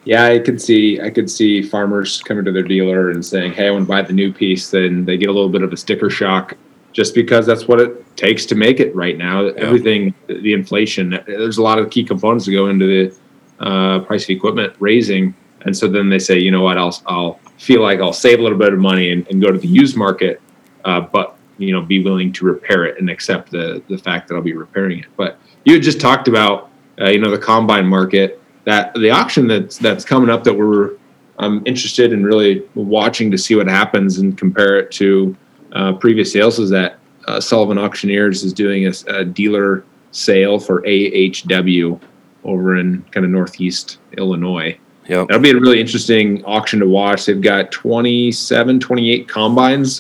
Yeah, 0.06 0.26
I 0.26 0.40
could 0.40 0.62
see 0.62 1.00
I 1.02 1.10
could 1.10 1.30
see 1.30 1.62
farmers 1.62 2.22
coming 2.22 2.46
to 2.46 2.52
their 2.52 2.64
dealer 2.64 3.12
and 3.12 3.26
saying, 3.26 3.54
"Hey, 3.54 3.68
I 3.68 3.72
want 3.72 3.86
to 3.86 3.88
buy 3.88 4.02
the 4.02 4.14
new 4.14 4.32
piece." 4.32 4.70
Then 4.72 5.06
they 5.06 5.18
get 5.18 5.30
a 5.30 5.32
little 5.32 5.50
bit 5.50 5.62
of 5.62 5.74
a 5.74 5.78
sticker 5.78 6.10
shock, 6.10 6.56
just 6.94 7.14
because 7.14 7.46
that's 7.46 7.68
what 7.68 7.82
it 7.82 8.18
takes 8.18 8.46
to 8.48 8.56
make 8.56 8.80
it 8.80 8.96
right 8.96 9.18
now. 9.18 9.46
Yeah. 9.46 9.52
Everything, 9.58 10.14
the 10.28 10.54
inflation, 10.54 11.20
there's 11.28 11.58
a 11.58 11.62
lot 11.62 11.80
of 11.80 11.90
key 11.90 12.04
components 12.04 12.46
that 12.46 12.54
go 12.54 12.68
into 12.68 12.88
the 12.88 13.18
uh, 13.60 14.00
price 14.00 14.24
of 14.24 14.30
equipment 14.30 14.74
raising, 14.80 15.34
and 15.64 15.76
so 15.76 15.88
then 15.88 16.10
they 16.10 16.20
say, 16.20 16.40
"You 16.40 16.52
know 16.52 16.62
what? 16.62 16.78
I'll 16.78 16.98
I'll 17.06 17.40
feel 17.58 17.82
like 17.82 18.00
I'll 18.00 18.14
save 18.14 18.40
a 18.40 18.42
little 18.42 18.58
bit 18.58 18.74
of 18.74 18.80
money 18.80 19.12
and, 19.12 19.28
and 19.28 19.42
go 19.42 19.52
to 19.52 19.60
the 19.60 19.68
used 19.68 19.98
market, 19.98 20.42
uh, 20.86 21.02
but 21.02 21.38
you 21.58 21.74
know, 21.74 21.82
be 21.82 22.02
willing 22.02 22.32
to 22.32 22.46
repair 22.46 22.86
it 22.86 22.98
and 23.00 23.10
accept 23.10 23.52
the 23.52 23.84
the 23.90 23.98
fact 23.98 24.30
that 24.30 24.36
I'll 24.36 24.42
be 24.42 24.54
repairing 24.54 25.00
it." 25.00 25.08
But 25.18 25.38
you 25.66 25.74
had 25.74 25.84
just 25.84 26.00
talked 26.00 26.30
about, 26.30 26.72
uh, 27.02 27.10
you 27.10 27.20
know, 27.20 27.30
the 27.30 27.38
combine 27.38 27.86
market 27.86 28.39
that 28.70 28.94
the 28.94 29.10
auction 29.10 29.48
that's 29.48 29.78
that's 29.78 30.06
coming 30.06 30.30
up 30.30 30.44
that 30.44 30.54
we're 30.54 30.92
I'm 31.40 31.66
interested 31.66 32.14
in 32.14 32.24
really 32.24 32.64
watching 32.76 33.32
to 33.32 33.38
see 33.38 33.56
what 33.56 33.68
happens 33.68 34.20
and 34.20 34.38
compare 34.38 34.78
it 34.78 34.92
to 34.92 35.36
uh, 35.72 35.94
previous 35.94 36.34
sales 36.34 36.60
is 36.60 36.70
that 36.70 37.00
uh, 37.28 37.40
Sullivan 37.40 37.78
Auctioneers 37.78 38.44
is 38.44 38.54
doing 38.54 38.88
a, 38.88 38.94
a, 39.08 39.24
dealer 39.24 39.86
sale 40.12 40.60
for 40.60 40.82
AHW 40.82 42.00
over 42.44 42.78
in 42.78 43.04
kind 43.12 43.26
of 43.26 43.32
northeast 43.32 44.00
Illinois. 44.18 44.78
Yeah, 45.08 45.26
that'll 45.28 45.42
be 45.42 45.52
a 45.52 45.56
really 45.56 45.80
interesting 45.80 46.44
auction 46.44 46.80
to 46.80 46.88
watch. 46.88 47.26
They've 47.26 47.40
got 47.40 47.72
27, 47.72 48.80
28 48.80 49.28
combines. 49.28 50.00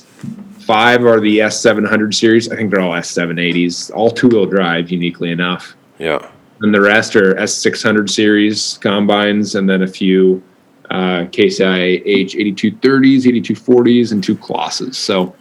Five 0.60 1.06
are 1.06 1.20
the 1.20 1.40
S700 1.40 2.14
series. 2.14 2.52
I 2.52 2.56
think 2.56 2.72
they're 2.72 2.82
all 2.82 2.94
S780s, 2.94 3.92
all 3.96 4.12
two 4.12 4.28
wheel 4.28 4.46
drive, 4.46 4.92
uniquely 4.92 5.32
enough. 5.32 5.76
Yeah 5.98 6.30
and 6.62 6.74
the 6.74 6.82
rest 6.82 7.16
are 7.16 7.36
S600 7.36 8.10
series 8.10 8.78
combines, 8.80 9.56
and 9.56 9.70
then 9.70 9.84
a 9.84 9.88
few 9.88 10.44
uh, 10.90 11.26
Case 11.32 11.60
IH 11.60 12.04
8230s, 12.06 13.24
8240s, 13.24 14.12
and 14.12 14.24
two 14.24 14.36
Claases. 14.36 14.96
So 14.96 15.36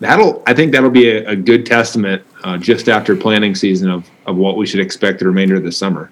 that'll, 0.00 0.42
I 0.46 0.54
think 0.54 0.72
that'll 0.72 0.90
be 0.90 1.08
a, 1.08 1.30
a 1.30 1.36
good 1.36 1.64
testament 1.64 2.22
uh, 2.42 2.58
just 2.58 2.88
after 2.88 3.16
planning 3.16 3.54
season 3.54 3.90
of, 3.90 4.08
of 4.26 4.36
what 4.36 4.56
we 4.56 4.66
should 4.66 4.80
expect 4.80 5.20
the 5.20 5.26
remainder 5.26 5.56
of 5.56 5.62
the 5.62 5.72
summer. 5.72 6.10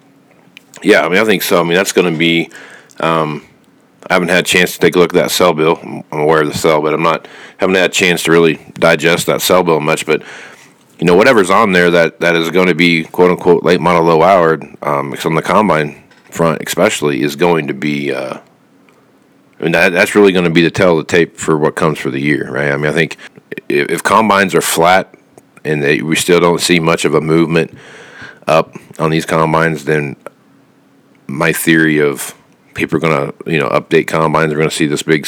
Yeah, 0.82 1.02
I 1.02 1.08
mean, 1.08 1.18
I 1.18 1.24
think 1.24 1.42
so. 1.42 1.60
I 1.60 1.62
mean, 1.64 1.74
that's 1.74 1.92
going 1.92 2.12
to 2.12 2.18
be. 2.18 2.50
Um, 3.00 3.46
I 4.08 4.14
haven't 4.14 4.28
had 4.28 4.40
a 4.40 4.46
chance 4.46 4.74
to 4.74 4.78
take 4.78 4.96
a 4.96 4.98
look 4.98 5.14
at 5.14 5.20
that 5.22 5.30
cell 5.30 5.54
bill. 5.54 5.78
I'm 5.82 6.20
aware 6.20 6.42
of 6.42 6.48
the 6.48 6.58
cell, 6.58 6.82
but 6.82 6.92
I'm 6.92 7.02
not 7.02 7.26
haven't 7.56 7.76
had 7.76 7.90
a 7.90 7.92
chance 7.92 8.24
to 8.24 8.32
really 8.32 8.56
digest 8.74 9.26
that 9.26 9.40
cell 9.40 9.62
bill 9.62 9.80
much. 9.80 10.04
But 10.04 10.22
you 10.98 11.06
know 11.06 11.16
whatever's 11.16 11.50
on 11.50 11.72
there 11.72 11.90
that 11.90 12.20
that 12.20 12.36
is 12.36 12.50
going 12.50 12.68
to 12.68 12.74
be 12.74 13.04
quote 13.04 13.30
unquote 13.30 13.62
late 13.62 13.80
model 13.80 14.04
low 14.04 14.20
houred 14.20 14.64
um, 14.82 15.14
on 15.24 15.34
the 15.34 15.42
combine 15.42 16.02
front 16.30 16.62
especially 16.66 17.22
is 17.22 17.36
going 17.36 17.66
to 17.66 17.74
be 17.74 18.12
uh, 18.12 18.38
I 19.58 19.62
mean 19.62 19.72
that, 19.72 19.90
that's 19.90 20.14
really 20.14 20.32
going 20.32 20.44
to 20.44 20.50
be 20.50 20.62
the 20.62 20.70
tell 20.70 20.98
of 20.98 21.06
the 21.06 21.10
tape 21.10 21.36
for 21.36 21.56
what 21.56 21.76
comes 21.76 21.98
for 21.98 22.10
the 22.10 22.20
year 22.20 22.50
right? 22.50 22.72
I 22.72 22.76
mean 22.76 22.86
I 22.86 22.92
think 22.92 23.16
if, 23.68 23.90
if 23.90 24.02
combines 24.02 24.54
are 24.54 24.60
flat 24.60 25.14
and 25.64 25.82
they, 25.82 26.02
we 26.02 26.16
still 26.16 26.40
don't 26.40 26.60
see 26.60 26.80
much 26.80 27.04
of 27.04 27.14
a 27.14 27.20
movement 27.20 27.76
up 28.46 28.74
on 28.98 29.10
these 29.10 29.26
combines 29.26 29.84
then 29.84 30.16
my 31.26 31.52
theory 31.52 31.98
of 31.98 32.34
people 32.74 32.96
are 32.96 33.00
going 33.00 33.32
to 33.32 33.50
you 33.50 33.58
know 33.58 33.68
update 33.70 34.06
combines 34.06 34.52
are 34.52 34.56
going 34.56 34.68
to 34.68 34.74
see 34.74 34.86
this 34.86 35.02
big 35.02 35.26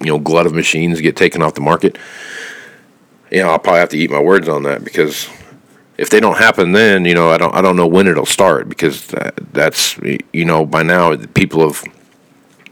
you 0.00 0.06
know 0.06 0.18
glut 0.18 0.46
of 0.46 0.54
machines 0.54 1.00
get 1.00 1.16
taken 1.16 1.42
off 1.42 1.54
the 1.54 1.60
market 1.60 1.98
you 3.32 3.42
know, 3.42 3.48
I'll 3.48 3.58
probably 3.58 3.80
have 3.80 3.88
to 3.90 3.98
eat 3.98 4.10
my 4.10 4.20
words 4.20 4.48
on 4.48 4.62
that 4.64 4.84
because 4.84 5.28
if 5.96 6.10
they 6.10 6.20
don't 6.20 6.36
happen 6.36 6.72
then, 6.72 7.04
you 7.04 7.14
know, 7.14 7.30
I 7.30 7.38
don't 7.38 7.54
I 7.54 7.62
don't 7.62 7.76
know 7.76 7.86
when 7.86 8.06
it'll 8.06 8.26
start 8.26 8.68
because 8.68 9.06
that, 9.08 9.34
that's 9.52 9.96
you 9.98 10.44
know 10.44 10.66
by 10.66 10.82
now 10.82 11.16
people 11.16 11.62
have 11.62 11.82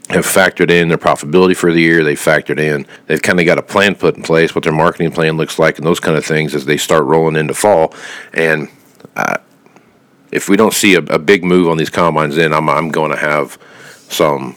have 0.09 0.25
factored 0.25 0.69
in 0.69 0.89
their 0.89 0.97
profitability 0.97 1.55
for 1.55 1.71
the 1.71 1.81
year. 1.81 2.03
They've 2.03 2.19
factored 2.19 2.59
in. 2.59 2.85
They've 3.07 3.21
kind 3.21 3.39
of 3.39 3.45
got 3.45 3.57
a 3.57 3.63
plan 3.63 3.95
put 3.95 4.17
in 4.17 4.23
place, 4.23 4.53
what 4.53 4.63
their 4.63 4.73
marketing 4.73 5.11
plan 5.11 5.37
looks 5.37 5.57
like, 5.57 5.77
and 5.77 5.87
those 5.87 5.99
kind 5.99 6.17
of 6.17 6.25
things 6.25 6.53
as 6.53 6.65
they 6.65 6.77
start 6.77 7.05
rolling 7.05 7.37
into 7.37 7.53
fall. 7.53 7.93
And 8.33 8.69
uh, 9.15 9.37
if 10.31 10.49
we 10.49 10.57
don't 10.57 10.73
see 10.73 10.95
a, 10.95 10.99
a, 10.99 11.19
big 11.19 11.43
move 11.43 11.69
on 11.69 11.77
these 11.77 11.89
combines, 11.89 12.35
then 12.35 12.53
I'm 12.53 12.69
I'm 12.69 12.89
going 12.89 13.11
to 13.11 13.17
have 13.17 13.57
some. 14.09 14.55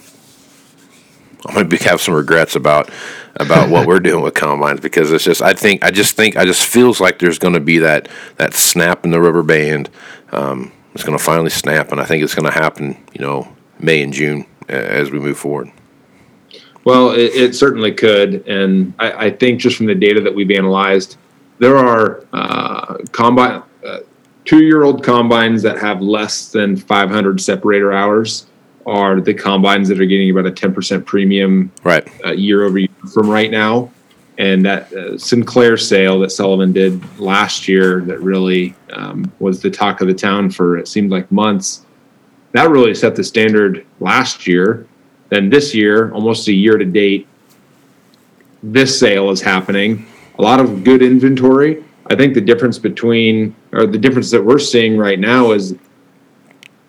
I'm 1.47 1.69
to 1.69 1.77
have 1.85 2.01
some 2.01 2.15
regrets 2.15 2.57
about 2.57 2.91
about 3.37 3.69
what 3.69 3.87
we're 3.87 4.01
doing 4.01 4.23
with 4.23 4.35
combines 4.35 4.81
because 4.81 5.13
it's 5.13 5.25
just 5.25 5.43
I 5.43 5.53
think 5.53 5.85
I 5.85 5.91
just 5.91 6.17
think 6.17 6.37
I 6.37 6.45
just 6.45 6.65
feels 6.65 7.01
like 7.01 7.19
there's 7.19 7.39
going 7.39 7.55
to 7.55 7.61
be 7.61 7.79
that 7.79 8.09
that 8.37 8.55
snap 8.55 9.05
in 9.05 9.11
the 9.11 9.21
rubber 9.21 9.43
band. 9.43 9.91
Um, 10.33 10.73
it's 10.95 11.05
going 11.05 11.19
to 11.19 11.23
finally 11.23 11.51
snap, 11.51 11.91
and 11.91 12.01
I 12.01 12.05
think 12.05 12.23
it's 12.23 12.35
going 12.35 12.51
to 12.51 12.57
happen. 12.59 12.97
You 13.13 13.21
know, 13.21 13.57
May 13.79 14.03
and 14.03 14.13
June 14.13 14.47
as 14.69 15.11
we 15.11 15.19
move 15.19 15.37
forward. 15.37 15.71
Well, 16.85 17.11
it, 17.11 17.35
it 17.35 17.55
certainly 17.55 17.93
could, 17.93 18.47
and 18.47 18.95
I, 18.99 19.27
I, 19.27 19.31
think 19.31 19.59
just 19.59 19.77
from 19.77 19.87
the 19.87 19.95
data 19.95 20.21
that 20.21 20.35
we've 20.35 20.51
analyzed, 20.51 21.17
there 21.59 21.77
are 21.79 22.25
uh, 22.35 22.99
combine 23.11 23.63
uh, 23.87 24.01
two-year-old 24.45 25.03
combines 25.03 25.63
that 25.63 25.79
have 25.79 26.03
less 26.03 26.53
than 26.53 26.77
500 26.77 27.41
separator 27.41 27.91
hours 27.93 28.47
are 28.87 29.21
the 29.21 29.35
combines 29.35 29.89
that 29.89 30.01
are 30.01 30.07
getting 30.07 30.31
about 30.31 30.47
a 30.47 30.51
10% 30.51 31.05
premium 31.05 31.73
right. 31.83 32.07
uh, 32.25 32.33
year 32.33 32.65
over 32.65 32.79
year 32.79 32.89
from 33.13 33.29
right 33.29 33.51
now. 33.51 33.91
And 34.37 34.65
that 34.67 34.93
uh, 34.93 35.17
sinclair 35.17 35.77
sale 35.77 36.19
that 36.21 36.31
sullivan 36.31 36.73
did 36.73 37.21
last 37.21 37.69
year 37.69 38.01
that 38.03 38.21
really 38.21 38.75
um, 38.93 39.33
was 39.39 39.63
the 39.63 39.71
talk 39.71 40.01
of 40.01 40.09
the 40.09 40.15
town 40.15 40.51
for 40.51 40.77
it 40.77 40.89
seemed 40.89 41.11
like 41.11 41.31
months 41.31 41.85
that 42.55 42.71
really 42.71 42.95
set 42.95 43.17
the 43.17 43.25
standard 43.25 43.85
last 43.99 44.47
year. 44.47 44.87
Then 45.29 45.51
this 45.51 45.75
year 45.75 46.13
almost 46.13 46.47
a 46.47 46.53
year 46.53 46.79
to 46.79 46.85
date 46.85 47.27
this 48.63 48.99
sale 48.99 49.31
is 49.31 49.43
happening. 49.43 50.07
A 50.39 50.43
lot 50.43 50.61
of 50.61 50.85
good 50.85 51.03
inventory. 51.03 51.85
I 52.07 52.15
think 52.15 52.33
the 52.33 52.41
difference 52.41 52.79
between 52.79 53.57
or 53.73 53.87
the 53.87 53.99
difference 53.99 54.31
that 54.31 54.43
we're 54.43 54.61
seeing 54.61 54.97
right 54.97 55.19
now 55.19 55.51
is 55.51 55.77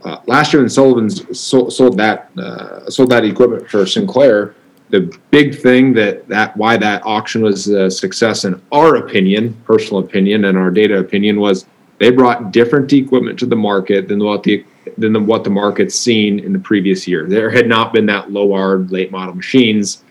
uh, 0.06 0.22
last 0.28 0.54
year 0.54 0.62
when 0.62 0.70
Sullivan's 0.70 1.38
sold, 1.38 1.74
sold 1.74 1.98
that 1.98 2.30
uh, 2.38 2.90
sold 2.90 3.10
that 3.10 3.26
equipment 3.26 3.68
for 3.68 3.86
Sinclair, 3.88 4.56
the 4.92 5.12
big 5.32 5.60
thing 5.60 5.94
that 5.94 6.28
that 6.28 6.56
why 6.56 6.78
that 6.78 7.04
auction 7.06 7.42
was 7.42 7.68
a 7.68 7.90
success 7.90 8.46
in 8.46 8.62
our 8.72 8.98
opinion, 8.98 9.54
personal 9.66 10.00
opinion, 10.04 10.46
and 10.46 10.58
our 10.58 10.70
data 10.70 11.00
opinion 11.00 11.40
was 11.40 11.66
they 11.98 12.12
brought 12.12 12.52
different 12.52 12.94
equipment 12.94 13.40
to 13.40 13.48
the 13.48 13.56
market 13.56 14.08
than 14.08 14.24
what 14.24 14.44
the 14.44 14.64
than 15.00 15.12
the, 15.12 15.20
what 15.20 15.44
the 15.44 15.50
market's 15.50 15.96
seen 15.96 16.40
in 16.40 16.54
the 16.54 16.60
previous 16.60 17.08
year. 17.08 17.28
There 17.28 17.50
had 17.50 17.68
not 17.68 17.92
been 17.92 18.06
that 18.06 18.32
low 18.32 18.54
R 18.54 18.78
late 18.78 19.12
model 19.12 19.34
machines 19.34 20.04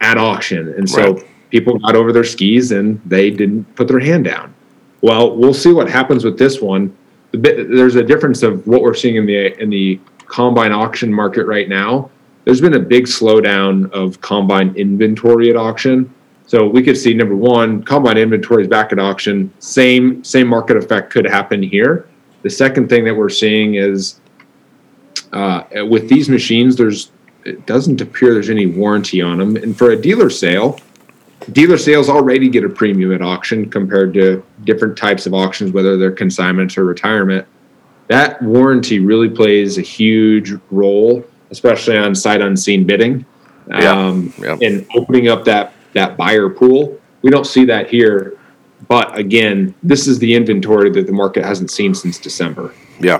at 0.00 0.18
auction, 0.18 0.74
and 0.74 0.90
so 0.90 1.14
right. 1.14 1.26
people 1.50 1.78
got 1.78 1.94
over 1.94 2.12
their 2.12 2.24
skis 2.24 2.72
and 2.72 3.00
they 3.06 3.30
didn't 3.30 3.62
put 3.76 3.86
their 3.86 4.00
hand 4.00 4.24
down. 4.24 4.52
Well, 5.02 5.36
we'll 5.36 5.54
see 5.54 5.72
what 5.72 5.88
happens 5.88 6.24
with 6.24 6.36
this 6.36 6.60
one 6.60 6.96
there's 7.32 7.96
a 7.96 8.02
difference 8.02 8.42
of 8.42 8.66
what 8.66 8.82
we're 8.82 8.94
seeing 8.94 9.16
in 9.16 9.26
the 9.26 9.60
in 9.60 9.70
the 9.70 10.00
combine 10.26 10.72
auction 10.72 11.12
market 11.12 11.46
right 11.46 11.68
now. 11.68 12.10
There's 12.44 12.60
been 12.60 12.74
a 12.74 12.80
big 12.80 13.04
slowdown 13.04 13.90
of 13.92 14.20
combine 14.20 14.74
inventory 14.76 15.50
at 15.50 15.56
auction. 15.56 16.12
So 16.46 16.66
we 16.66 16.82
could 16.82 16.96
see 16.96 17.12
number 17.12 17.36
one, 17.36 17.82
combine 17.82 18.16
inventory 18.16 18.62
is 18.62 18.68
back 18.68 18.92
at 18.92 18.98
auction. 18.98 19.52
Same 19.58 20.24
same 20.24 20.48
market 20.48 20.76
effect 20.76 21.10
could 21.10 21.26
happen 21.26 21.62
here. 21.62 22.08
The 22.42 22.50
second 22.50 22.88
thing 22.88 23.04
that 23.04 23.14
we're 23.14 23.28
seeing 23.28 23.74
is 23.74 24.20
uh, 25.32 25.64
with 25.88 26.08
these 26.08 26.28
machines, 26.28 26.76
there's 26.76 27.12
it 27.44 27.66
doesn't 27.66 28.00
appear 28.00 28.32
there's 28.32 28.50
any 28.50 28.66
warranty 28.66 29.20
on 29.20 29.38
them. 29.38 29.56
And 29.56 29.76
for 29.76 29.90
a 29.90 29.96
dealer 30.00 30.30
sale, 30.30 30.78
dealer 31.52 31.78
sales 31.78 32.08
already 32.08 32.48
get 32.48 32.64
a 32.64 32.68
premium 32.68 33.12
at 33.12 33.22
auction 33.22 33.68
compared 33.70 34.12
to 34.14 34.44
different 34.64 34.96
types 34.96 35.26
of 35.26 35.34
auctions, 35.34 35.72
whether 35.72 35.96
they're 35.96 36.12
consignments 36.12 36.76
or 36.78 36.84
retirement. 36.84 37.46
That 38.08 38.40
warranty 38.42 39.00
really 39.00 39.28
plays 39.28 39.76
a 39.78 39.82
huge 39.82 40.52
role, 40.70 41.24
especially 41.50 41.98
on 41.98 42.14
sight 42.14 42.40
unseen 42.40 42.84
bidding, 42.86 43.24
um, 43.70 44.32
yeah, 44.38 44.56
yeah. 44.60 44.68
in 44.68 44.86
opening 44.94 45.28
up 45.28 45.44
that 45.44 45.72
that 45.92 46.16
buyer 46.16 46.48
pool. 46.48 46.98
We 47.22 47.30
don't 47.30 47.46
see 47.46 47.64
that 47.66 47.90
here 47.90 48.38
But 48.86 49.18
again, 49.18 49.74
this 49.82 50.06
is 50.06 50.18
the 50.20 50.34
inventory 50.34 50.88
that 50.90 51.06
the 51.06 51.12
market 51.12 51.44
hasn't 51.44 51.70
seen 51.70 51.94
since 51.94 52.18
December. 52.18 52.72
Yeah, 53.00 53.18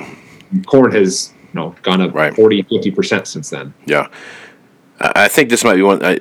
Corn 0.67 0.93
has 0.93 1.33
you 1.53 1.61
know 1.61 1.75
gone 1.83 2.01
up 2.01 2.15
Right. 2.15 2.35
40, 2.35 2.63
50 2.63 2.91
percent 2.93 3.27
since 3.27 3.51
then. 3.51 3.75
yeah. 3.87 4.09
I, 5.01 5.13
I 5.25 5.29
think 5.29 5.51
this 5.51 5.65
might 5.65 5.77
be 5.77 5.83
one. 5.83 6.05
I, 6.05 6.19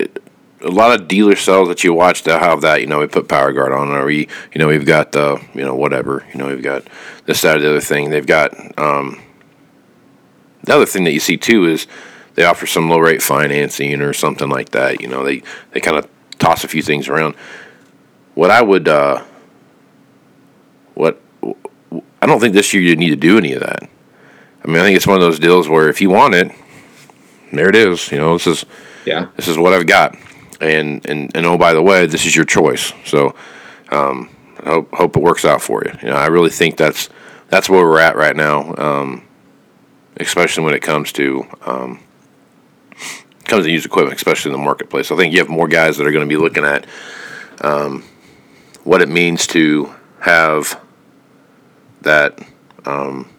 a 0.62 0.70
lot 0.70 0.99
of 0.99 1.08
dealer 1.08 1.36
sales 1.36 1.68
that 1.68 1.84
you 1.84 1.93
watch 1.93 2.24
that 2.24 2.41
have 2.41 2.62
that. 2.62 2.82
You 2.82 2.88
know, 2.88 2.99
we 2.99 3.08
put 3.08 3.28
PowerGard 3.28 3.78
on, 3.78 3.89
or 3.89 4.05
we, 4.05 4.28
you 4.53 4.60
know, 4.60 4.68
we've 4.68 4.86
got 4.86 5.12
the, 5.12 5.41
you 5.53 5.64
know, 5.64 5.76
whatever. 5.76 6.26
You 6.34 6.39
know, 6.39 6.47
we've 6.47 6.64
got 6.64 6.88
this, 7.26 7.41
that, 7.41 7.58
or 7.58 7.60
the 7.62 7.70
other 7.70 7.82
thing. 7.82 8.10
They've 8.10 8.26
got. 8.26 8.53
Um, 8.80 9.22
the 10.64 10.76
other 10.76 10.86
thing 10.86 11.05
that 11.05 11.14
you 11.14 11.20
see 11.22 11.38
too 11.38 11.66
is 11.66 11.88
they 12.36 12.43
offer 12.43 12.66
some 12.66 12.89
low 12.89 12.99
rate 12.99 13.22
financing 13.22 14.01
or 14.01 14.14
something 14.14 14.49
like 14.49 14.70
that. 14.70 15.01
You 15.01 15.08
know, 15.08 15.24
they 15.24 15.41
they 15.72 15.80
kind 15.80 15.97
of 15.97 16.08
toss 16.39 16.64
a 16.64 16.68
few 16.68 16.82
things 16.82 17.08
around. 17.08 17.36
What 18.36 18.51
I 18.51 18.62
would, 18.62 18.88
uh, 18.88 19.24
what 20.93 21.22
I 22.22 22.26
don't 22.26 22.39
think 22.39 22.53
this 22.53 22.74
year 22.74 22.84
you 22.84 22.95
need 22.95 23.10
to 23.10 23.16
do 23.16 23.38
any 23.38 23.53
of 23.53 23.62
that. 23.62 23.89
I 24.64 24.68
mean, 24.68 24.78
I 24.78 24.82
think 24.82 24.97
it's 24.97 25.08
one 25.08 25.16
of 25.16 25.22
those 25.22 25.39
deals 25.39 25.70
where 25.70 25.88
if 25.88 26.01
you 26.01 26.10
want 26.10 26.36
it, 26.36 26.51
there 27.53 27.70
it 27.70 27.76
is. 27.76 28.12
You 28.12 28.18
know, 28.18 28.34
this 28.34 28.47
is 28.47 28.66
Yeah, 29.05 29.28
this 29.38 29.47
is 29.47 29.58
what 29.58 29.74
I've 29.74 29.88
got, 29.88 30.18
and 30.62 31.05
and 31.08 31.32
and 31.36 31.45
oh 31.45 31.58
by 31.58 31.74
the 31.74 31.82
way, 31.82 32.05
this 32.05 32.26
is 32.26 32.36
your 32.36 32.45
choice. 32.45 32.93
So, 33.05 33.36
um, 33.91 34.30
I 34.64 34.70
hope 34.70 34.93
hope 34.93 35.18
it 35.18 35.24
works 35.24 35.45
out 35.45 35.62
for 35.62 35.84
you. 35.86 35.91
You 36.01 36.10
know, 36.10 36.16
I 36.16 36.28
really 36.28 36.49
think 36.49 36.78
that's 36.78 37.10
that's 37.49 37.70
where 37.70 37.84
we're 37.84 37.99
at 37.99 38.16
right 38.16 38.36
now, 38.36 38.74
um, 38.78 39.24
especially 40.18 40.64
when 40.64 40.74
it 40.74 40.82
comes 40.82 41.12
to 41.14 41.45
um, 41.66 41.99
comes 43.45 43.66
to 43.66 43.72
used 43.72 43.86
equipment, 43.86 44.18
especially 44.18 44.51
in 44.51 44.58
the 44.58 44.64
marketplace. 44.64 45.12
I 45.12 45.16
think 45.16 45.34
you 45.34 45.39
have 45.39 45.49
more 45.49 45.68
guys 45.68 45.97
that 45.97 46.08
are 46.08 46.12
going 46.12 46.28
to 46.28 46.30
be 46.30 46.41
looking 46.41 46.66
at 46.66 46.86
um, 47.62 48.03
what 48.84 49.01
it 49.01 49.10
means 49.10 49.47
to 49.47 49.93
have 50.20 50.80
that. 52.01 52.39
Um, 52.86 53.30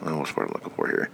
what's 0.00 0.34
what 0.36 0.46
I'm 0.46 0.52
looking 0.52 0.70
for 0.70 0.88
here? 0.88 1.10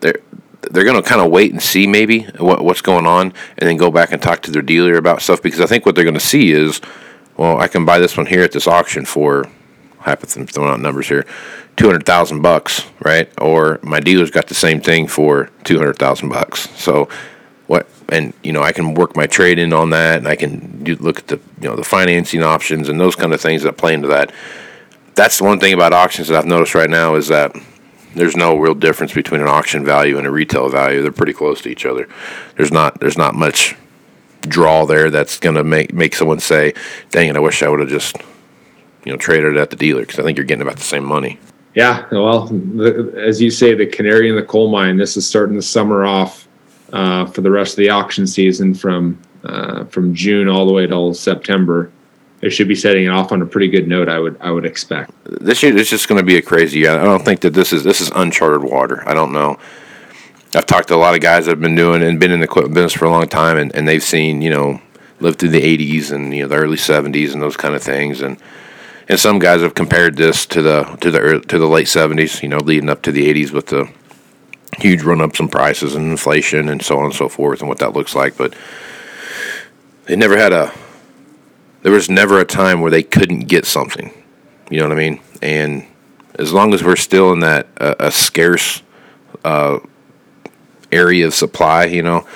They're 0.00 0.20
they're 0.62 0.84
going 0.84 1.02
to 1.02 1.08
kind 1.08 1.20
of 1.20 1.30
wait 1.30 1.52
and 1.52 1.62
see 1.62 1.86
maybe 1.86 2.22
what, 2.38 2.64
what's 2.64 2.82
going 2.82 3.06
on, 3.06 3.32
and 3.58 3.68
then 3.68 3.76
go 3.76 3.90
back 3.90 4.12
and 4.12 4.20
talk 4.20 4.42
to 4.42 4.50
their 4.50 4.62
dealer 4.62 4.96
about 4.96 5.22
stuff 5.22 5.42
because 5.42 5.60
I 5.60 5.66
think 5.66 5.86
what 5.86 5.94
they're 5.94 6.04
going 6.04 6.14
to 6.14 6.20
see 6.20 6.52
is, 6.52 6.80
well, 7.36 7.58
I 7.58 7.68
can 7.68 7.84
buy 7.84 7.98
this 7.98 8.16
one 8.16 8.26
here 8.26 8.42
at 8.42 8.52
this 8.52 8.66
auction 8.66 9.04
for, 9.04 9.46
hypothetically 10.00 10.52
throwing 10.52 10.70
out 10.70 10.80
numbers 10.80 11.08
here, 11.08 11.26
two 11.76 11.86
hundred 11.86 12.04
thousand 12.04 12.42
bucks, 12.42 12.86
right? 13.00 13.30
Or 13.40 13.80
my 13.82 14.00
dealer's 14.00 14.30
got 14.30 14.48
the 14.48 14.54
same 14.54 14.80
thing 14.80 15.06
for 15.06 15.50
two 15.64 15.78
hundred 15.78 15.98
thousand 15.98 16.28
bucks. 16.28 16.68
So 16.78 17.08
what? 17.66 17.88
And 18.08 18.34
you 18.42 18.52
know, 18.52 18.62
I 18.62 18.72
can 18.72 18.94
work 18.94 19.16
my 19.16 19.26
trade 19.26 19.58
in 19.58 19.72
on 19.72 19.90
that, 19.90 20.18
and 20.18 20.26
I 20.26 20.36
can 20.36 20.82
do, 20.82 20.96
look 20.96 21.20
at 21.20 21.28
the 21.28 21.36
you 21.60 21.68
know 21.68 21.76
the 21.76 21.84
financing 21.84 22.42
options 22.42 22.88
and 22.88 23.00
those 23.00 23.14
kind 23.14 23.32
of 23.32 23.40
things 23.40 23.62
that 23.62 23.76
play 23.76 23.94
into 23.94 24.08
that. 24.08 24.32
That's 25.14 25.38
the 25.38 25.44
one 25.44 25.60
thing 25.60 25.72
about 25.72 25.92
auctions 25.92 26.28
that 26.28 26.36
I've 26.36 26.46
noticed 26.46 26.74
right 26.74 26.90
now 26.90 27.14
is 27.14 27.28
that 27.28 27.54
there's 28.14 28.36
no 28.36 28.56
real 28.56 28.74
difference 28.74 29.12
between 29.12 29.40
an 29.40 29.48
auction 29.48 29.84
value 29.84 30.18
and 30.18 30.26
a 30.26 30.30
retail 30.30 30.68
value. 30.68 31.02
They're 31.02 31.12
pretty 31.12 31.32
close 31.32 31.60
to 31.62 31.68
each 31.68 31.86
other. 31.86 32.08
There's 32.56 32.72
not 32.72 33.00
there's 33.00 33.18
not 33.18 33.34
much 33.34 33.76
draw 34.42 34.86
there 34.86 35.10
that's 35.10 35.38
going 35.38 35.56
to 35.56 35.64
make 35.64 35.92
make 35.92 36.14
someone 36.14 36.40
say, 36.40 36.74
"Dang 37.10 37.28
it, 37.28 37.36
I 37.36 37.40
wish 37.40 37.62
I 37.62 37.68
would 37.68 37.80
have 37.80 37.88
just 37.88 38.16
you 39.04 39.12
know 39.12 39.18
traded 39.18 39.56
it 39.56 39.60
at 39.60 39.70
the 39.70 39.76
dealer" 39.76 40.02
because 40.02 40.18
I 40.18 40.22
think 40.22 40.36
you're 40.38 40.46
getting 40.46 40.62
about 40.62 40.76
the 40.76 40.82
same 40.82 41.04
money. 41.04 41.38
yeah. 41.74 42.06
Well, 42.10 42.46
the, 42.46 43.12
as 43.16 43.40
you 43.40 43.50
say, 43.50 43.74
the 43.74 43.86
canary 43.86 44.28
in 44.28 44.36
the 44.36 44.42
coal 44.42 44.70
mine. 44.70 44.96
This 44.96 45.16
is 45.16 45.26
starting 45.26 45.56
the 45.56 45.62
summer 45.62 46.04
off 46.04 46.48
uh, 46.92 47.26
for 47.26 47.42
the 47.42 47.50
rest 47.50 47.74
of 47.74 47.76
the 47.78 47.90
auction 47.90 48.26
season 48.26 48.74
from 48.74 49.20
uh, 49.44 49.84
from 49.84 50.14
June 50.14 50.48
all 50.48 50.66
the 50.66 50.72
way 50.72 50.86
till 50.86 51.14
September. 51.14 51.90
They 52.40 52.48
should 52.48 52.68
be 52.68 52.74
setting 52.74 53.04
it 53.04 53.08
off 53.08 53.32
on 53.32 53.42
a 53.42 53.46
pretty 53.46 53.68
good 53.68 53.86
note. 53.86 54.08
I 54.08 54.18
would 54.18 54.36
I 54.40 54.50
would 54.50 54.64
expect. 54.64 55.12
This 55.24 55.62
year 55.62 55.76
is 55.76 55.90
just 55.90 56.08
going 56.08 56.18
to 56.18 56.24
be 56.24 56.36
a 56.36 56.42
crazy 56.42 56.80
year. 56.80 56.98
I 56.98 57.04
don't 57.04 57.24
think 57.24 57.40
that 57.40 57.52
this 57.52 57.72
is 57.72 57.84
this 57.84 58.00
is 58.00 58.10
uncharted 58.14 58.62
water. 58.62 59.06
I 59.06 59.14
don't 59.14 59.32
know. 59.32 59.58
I've 60.54 60.66
talked 60.66 60.88
to 60.88 60.94
a 60.94 60.96
lot 60.96 61.14
of 61.14 61.20
guys 61.20 61.44
that 61.44 61.52
have 61.52 61.60
been 61.60 61.76
doing 61.76 62.02
and 62.02 62.18
been 62.18 62.32
in 62.32 62.40
the 62.40 62.44
equipment 62.44 62.74
business 62.74 62.94
for 62.94 63.04
a 63.04 63.10
long 63.10 63.28
time, 63.28 63.56
and, 63.56 63.74
and 63.74 63.86
they've 63.86 64.02
seen 64.02 64.42
you 64.42 64.50
know 64.50 64.80
lived 65.20 65.38
through 65.38 65.50
the 65.50 65.60
'80s 65.60 66.12
and 66.12 66.34
you 66.34 66.42
know 66.42 66.48
the 66.48 66.56
early 66.56 66.76
'70s 66.76 67.32
and 67.32 67.42
those 67.42 67.56
kind 67.56 67.74
of 67.74 67.82
things, 67.82 68.22
and 68.22 68.38
and 69.08 69.20
some 69.20 69.38
guys 69.38 69.60
have 69.60 69.74
compared 69.74 70.16
this 70.16 70.46
to 70.46 70.62
the 70.62 70.84
to 71.00 71.10
the 71.10 71.40
to 71.40 71.58
the 71.58 71.68
late 71.68 71.88
'70s, 71.88 72.42
you 72.42 72.48
know, 72.48 72.58
leading 72.58 72.88
up 72.88 73.02
to 73.02 73.12
the 73.12 73.32
'80s 73.32 73.52
with 73.52 73.66
the 73.66 73.90
huge 74.78 75.02
run 75.02 75.20
ups 75.20 75.40
in 75.40 75.48
prices 75.48 75.94
and 75.94 76.10
inflation 76.10 76.68
and 76.68 76.80
so 76.82 76.98
on 76.98 77.04
and 77.04 77.14
so 77.14 77.28
forth, 77.28 77.60
and 77.60 77.68
what 77.68 77.78
that 77.78 77.92
looks 77.92 78.14
like. 78.14 78.36
But 78.36 78.54
they 80.06 80.16
never 80.16 80.36
had 80.36 80.52
a. 80.52 80.72
There 81.82 81.92
was 81.92 82.10
never 82.10 82.38
a 82.38 82.44
time 82.44 82.80
where 82.80 82.90
they 82.90 83.02
couldn't 83.02 83.40
get 83.40 83.64
something. 83.64 84.12
You 84.70 84.80
know 84.80 84.88
what 84.88 84.98
I 84.98 85.00
mean? 85.00 85.20
And 85.42 85.86
as 86.38 86.52
long 86.52 86.74
as 86.74 86.84
we're 86.84 86.96
still 86.96 87.32
in 87.32 87.40
that 87.40 87.68
uh, 87.78 87.94
a 87.98 88.10
scarce 88.10 88.82
uh, 89.44 89.78
area 90.92 91.26
of 91.26 91.34
supply, 91.34 91.84
you 91.84 92.02
know, 92.02 92.26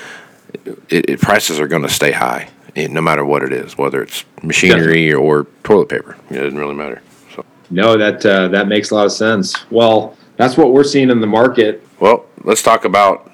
it, 0.88 1.10
it, 1.10 1.20
prices 1.20 1.60
are 1.60 1.68
going 1.68 1.82
to 1.82 1.88
stay 1.88 2.12
high, 2.12 2.48
no 2.76 3.00
matter 3.00 3.24
what 3.24 3.42
it 3.42 3.52
is, 3.52 3.76
whether 3.76 4.02
it's 4.02 4.24
machinery 4.42 5.12
or 5.12 5.46
toilet 5.62 5.88
paper. 5.88 6.16
It 6.30 6.34
doesn't 6.34 6.58
really 6.58 6.74
matter. 6.74 7.02
So, 7.34 7.44
No, 7.70 7.96
that 7.98 8.24
uh, 8.24 8.48
that 8.48 8.68
makes 8.68 8.90
a 8.90 8.94
lot 8.94 9.06
of 9.06 9.12
sense. 9.12 9.70
Well, 9.70 10.16
that's 10.36 10.56
what 10.56 10.72
we're 10.72 10.84
seeing 10.84 11.10
in 11.10 11.20
the 11.20 11.26
market. 11.26 11.86
well, 12.00 12.26
let's 12.44 12.62
talk 12.62 12.84
about 12.84 13.30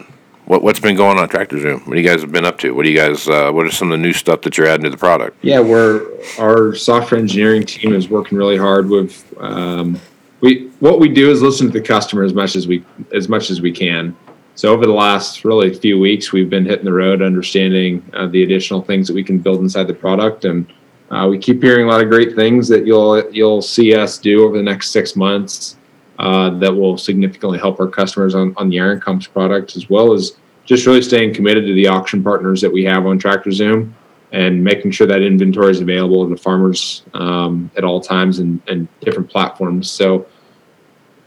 what 0.51 0.65
what's 0.65 0.81
been 0.81 0.97
going 0.97 1.17
on 1.17 1.29
Tractor 1.29 1.61
Zoom. 1.61 1.81
What 1.83 1.95
do 1.95 2.01
you 2.01 2.09
guys 2.09 2.23
have 2.23 2.33
been 2.33 2.45
up 2.45 2.59
to? 2.59 2.73
What 2.73 2.83
do 2.83 2.91
you 2.91 2.97
guys? 2.97 3.29
Uh, 3.29 3.53
what 3.53 3.67
are 3.67 3.71
some 3.71 3.93
of 3.93 3.97
the 3.97 4.03
new 4.03 4.13
stuff 4.13 4.41
that 4.41 4.59
you're 4.59 4.67
adding 4.67 4.83
to 4.83 4.91
the 4.91 4.97
product? 4.97 5.37
Yeah, 5.43 5.61
we're 5.61 6.05
our 6.41 6.75
software 6.75 7.21
engineering 7.21 7.65
team 7.65 7.95
is 7.95 8.09
working 8.09 8.37
really 8.37 8.57
hard 8.57 8.91
with. 8.91 9.33
Um, 9.39 10.01
we 10.41 10.67
what 10.81 10.99
we 10.99 11.09
do 11.09 11.31
is 11.31 11.41
listen 11.41 11.69
to 11.69 11.73
the 11.73 11.81
customer 11.81 12.25
as 12.25 12.35
much 12.35 12.57
as 12.57 12.67
we 12.67 12.85
as 13.15 13.29
much 13.29 13.51
as 13.51 13.61
we 13.61 13.71
can. 13.71 14.17
So 14.57 14.73
over 14.73 14.87
the 14.87 14.93
last 14.93 15.45
really 15.45 15.73
few 15.73 16.01
weeks, 16.01 16.33
we've 16.33 16.51
been 16.51 16.67
hitting 16.67 16.85
the 16.85 16.93
road, 16.93 17.23
understanding 17.23 18.05
uh, 18.13 18.27
the 18.27 18.43
additional 18.43 18.83
things 18.83 19.07
that 19.07 19.15
we 19.15 19.23
can 19.23 19.39
build 19.39 19.61
inside 19.61 19.85
the 19.85 19.95
product, 19.95 20.45
and 20.47 20.67
uh, 21.13 21.29
we 21.31 21.39
keep 21.39 21.63
hearing 21.63 21.87
a 21.87 21.89
lot 21.89 22.03
of 22.03 22.11
great 22.11 22.35
things 22.35 22.67
that 22.67 22.85
you'll 22.85 23.23
you'll 23.31 23.63
see 23.63 23.95
us 23.95 24.19
do 24.19 24.45
over 24.45 24.57
the 24.57 24.65
next 24.65 24.91
six 24.91 25.15
months 25.15 25.77
uh, 26.19 26.51
that 26.59 26.75
will 26.75 26.99
significantly 26.99 27.59
help 27.59 27.79
our 27.79 27.87
customers 27.87 28.35
on 28.35 28.53
on 28.57 28.69
the 28.69 28.81
Iron 28.81 29.01
Comps 29.01 29.29
product, 29.29 29.77
as 29.77 29.89
well 29.89 30.13
as 30.13 30.40
just 30.71 30.87
really 30.87 31.03
staying 31.03 31.35
committed 31.35 31.67
to 31.67 31.75
the 31.75 31.89
auction 31.89 32.23
partners 32.23 32.61
that 32.61 32.73
we 32.73 32.85
have 32.85 33.05
on 33.05 33.19
Tractor 33.19 33.51
Zoom 33.51 33.93
and 34.31 34.63
making 34.63 34.93
sure 34.93 35.05
that 35.05 35.21
inventory 35.21 35.73
is 35.73 35.81
available 35.81 36.29
to 36.29 36.37
farmers 36.37 37.03
um, 37.15 37.69
at 37.77 37.83
all 37.83 38.01
times 38.01 38.39
and, 38.39 38.63
and 38.69 38.87
different 39.01 39.29
platforms. 39.29 39.91
So 39.91 40.29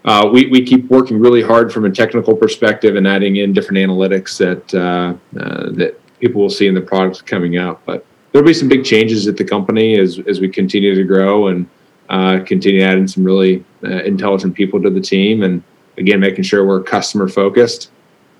uh, 0.06 0.30
we, 0.32 0.48
we 0.48 0.64
keep 0.64 0.90
working 0.90 1.20
really 1.20 1.42
hard 1.42 1.74
from 1.74 1.84
a 1.84 1.92
technical 1.92 2.34
perspective 2.34 2.96
and 2.96 3.06
adding 3.06 3.36
in 3.36 3.52
different 3.52 3.80
analytics 3.80 4.38
that 4.38 4.74
uh, 4.74 5.14
uh, 5.38 5.72
that 5.72 6.00
people 6.22 6.42
will 6.42 6.50
see 6.50 6.68
in 6.68 6.74
the 6.74 6.80
products 6.80 7.22
coming 7.22 7.58
out. 7.58 7.82
But 7.86 8.06
there'll 8.32 8.48
be 8.48 8.54
some 8.54 8.70
big 8.70 8.86
changes 8.86 9.28
at 9.28 9.36
the 9.36 9.44
company 9.44 10.00
as, 10.00 10.20
as 10.26 10.40
we 10.40 10.48
continue 10.48 10.96
to 10.96 11.04
grow 11.04 11.50
and 11.50 11.70
uh, 12.08 12.40
continue 12.46 12.82
adding 12.82 13.10
some 13.10 13.26
really 13.26 13.66
uh, 13.84 14.04
intelligent 14.04 14.56
people 14.56 14.82
to 14.84 14.90
the 14.90 15.02
team. 15.02 15.44
And 15.44 15.62
again, 15.98 16.22
making 16.22 16.46
sure 16.46 16.66
we're 16.66 16.82
customer 16.82 17.28
focused. 17.28 17.90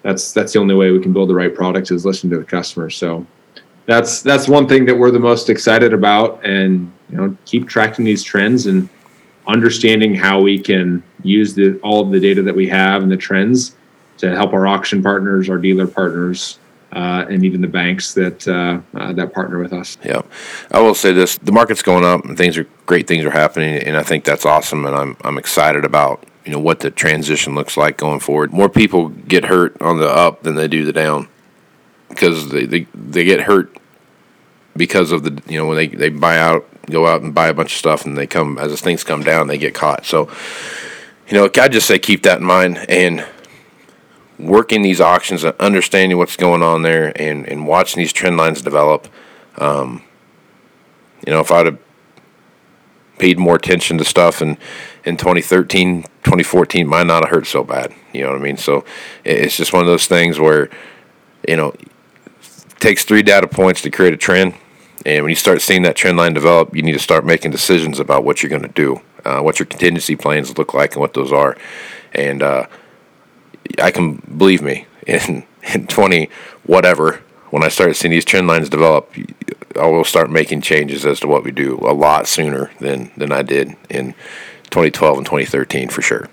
That's 0.04 0.32
that's 0.32 0.54
the 0.54 0.60
only 0.60 0.76
way 0.76 0.92
we 0.92 1.00
can 1.02 1.14
build 1.14 1.30
the 1.30 1.36
right 1.36 1.54
product 1.54 1.90
is 1.92 2.06
listen 2.06 2.30
to 2.30 2.38
the 2.38 2.44
customer. 2.44 2.90
So 2.90 3.26
that's 3.86 4.22
that's 4.22 4.48
one 4.48 4.68
thing 4.68 4.86
that 4.86 4.96
we're 4.96 5.12
the 5.12 5.20
most 5.20 5.50
excited 5.50 5.94
about 5.94 6.46
and 6.46 6.92
you 7.10 7.18
know 7.18 7.36
keep 7.46 7.68
tracking 7.68 8.06
these 8.06 8.24
trends 8.24 8.68
and 8.68 8.88
understanding 9.48 10.16
how 10.16 10.42
we 10.42 10.58
can 10.58 11.04
use 11.24 11.54
the 11.54 11.78
all 11.80 12.02
of 12.02 12.12
the 12.12 12.20
data 12.20 12.42
that 12.42 12.56
we 12.56 12.68
have 12.68 13.04
and 13.04 13.12
the 13.12 13.18
trends 13.18 13.76
to 14.18 14.34
help 14.34 14.54
our 14.54 14.68
auction 14.68 15.04
partners 15.04 15.50
our 15.50 15.58
dealer 15.58 15.88
partners 15.88 16.60
uh, 16.94 17.26
and 17.30 17.44
even 17.44 17.60
the 17.60 17.68
banks 17.68 18.14
that 18.14 18.48
uh, 18.48 18.80
uh, 18.98 19.12
that 19.14 19.34
partner 19.34 19.60
with 19.60 19.74
us 19.74 19.98
Yeah, 20.04 20.22
I 20.72 20.80
will 20.80 20.94
say 20.94 21.12
this: 21.12 21.38
the 21.38 21.52
market's 21.52 21.82
going 21.82 22.06
up, 22.06 22.24
and 22.24 22.38
things 22.38 22.56
are 22.56 22.68
great. 22.86 23.08
Things 23.08 23.26
are 23.26 23.32
happening, 23.32 23.78
and 23.78 23.98
I 23.98 24.04
think 24.04 24.26
that's 24.26 24.46
awesome. 24.46 24.86
And 24.86 24.96
I'm 24.96 25.18
I'm 25.24 25.40
excited 25.40 25.86
about 25.86 26.24
you 26.46 26.52
know 26.52 26.60
what 26.60 26.80
the 26.82 26.92
transition 26.92 27.56
looks 27.56 27.78
like 27.78 27.98
going 27.98 28.20
forward. 28.20 28.52
More 28.54 28.70
people 28.70 29.10
get 29.10 29.46
hurt 29.46 29.82
on 29.82 30.00
the 30.00 30.10
up 30.10 30.44
than 30.44 30.56
they 30.56 30.68
do 30.68 30.84
the 30.84 30.94
down 30.94 31.28
because 32.10 32.50
they 32.50 32.66
they, 32.66 32.88
they 32.94 33.24
get 33.24 33.42
hurt 33.42 33.76
because 34.76 35.12
of 35.12 35.24
the 35.24 35.42
you 35.52 35.58
know 35.58 35.68
when 35.68 35.78
they, 35.78 35.88
they 35.88 36.10
buy 36.10 36.38
out 36.38 36.66
go 36.90 37.08
out 37.08 37.22
and 37.22 37.34
buy 37.34 37.48
a 37.48 37.54
bunch 37.54 37.74
of 37.74 37.78
stuff 37.78 38.06
and 38.06 38.18
they 38.18 38.28
come 38.28 38.58
as 38.58 38.80
things 38.82 39.04
come 39.04 39.24
down 39.24 39.48
they 39.48 39.58
get 39.58 39.74
caught 39.74 40.06
so 40.06 40.30
you 41.28 41.34
know 41.34 41.50
i 41.60 41.68
just 41.68 41.88
say 41.88 41.98
keep 41.98 42.24
that 42.24 42.40
in 42.40 42.46
mind 42.46 42.78
and 42.90 43.26
working 44.38 44.82
these 44.82 45.00
auctions 45.00 45.44
and 45.44 45.56
understanding 45.60 46.18
what's 46.18 46.36
going 46.36 46.64
on 46.64 46.82
there 46.82 47.14
and, 47.22 47.48
and 47.48 47.66
watching 47.68 48.02
these 48.02 48.12
trend 48.12 48.36
lines 48.36 48.62
develop 48.62 49.08
um, 49.58 50.02
you 51.26 51.32
know 51.32 51.40
if 51.40 51.52
i'd 51.52 51.68
have 51.68 51.80
paid 53.20 53.38
more 53.38 53.56
attention 53.56 53.98
to 53.98 54.04
stuff 54.04 54.42
in, 54.42 54.58
in 55.06 55.18
2013 55.18 56.04
2014 56.04 56.88
might 56.88 57.06
not 57.06 57.24
have 57.24 57.30
hurt 57.30 57.48
so 57.48 57.64
bad 57.64 57.94
you 58.14 58.22
know 58.22 58.30
what 58.32 58.40
i 58.40 58.44
mean 58.44 58.58
so 58.58 58.84
it's 59.24 59.58
just 59.58 59.74
one 59.74 59.82
of 59.82 59.88
those 59.88 60.08
things 60.08 60.40
where 60.40 60.70
you 61.48 61.56
know 61.56 61.74
takes 62.80 63.06
three 63.06 63.22
data 63.22 63.48
points 63.48 63.82
to 63.82 63.90
create 63.90 64.14
a 64.14 64.18
trend 64.18 64.54
And 65.06 65.24
when 65.24 65.30
you 65.30 65.36
start 65.36 65.62
seeing 65.62 65.84
that 65.84 65.96
trend 65.96 66.18
line 66.18 66.34
develop, 66.34 66.76
you 66.76 66.82
need 66.82 66.94
to 66.94 67.00
start 67.00 67.26
making 67.26 67.52
decisions 67.52 68.00
about 68.00 68.24
what 68.24 68.42
you're 68.42 68.50
going 68.50 68.62
to 68.62 68.68
do, 68.68 69.02
uh, 69.26 69.42
what 69.42 69.60
your 69.60 69.66
contingency 69.66 70.16
plans 70.16 70.58
look 70.58 70.74
like, 70.74 70.94
and 70.94 71.02
what 71.02 71.14
those 71.14 71.32
are. 71.32 71.58
And 72.14 72.42
uh, 72.42 72.68
I 73.82 73.92
can 73.92 74.16
believe 74.38 74.62
me 74.62 74.86
in 75.08 75.44
in 75.74 75.88
20 75.88 76.30
whatever 76.66 77.22
when 77.52 77.64
I 77.64 77.70
start 77.70 77.96
seeing 77.96 78.12
these 78.12 78.26
trend 78.26 78.48
lines 78.48 78.70
develop, 78.70 79.14
I 79.76 79.88
will 79.88 80.04
start 80.04 80.30
making 80.30 80.62
changes 80.62 81.06
as 81.06 81.20
to 81.22 81.28
what 81.28 81.44
we 81.44 81.52
do 81.52 81.80
a 81.82 81.94
lot 81.94 82.28
sooner 82.28 82.72
than 82.80 83.12
than 83.18 83.32
I 83.32 83.42
did 83.42 83.76
in 83.90 84.14
2012 84.70 85.18
and 85.18 85.26
2013 85.26 85.90
for 85.90 86.02
sure. 86.02 86.30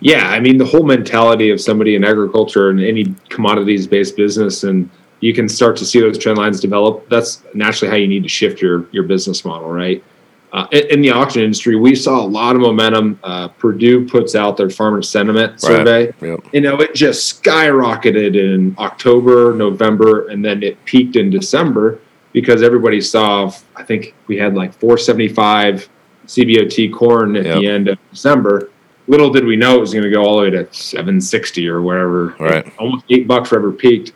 Yeah, 0.00 0.28
I 0.28 0.40
mean 0.40 0.58
the 0.58 0.64
whole 0.64 0.84
mentality 0.84 1.50
of 1.50 1.60
somebody 1.60 1.94
in 1.94 2.04
agriculture 2.04 2.70
and 2.70 2.80
any 2.80 3.14
commodities 3.28 3.86
based 3.86 4.16
business 4.16 4.64
and 4.64 4.90
you 5.20 5.34
can 5.34 5.48
start 5.48 5.76
to 5.76 5.84
see 5.84 6.00
those 6.00 6.16
trend 6.16 6.38
lines 6.38 6.60
develop. 6.60 7.08
That's 7.08 7.42
naturally 7.52 7.90
how 7.90 7.96
you 7.96 8.06
need 8.06 8.22
to 8.22 8.28
shift 8.28 8.62
your 8.62 8.88
your 8.92 9.04
business 9.04 9.44
model, 9.44 9.70
right? 9.70 10.02
Uh, 10.50 10.66
in, 10.72 11.02
the 11.02 11.10
auction 11.10 11.42
industry, 11.42 11.76
we 11.76 11.94
saw 11.94 12.24
a 12.24 12.26
lot 12.26 12.56
of 12.56 12.62
momentum. 12.62 13.20
Uh, 13.22 13.48
Purdue 13.48 14.08
puts 14.08 14.34
out 14.34 14.56
their 14.56 14.70
farmer 14.70 15.02
sentiment 15.02 15.60
survey. 15.60 16.06
Right. 16.06 16.22
Yep. 16.22 16.54
You 16.54 16.60
know, 16.62 16.76
it 16.80 16.94
just 16.94 17.42
skyrocketed 17.42 18.34
in 18.34 18.74
October, 18.78 19.52
November, 19.52 20.28
and 20.28 20.42
then 20.42 20.62
it 20.62 20.82
peaked 20.86 21.16
in 21.16 21.28
December 21.28 22.00
because 22.32 22.62
everybody 22.62 23.00
saw. 23.00 23.52
I 23.76 23.82
think 23.82 24.14
we 24.26 24.36
had 24.36 24.54
like 24.54 24.72
475 24.74 25.88
CBOT 26.26 26.92
corn 26.92 27.36
at 27.36 27.44
yep. 27.44 27.58
the 27.58 27.66
end 27.66 27.88
of 27.88 27.98
December. 28.10 28.70
Little 29.06 29.30
did 29.30 29.44
we 29.44 29.56
know 29.56 29.76
it 29.76 29.80
was 29.80 29.92
going 29.92 30.04
to 30.04 30.10
go 30.10 30.22
all 30.22 30.36
the 30.36 30.42
way 30.42 30.50
to 30.50 30.72
760 30.72 31.66
or 31.68 31.80
wherever. 31.80 32.34
Right. 32.38 32.70
Almost 32.78 33.06
eight 33.08 33.26
bucks 33.26 33.48
forever 33.48 33.72
peaked. 33.72 34.12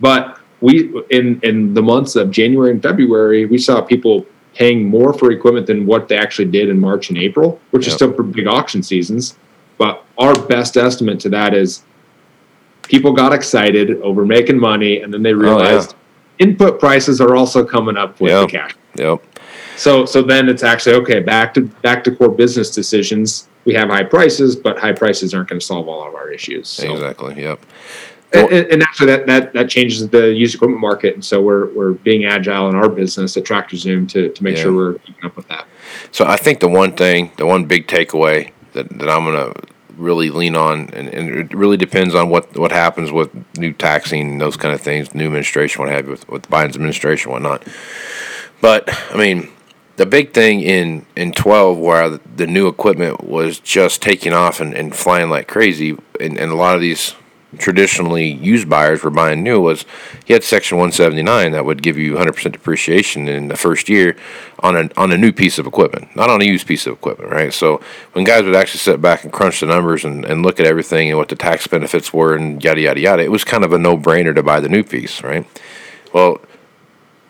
But 0.00 0.38
we 0.60 0.92
in 1.10 1.40
in 1.42 1.74
the 1.74 1.82
months 1.82 2.16
of 2.16 2.30
January 2.30 2.70
and 2.70 2.82
February, 2.82 3.46
we 3.46 3.58
saw 3.58 3.80
people 3.80 4.26
paying 4.54 4.84
more 4.84 5.12
for 5.12 5.32
equipment 5.32 5.66
than 5.66 5.84
what 5.84 6.08
they 6.08 6.16
actually 6.16 6.50
did 6.50 6.68
in 6.68 6.78
March 6.78 7.08
and 7.08 7.18
April, 7.18 7.60
which 7.70 7.84
yep. 7.84 7.88
is 7.88 7.94
still 7.94 8.12
for 8.12 8.22
big 8.22 8.46
auction 8.46 8.82
seasons. 8.82 9.36
But 9.78 10.04
our 10.18 10.34
best 10.46 10.76
estimate 10.76 11.18
to 11.20 11.28
that 11.30 11.54
is 11.54 11.82
people 12.82 13.12
got 13.12 13.32
excited 13.32 14.00
over 14.02 14.24
making 14.24 14.58
money 14.58 15.00
and 15.00 15.12
then 15.12 15.22
they 15.22 15.32
realized 15.32 15.92
oh, 15.92 15.96
yeah. 15.96 16.03
Input 16.38 16.78
prices 16.78 17.20
are 17.20 17.36
also 17.36 17.64
coming 17.64 17.96
up 17.96 18.20
with 18.20 18.32
yep. 18.32 18.48
the 18.48 18.52
cash. 18.52 18.74
Yep. 18.96 19.22
So 19.76 20.04
so 20.04 20.22
then 20.22 20.48
it's 20.48 20.62
actually 20.62 20.96
okay, 20.96 21.20
back 21.20 21.54
to 21.54 21.62
back 21.62 22.04
to 22.04 22.14
core 22.14 22.28
business 22.28 22.70
decisions. 22.70 23.48
We 23.64 23.74
have 23.74 23.88
high 23.88 24.04
prices, 24.04 24.56
but 24.56 24.78
high 24.78 24.92
prices 24.92 25.32
aren't 25.32 25.48
going 25.48 25.60
to 25.60 25.64
solve 25.64 25.88
all 25.88 26.06
of 26.06 26.14
our 26.14 26.30
issues. 26.30 26.68
So. 26.68 26.92
Exactly. 26.92 27.42
Yep 27.42 27.64
and, 28.34 28.66
and, 28.72 28.82
actually 28.82 29.06
that, 29.06 29.26
that 29.26 29.52
that 29.52 29.68
changes 29.70 30.08
the 30.08 30.32
used 30.32 30.54
equipment 30.54 30.80
market 30.80 31.14
and 31.14 31.24
so 31.24 31.40
we're 31.40 31.72
we're 31.72 31.92
being 31.92 32.24
agile 32.24 32.68
in 32.68 32.74
our 32.74 32.88
business 32.88 33.36
at 33.36 33.44
tractor 33.44 33.76
zoom 33.76 34.06
to, 34.08 34.30
to 34.30 34.42
make 34.42 34.56
yeah. 34.56 34.62
sure 34.62 34.74
we're 34.74 34.94
keeping 34.98 35.24
up 35.24 35.36
with 35.36 35.46
that 35.48 35.66
so 36.10 36.24
i 36.26 36.36
think 36.36 36.60
the 36.60 36.68
one 36.68 36.92
thing 36.92 37.30
the 37.36 37.46
one 37.46 37.64
big 37.64 37.86
takeaway 37.86 38.50
that, 38.72 38.88
that 38.98 39.08
i'm 39.08 39.24
going 39.24 39.52
to 39.52 39.73
really 39.96 40.30
lean 40.30 40.56
on 40.56 40.90
and, 40.92 41.08
and 41.08 41.30
it 41.30 41.54
really 41.54 41.76
depends 41.76 42.14
on 42.14 42.28
what 42.28 42.56
what 42.56 42.72
happens 42.72 43.12
with 43.12 43.30
new 43.58 43.72
taxing 43.72 44.38
those 44.38 44.56
kind 44.56 44.74
of 44.74 44.80
things 44.80 45.14
new 45.14 45.26
administration 45.26 45.80
what 45.80 45.90
have 45.90 46.04
you 46.04 46.10
with, 46.10 46.28
with 46.28 46.48
biden's 46.48 46.76
administration 46.76 47.30
whatnot. 47.30 47.62
But 48.60 48.88
i 49.12 49.16
mean 49.16 49.50
the 49.96 50.06
big 50.06 50.32
thing 50.32 50.60
in, 50.60 51.06
in 51.14 51.32
12 51.32 51.78
where 51.78 52.18
the 52.18 52.46
new 52.46 52.66
equipment 52.66 53.24
was 53.24 53.60
just 53.60 54.02
taking 54.02 54.32
off 54.32 54.60
and, 54.60 54.74
and 54.74 54.94
flying 54.94 55.30
like 55.30 55.46
crazy 55.46 55.96
and, 56.20 56.38
and 56.38 56.50
a 56.50 56.54
lot 56.54 56.74
of 56.74 56.80
these 56.80 57.14
traditionally 57.58 58.32
used 58.32 58.68
buyers 58.68 59.02
were 59.02 59.10
buying 59.10 59.42
new 59.42 59.60
was 59.60 59.84
you 60.26 60.34
had 60.34 60.44
Section 60.44 60.78
179 60.78 61.52
that 61.52 61.64
would 61.64 61.82
give 61.82 61.98
you 61.98 62.14
100% 62.14 62.52
depreciation 62.52 63.28
in 63.28 63.48
the 63.48 63.56
first 63.56 63.88
year 63.88 64.16
on 64.60 64.76
a 64.76 64.90
on 64.96 65.12
a 65.12 65.18
new 65.18 65.32
piece 65.32 65.58
of 65.58 65.66
equipment, 65.66 66.14
not 66.16 66.30
on 66.30 66.40
a 66.40 66.44
used 66.44 66.66
piece 66.66 66.86
of 66.86 66.94
equipment, 66.94 67.30
right? 67.30 67.52
So 67.52 67.80
when 68.12 68.24
guys 68.24 68.44
would 68.44 68.54
actually 68.54 68.80
sit 68.80 69.00
back 69.00 69.24
and 69.24 69.32
crunch 69.32 69.60
the 69.60 69.66
numbers 69.66 70.04
and, 70.04 70.24
and 70.24 70.42
look 70.42 70.60
at 70.60 70.66
everything 70.66 71.08
and 71.08 71.18
what 71.18 71.28
the 71.28 71.36
tax 71.36 71.66
benefits 71.66 72.12
were 72.12 72.34
and 72.34 72.62
yada 72.62 72.80
yada 72.80 73.00
yada, 73.00 73.22
it 73.22 73.30
was 73.30 73.44
kind 73.44 73.64
of 73.64 73.72
a 73.72 73.78
no 73.78 73.96
brainer 73.96 74.34
to 74.34 74.42
buy 74.42 74.60
the 74.60 74.68
new 74.68 74.82
piece, 74.82 75.22
right? 75.22 75.46
Well, 76.12 76.40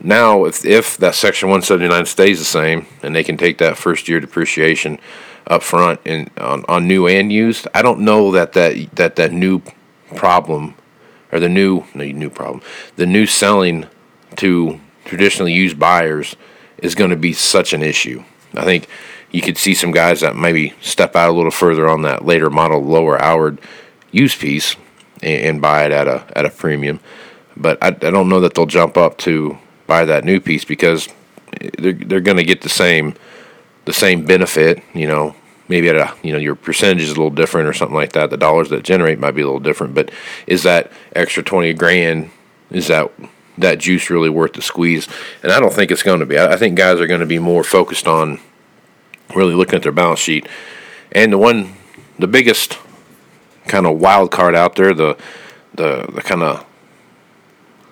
now 0.01 0.45
if 0.45 0.65
if 0.65 0.97
that 0.99 1.15
Section 1.15 1.49
179 1.49 2.07
stays 2.07 2.39
the 2.39 2.45
same 2.45 2.87
and 3.03 3.15
they 3.15 3.25
can 3.25 3.37
take 3.37 3.59
that 3.59 3.77
first 3.77 4.09
year 4.09 4.21
depreciation 4.21 4.99
up 5.47 5.63
front 5.63 6.01
and 6.05 6.31
on, 6.39 6.65
on 6.69 6.87
new 6.87 7.07
and 7.07 7.33
used, 7.33 7.67
I 7.75 7.83
don't 7.83 8.01
know 8.01 8.31
that 8.33 8.53
that 8.53 8.95
that, 8.97 9.17
that 9.17 9.33
new 9.33 9.63
problem 10.17 10.75
or 11.33 11.41
the 11.41 11.49
new 11.49 11.85
new 11.95 12.31
problem 12.31 12.63
the 12.97 13.07
new 13.07 13.27
selling 13.27 13.87
to 14.37 14.81
traditionally 15.05 15.53
used 15.53 15.79
buyers 15.79 16.37
is 16.79 16.95
going 16.95 17.11
to 17.11 17.17
be 17.17 17.33
such 17.33 17.73
an 17.73 17.83
issue. 17.83 18.23
I 18.55 18.65
think 18.65 18.89
you 19.31 19.41
could 19.41 19.59
see 19.59 19.75
some 19.75 19.91
guys 19.91 20.21
that 20.21 20.37
maybe 20.37 20.75
step 20.81 21.17
out 21.17 21.31
a 21.31 21.33
little 21.33 21.51
further 21.51 21.89
on 21.89 22.03
that 22.03 22.25
later 22.25 22.51
model 22.51 22.83
lower 22.83 23.21
hour 23.21 23.57
used 24.13 24.39
piece 24.39 24.77
and, 25.23 25.43
and, 25.43 25.63
buy 25.63 25.85
it 25.85 25.93
at 25.93 26.07
a 26.07 26.25
at 26.37 26.45
a 26.45 26.51
premium. 26.51 27.01
But 27.57 27.83
I, 27.83 27.89
I 27.89 28.11
don't 28.11 28.29
know 28.29 28.41
that 28.41 28.55
they'll 28.55 28.67
jump 28.67 28.97
up 28.97 29.19
to 29.19 29.59
buy 29.87 30.05
that 30.05 30.25
new 30.25 30.41
piece 30.41 30.65
because 30.65 31.09
they're, 31.79 31.93
they're 31.93 32.21
going 32.21 32.37
to 32.37 32.45
get 32.45 32.63
the 32.63 32.69
same 32.69 33.15
the 33.85 33.93
same 33.93 34.25
benefit 34.25 34.83
you 34.95 35.07
know 35.07 35.35
maybe 35.69 35.89
at 35.89 35.97
a 35.97 36.15
you 36.23 36.33
know 36.33 36.39
your 36.39 36.55
percentage 36.55 37.03
is 37.03 37.11
a 37.11 37.15
little 37.15 37.31
different 37.31 37.69
or 37.69 37.73
something 37.73 37.95
like 37.95 38.13
that. 38.13 38.31
The 38.31 38.37
dollars 38.37 38.71
that 38.71 38.85
generate 38.85 39.19
might 39.19 39.33
be 39.33 39.43
a 39.43 39.47
little 39.47 39.61
different 39.61 39.95
but 39.95 40.11
is 40.47 40.63
that 40.63 40.91
extra 41.15 41.43
20 41.43 41.73
grand 41.75 42.31
is 42.71 42.89
that 42.89 43.11
that 43.57 43.79
juice 43.79 44.11
really 44.11 44.31
worth 44.31 44.55
the 44.55 44.63
squeeze? 44.63 45.09
And 45.43 45.53
i 45.53 45.61
don't 45.61 45.73
think 45.73 45.91
it's 45.91 46.03
going 46.03 46.21
to 46.21 46.27
be. 46.27 46.39
I 46.39 46.57
think 46.57 46.77
guys 46.77 47.01
are 47.01 47.07
going 47.07 47.21
to 47.21 47.27
be 47.27 47.39
more 47.39 47.65
focused 47.65 48.07
on 48.07 48.41
really 49.35 49.55
looking 49.55 49.77
at 49.77 49.83
their 49.83 49.93
balance 49.93 50.21
sheet. 50.21 50.47
And 51.13 51.33
the 51.33 51.39
one 51.39 51.75
the 52.19 52.27
biggest 52.27 52.79
kind 53.67 53.87
of 53.87 53.99
wild 53.99 54.31
card 54.31 54.55
out 54.55 54.77
there 54.77 54.95
the 54.95 55.17
the, 55.75 56.07
the 56.13 56.23
kind 56.23 56.43
of 56.43 56.65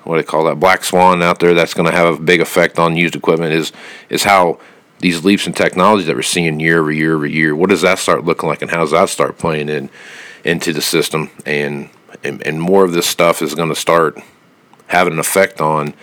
what 0.05 0.17
do 0.17 0.23
they 0.23 0.27
call 0.27 0.45
that 0.45 0.59
black 0.61 0.85
swan 0.85 1.23
out 1.23 1.39
there 1.39 1.55
that's 1.55 1.75
going 1.75 1.91
to 1.91 1.97
have 1.97 2.15
a 2.15 2.21
big 2.21 2.41
effect 2.41 2.79
on 2.79 2.97
used 2.97 3.15
equipment 3.15 3.53
is 3.53 3.73
is 4.09 4.25
how 4.25 4.59
these 5.03 5.25
leaps 5.25 5.47
in 5.47 5.53
technology 5.53 6.05
that 6.05 6.17
we're 6.17 6.23
seeing 6.23 6.61
year 6.61 6.81
over 6.81 6.91
year 6.91 7.15
over 7.15 7.27
year, 7.27 7.55
what 7.55 7.69
does 7.69 7.83
that 7.83 7.99
start 7.99 8.25
looking 8.25 8.49
like, 8.49 8.63
and 8.63 8.71
how 8.71 8.79
does 8.79 8.93
that 8.93 9.09
start 9.09 9.37
playing 9.37 9.69
in 9.69 9.91
into 10.45 10.73
the 10.73 10.81
system? 10.81 11.31
And 11.45 11.91
and, 12.25 12.45
and 12.47 12.61
more 12.61 12.85
of 12.85 12.93
this 12.93 13.07
stuff 13.07 13.43
is 13.43 13.55
going 13.55 13.69
to 13.69 13.75
start 13.75 14.19
having 14.87 15.15
an 15.15 15.19
effect 15.19 15.61
on 15.61 15.95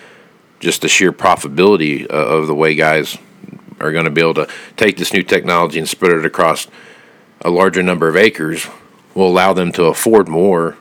just 0.59 0.81
the 0.81 0.87
sheer 0.87 1.13
profitability 1.13 2.03
uh, 2.09 2.13
of 2.13 2.47
the 2.47 2.55
way 2.55 2.75
guys 2.75 3.17
are 3.79 3.91
going 3.91 4.05
to 4.05 4.11
be 4.11 4.21
able 4.21 4.33
to 4.33 4.47
take 4.75 4.97
this 4.97 5.13
new 5.13 5.23
technology 5.23 5.79
and 5.79 5.87
spread 5.87 6.11
it 6.11 6.25
across 6.25 6.67
a 7.41 7.49
larger 7.49 7.81
number 7.81 8.09
of 8.09 8.17
acres 8.17 8.67
will 9.15 9.27
allow 9.27 9.53
them 9.53 9.71
to 9.71 9.85
afford 9.85 10.27
more 10.27 10.77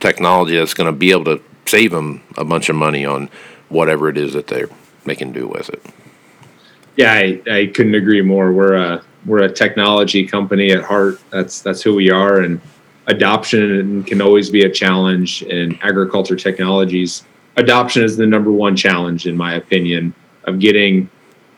technology 0.00 0.56
that's 0.56 0.74
going 0.74 0.92
to 0.92 0.92
be 0.92 1.10
able 1.10 1.24
to 1.24 1.40
save 1.64 1.90
them 1.92 2.22
a 2.36 2.44
bunch 2.44 2.68
of 2.68 2.76
money 2.76 3.06
on 3.06 3.30
whatever 3.70 4.10
it 4.10 4.18
is 4.18 4.34
that 4.34 4.46
they're 4.48 4.68
they 5.06 5.14
can 5.14 5.32
do 5.32 5.46
with 5.46 5.68
it. 5.70 5.82
Yeah, 6.96 7.12
I, 7.12 7.42
I 7.50 7.66
couldn't 7.66 7.94
agree 7.94 8.22
more. 8.22 8.52
We're 8.52 8.74
a 8.74 9.04
we're 9.26 9.42
a 9.42 9.52
technology 9.52 10.26
company 10.26 10.72
at 10.72 10.82
heart. 10.82 11.20
That's 11.30 11.60
that's 11.60 11.82
who 11.82 11.94
we 11.94 12.10
are, 12.10 12.40
and 12.40 12.60
adoption 13.06 14.02
can 14.04 14.20
always 14.20 14.50
be 14.50 14.62
a 14.64 14.70
challenge 14.70 15.42
in 15.42 15.78
agriculture 15.82 16.36
technologies. 16.36 17.24
Adoption 17.56 18.02
is 18.02 18.16
the 18.16 18.26
number 18.26 18.52
one 18.52 18.76
challenge, 18.76 19.26
in 19.26 19.36
my 19.36 19.54
opinion, 19.54 20.14
of 20.44 20.58
getting 20.58 21.08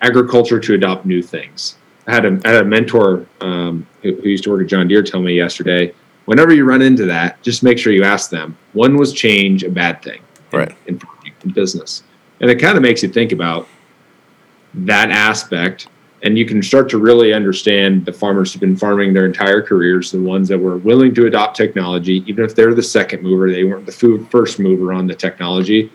agriculture 0.01 0.61
to 0.61 0.75
adopt 0.75 1.05
new 1.05 1.23
things. 1.23 1.77
I 2.07 2.15
had 2.15 2.25
a, 2.25 2.41
I 2.45 2.49
had 2.53 2.63
a 2.63 2.65
mentor 2.65 3.27
um, 3.41 3.87
who, 4.03 4.15
who 4.15 4.29
used 4.29 4.45
to 4.45 4.51
work 4.51 4.63
at 4.63 4.69
John 4.69 4.89
Deere 4.89 5.03
tell 5.03 5.21
me 5.21 5.35
yesterday, 5.35 5.93
whenever 6.25 6.55
you 6.55 6.65
run 6.65 6.83
into 6.83 7.05
that, 7.07 7.43
just 7.43 7.63
make 7.63 7.79
sure 7.79 7.93
you 7.93 8.05
ask 8.05 8.31
them, 8.31 8.57
when 8.73 8.97
was 8.97 9.13
change 9.13 9.65
a 9.65 9.71
bad 9.71 10.03
thing 10.03 10.21
right. 10.53 10.75
in, 10.87 11.01
in 11.43 11.51
business? 11.51 12.05
And 12.41 12.51
it 12.51 12.57
kind 12.57 12.77
of 12.77 12.83
makes 12.83 13.03
you 13.03 13.09
think 13.09 13.33
about 13.33 13.69
that 14.75 15.11
aspect 15.11 15.89
and 16.23 16.37
you 16.37 16.45
can 16.45 16.63
start 16.63 16.89
to 16.89 16.99
really 16.99 17.33
understand 17.33 18.05
the 18.05 18.13
farmers 18.13 18.53
who've 18.53 18.61
been 18.61 18.77
farming 18.77 19.13
their 19.13 19.27
entire 19.27 19.63
careers 19.63 20.11
the 20.11 20.21
ones 20.21 20.49
that 20.49 20.59
were 20.59 20.77
willing 20.79 21.15
to 21.15 21.27
adopt 21.27 21.57
technology 21.57 22.25
even 22.27 22.45
if 22.45 22.55
they're 22.55 22.75
the 22.75 22.83
second 22.83 23.23
mover 23.23 23.51
they 23.51 23.65
weren't 23.65 23.87
the 23.87 23.93
food 23.93 24.29
first 24.31 24.59
mover 24.59 24.93
on 24.93 25.07
the 25.07 25.15
technology 25.15 25.91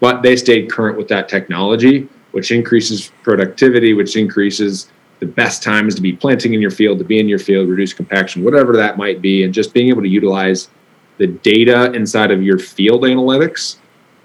but 0.00 0.22
they 0.22 0.36
stayed 0.36 0.70
current 0.70 0.96
with 0.96 1.08
that 1.08 1.28
technology 1.28 2.08
which 2.32 2.50
increases 2.50 3.12
productivity 3.22 3.94
which 3.94 4.16
increases 4.16 4.90
the 5.20 5.26
best 5.26 5.62
times 5.62 5.94
to 5.94 6.02
be 6.02 6.12
planting 6.12 6.54
in 6.54 6.60
your 6.60 6.70
field 6.70 6.98
to 6.98 7.04
be 7.04 7.18
in 7.18 7.28
your 7.28 7.38
field 7.38 7.68
reduce 7.68 7.92
compaction 7.92 8.44
whatever 8.44 8.76
that 8.76 8.98
might 8.98 9.22
be 9.22 9.44
and 9.44 9.54
just 9.54 9.72
being 9.72 9.88
able 9.88 10.02
to 10.02 10.08
utilize 10.08 10.68
the 11.16 11.26
data 11.26 11.92
inside 11.92 12.30
of 12.30 12.42
your 12.42 12.58
field 12.58 13.02
analytics 13.02 13.78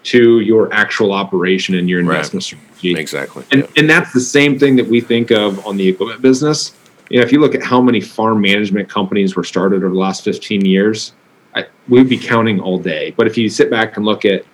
to 0.03 0.41
your 0.41 0.71
actual 0.73 1.11
operation 1.11 1.75
and 1.75 1.89
your 1.89 1.99
investment 1.99 2.51
right. 2.51 2.59
strategy. 2.77 2.99
Exactly. 2.99 3.45
And, 3.51 3.67
and 3.77 3.89
that's 3.89 4.13
the 4.13 4.19
same 4.19 4.59
thing 4.59 4.75
that 4.75 4.87
we 4.87 5.01
think 5.01 5.31
of 5.31 5.65
on 5.65 5.77
the 5.77 5.87
equipment 5.87 6.21
business. 6.21 6.75
You 7.09 7.19
know, 7.19 7.25
if 7.25 7.31
you 7.31 7.39
look 7.39 7.55
at 7.55 7.63
how 7.63 7.81
many 7.81 8.01
farm 8.01 8.41
management 8.41 8.89
companies 8.89 9.35
were 9.35 9.43
started 9.43 9.77
over 9.77 9.89
the 9.89 9.99
last 9.99 10.23
15 10.23 10.65
years, 10.65 11.13
I, 11.55 11.65
we'd 11.87 12.09
be 12.09 12.17
counting 12.17 12.59
all 12.59 12.79
day. 12.79 13.11
But 13.11 13.27
if 13.27 13.37
you 13.37 13.49
sit 13.49 13.69
back 13.69 13.97
and 13.97 14.05
look 14.05 14.25
at 14.25 14.45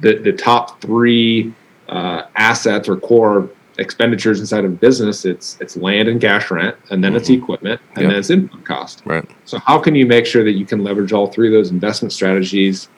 the, 0.00 0.16
the 0.18 0.32
top 0.32 0.80
three 0.80 1.54
uh, 1.88 2.22
assets 2.36 2.88
or 2.88 2.96
core 2.96 3.48
expenditures 3.78 4.40
inside 4.40 4.64
of 4.64 4.72
a 4.72 4.76
business, 4.76 5.24
it's 5.24 5.56
it's 5.60 5.76
land 5.76 6.08
and 6.08 6.20
cash 6.20 6.50
rent, 6.50 6.76
and 6.90 7.02
then 7.02 7.14
it's 7.14 7.28
equipment, 7.28 7.80
and 7.94 8.02
Yep. 8.02 8.10
then 8.10 8.18
it's 8.18 8.30
input 8.30 8.64
cost. 8.64 9.02
Right. 9.04 9.28
So 9.44 9.58
how 9.58 9.78
can 9.78 9.94
you 9.94 10.06
make 10.06 10.26
sure 10.26 10.44
that 10.44 10.52
you 10.52 10.64
can 10.64 10.82
leverage 10.82 11.12
all 11.12 11.26
three 11.26 11.48
of 11.48 11.52
those 11.52 11.70
investment 11.70 12.12
strategies 12.12 12.88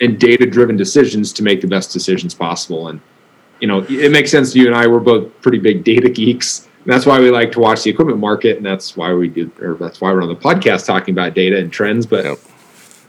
and 0.00 0.18
data-driven 0.18 0.76
decisions 0.76 1.32
to 1.34 1.42
make 1.42 1.60
the 1.60 1.66
best 1.66 1.92
decisions 1.92 2.34
possible? 2.34 2.88
And 2.88 3.00
you 3.60 3.68
know, 3.68 3.84
it 3.88 4.10
makes 4.10 4.30
sense 4.30 4.52
to 4.52 4.58
you 4.58 4.66
and 4.66 4.74
I. 4.74 4.86
We're 4.86 5.00
both 5.00 5.28
pretty 5.42 5.58
big 5.58 5.84
data 5.84 6.08
geeks. 6.08 6.66
And 6.84 6.90
that's 6.90 7.04
why 7.04 7.20
we 7.20 7.30
like 7.30 7.52
to 7.52 7.60
watch 7.60 7.82
the 7.82 7.90
equipment 7.90 8.18
market, 8.18 8.56
and 8.56 8.64
that's 8.64 8.96
why 8.96 9.12
we 9.12 9.28
do, 9.28 9.50
or 9.60 9.74
that's 9.74 10.00
why 10.00 10.10
we're 10.12 10.22
on 10.22 10.28
the 10.28 10.34
podcast 10.34 10.86
talking 10.86 11.12
about 11.12 11.34
data 11.34 11.58
and 11.58 11.70
trends. 11.70 12.06
But 12.06 12.24
Yep. 12.24 12.38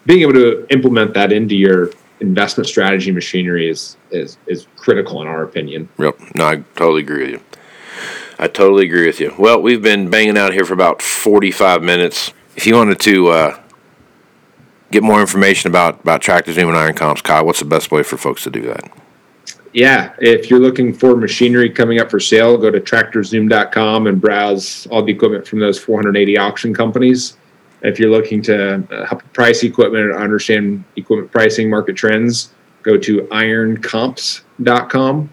being 0.06 0.22
able 0.24 0.34
to 0.34 0.66
implement 0.72 1.14
that 1.14 1.32
into 1.32 1.56
your 1.56 1.92
investment 2.20 2.68
strategy 2.68 3.12
machinery 3.12 3.70
is 3.70 3.96
is 4.12 4.38
is 4.46 4.68
critical 4.76 5.22
in 5.22 5.28
our 5.30 5.44
opinion. 5.44 5.88
Yep. 5.98 6.20
No, 6.36 6.46
I 6.48 6.56
totally 6.76 7.02
agree 7.02 7.22
with 7.24 7.32
you. 7.32 7.40
I 8.38 8.48
totally 8.48 8.86
agree 8.86 9.06
with 9.06 9.22
you. 9.22 9.34
Well, 9.40 9.62
we've 9.62 9.82
been 9.82 10.10
banging 10.10 10.38
out 10.38 10.52
here 10.52 10.66
for 10.66 10.74
about 10.74 11.02
45 11.02 11.82
minutes. 11.82 12.34
If 12.58 12.68
you 12.68 12.76
wanted 12.76 13.00
to 13.02 13.28
uh, 13.30 13.60
get 14.92 15.04
more 15.04 15.22
information 15.22 15.70
about, 15.70 16.02
about 16.02 16.22
tractors, 16.22 16.58
and 16.58 16.70
iron 16.70 16.94
comps, 16.94 17.22
Kyle, 17.22 17.46
what's 17.46 17.60
the 17.60 17.66
best 17.66 17.92
way 17.92 18.04
for 18.04 18.18
folks 18.18 18.44
to 18.44 18.50
do 18.50 18.62
that? 18.64 18.92
Yeah, 19.74 20.14
if 20.20 20.50
you're 20.50 20.60
looking 20.60 20.94
for 20.94 21.16
machinery 21.16 21.70
coming 21.70 22.00
up 22.00 22.12
for 22.12 22.20
sale, 22.20 22.58
go 22.58 22.70
to 22.70 22.82
tractorzoom.com 22.82 24.08
and 24.08 24.20
browse 24.20 24.86
all 24.88 25.02
the 25.02 25.14
equipment 25.14 25.48
from 25.48 25.60
those 25.60 25.80
480 25.80 26.38
auction 26.38 26.74
companies. 26.74 27.38
If 27.82 27.98
you're 27.98 28.12
looking 28.12 28.42
to 28.44 28.84
uh, 28.92 29.16
price 29.34 29.64
equipment 29.64 30.06
or 30.06 30.20
understand 30.20 30.84
equipment 30.98 31.32
pricing 31.32 31.70
market 31.70 31.96
trends, 31.96 32.54
go 32.84 32.98
to 32.98 33.22
ironcomps.com. 33.32 35.30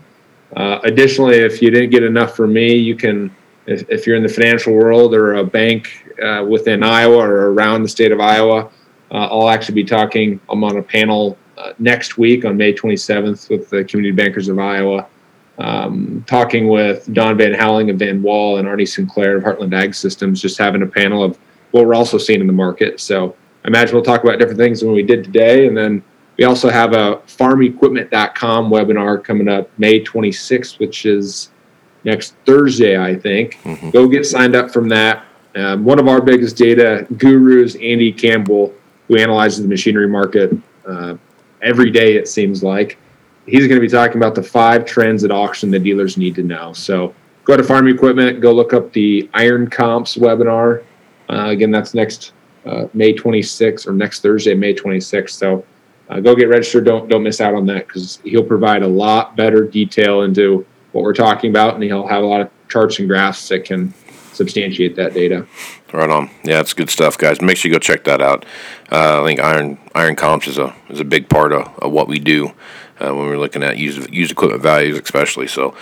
Uh, 0.56 0.78
additionally, 0.84 1.36
if 1.36 1.60
you 1.60 1.70
didn't 1.70 1.90
get 1.90 2.04
enough 2.04 2.36
from 2.36 2.52
me, 2.52 2.74
you 2.74 2.94
can, 2.94 3.34
if, 3.66 3.88
if 3.90 4.06
you're 4.06 4.16
in 4.16 4.22
the 4.22 4.28
financial 4.28 4.72
world 4.72 5.14
or 5.14 5.34
a 5.34 5.44
bank 5.44 6.06
uh, 6.22 6.44
within 6.48 6.82
Iowa 6.82 7.18
or 7.18 7.50
around 7.52 7.82
the 7.82 7.88
state 7.88 8.12
of 8.12 8.20
Iowa, 8.20 8.70
I'll 9.10 9.48
actually 9.48 9.76
be 9.76 9.84
talking. 9.84 10.40
I'm 10.48 10.62
on 10.64 10.76
a 10.76 10.82
panel 10.82 11.38
uh, 11.56 11.72
next 11.78 12.18
week 12.18 12.44
on 12.44 12.56
May 12.56 12.72
27th 12.72 13.48
with 13.48 13.70
the 13.70 13.84
Community 13.84 14.14
Bankers 14.14 14.48
of 14.48 14.58
Iowa, 14.58 15.06
um, 15.58 16.24
talking 16.26 16.68
with 16.68 17.12
Don 17.12 17.36
Van 17.36 17.52
Houweling 17.52 17.90
of 17.90 17.98
Van 17.98 18.22
Wall 18.22 18.58
and 18.58 18.68
Arnie 18.68 18.88
Sinclair 18.88 19.36
of 19.36 19.44
Heartland 19.44 19.74
Ag 19.74 19.94
Systems, 19.94 20.40
just 20.40 20.58
having 20.58 20.82
a 20.82 20.86
panel 20.86 21.22
of 21.22 21.38
what 21.70 21.86
we're 21.86 21.94
also 21.94 22.18
seeing 22.18 22.40
in 22.40 22.46
the 22.46 22.52
market. 22.52 23.00
So 23.00 23.34
I 23.64 23.68
imagine 23.68 23.94
we'll 23.94 24.04
talk 24.04 24.22
about 24.22 24.38
different 24.38 24.58
things 24.58 24.80
than 24.80 24.92
we 24.92 25.02
did 25.02 25.24
today. 25.24 25.66
And 25.66 25.76
then 25.76 26.02
we 26.36 26.44
also 26.44 26.70
have 26.70 26.92
a 26.92 27.16
farmequipment.com 27.26 28.70
webinar 28.70 29.22
coming 29.22 29.48
up 29.48 29.68
May 29.78 30.02
26th, 30.02 30.78
which 30.78 31.04
is 31.04 31.50
next 32.04 32.36
Thursday, 32.46 32.96
I 32.96 33.16
think. 33.16 33.58
Go 33.92 34.06
get 34.06 34.24
signed 34.24 34.54
up 34.54 34.70
from 34.70 34.88
that. 34.90 35.24
Um, 35.56 35.84
one 35.84 35.98
of 35.98 36.06
our 36.06 36.20
biggest 36.20 36.56
data 36.56 37.06
gurus, 37.16 37.74
Andy 37.74 38.12
Campbell, 38.12 38.72
who 39.08 39.16
analyzes 39.16 39.62
the 39.62 39.68
machinery 39.68 40.06
market 40.06 40.52
uh, 40.86 41.16
every 41.62 41.90
day, 41.90 42.16
it 42.16 42.28
seems 42.28 42.62
like. 42.62 42.98
He's 43.46 43.66
going 43.66 43.80
to 43.80 43.80
be 43.80 43.88
talking 43.88 44.18
about 44.18 44.34
the 44.34 44.42
five 44.42 44.84
trends 44.84 45.24
at 45.24 45.30
auction 45.30 45.70
that 45.70 45.82
dealers 45.82 46.16
need 46.18 46.34
to 46.34 46.42
know. 46.42 46.74
So 46.74 47.14
go 47.44 47.56
to 47.56 47.64
Farm 47.64 47.88
Equipment, 47.88 48.40
go 48.40 48.52
look 48.52 48.74
up 48.74 48.92
the 48.92 49.28
Iron 49.32 49.68
Comps 49.68 50.16
webinar. 50.16 50.84
Uh, 51.30 51.46
again, 51.48 51.70
that's 51.70 51.94
next 51.94 52.32
uh, 52.66 52.86
May 52.92 53.14
26th 53.14 53.86
or 53.86 53.92
next 53.92 54.20
Thursday, 54.20 54.54
May 54.54 54.74
26th. 54.74 55.30
So 55.30 55.64
uh, 56.10 56.20
go 56.20 56.34
get 56.34 56.48
registered. 56.48 56.84
Don't 56.84 57.08
don't 57.08 57.22
miss 57.22 57.40
out 57.40 57.54
on 57.54 57.66
that 57.66 57.86
because 57.86 58.20
he'll 58.24 58.44
provide 58.44 58.82
a 58.82 58.86
lot 58.88 59.36
better 59.36 59.64
detail 59.64 60.22
into 60.22 60.66
what 60.92 61.02
we're 61.02 61.14
talking 61.14 61.50
about, 61.50 61.74
and 61.74 61.82
he'll 61.82 62.06
have 62.06 62.22
a 62.22 62.26
lot 62.26 62.40
of 62.40 62.50
charts 62.68 62.98
and 62.98 63.08
graphs 63.08 63.48
that 63.48 63.64
can 63.64 63.92
substantiate 64.38 64.96
that 64.96 65.12
data. 65.12 65.46
Right 65.92 66.08
on. 66.08 66.30
Yeah, 66.44 66.60
it's 66.60 66.72
good 66.72 66.88
stuff, 66.88 67.18
guys. 67.18 67.42
Make 67.42 67.58
sure 67.58 67.68
you 67.68 67.74
go 67.74 67.78
check 67.78 68.04
that 68.04 68.22
out. 68.22 68.46
Uh, 68.90 69.20
I 69.20 69.26
think 69.26 69.40
Iron 69.40 69.78
Iron 69.94 70.16
Comps 70.16 70.46
is 70.46 70.56
a 70.56 70.74
is 70.88 71.00
a 71.00 71.04
big 71.04 71.28
part 71.28 71.52
of, 71.52 71.66
of 71.78 71.92
what 71.92 72.08
we 72.08 72.18
do 72.18 72.48
uh, 73.00 73.14
when 73.14 73.26
we're 73.26 73.38
looking 73.38 73.62
at 73.62 73.76
used 73.76 74.10
used 74.10 74.30
equipment 74.32 74.62
values, 74.62 74.98
especially. 74.98 75.48
So, 75.48 75.74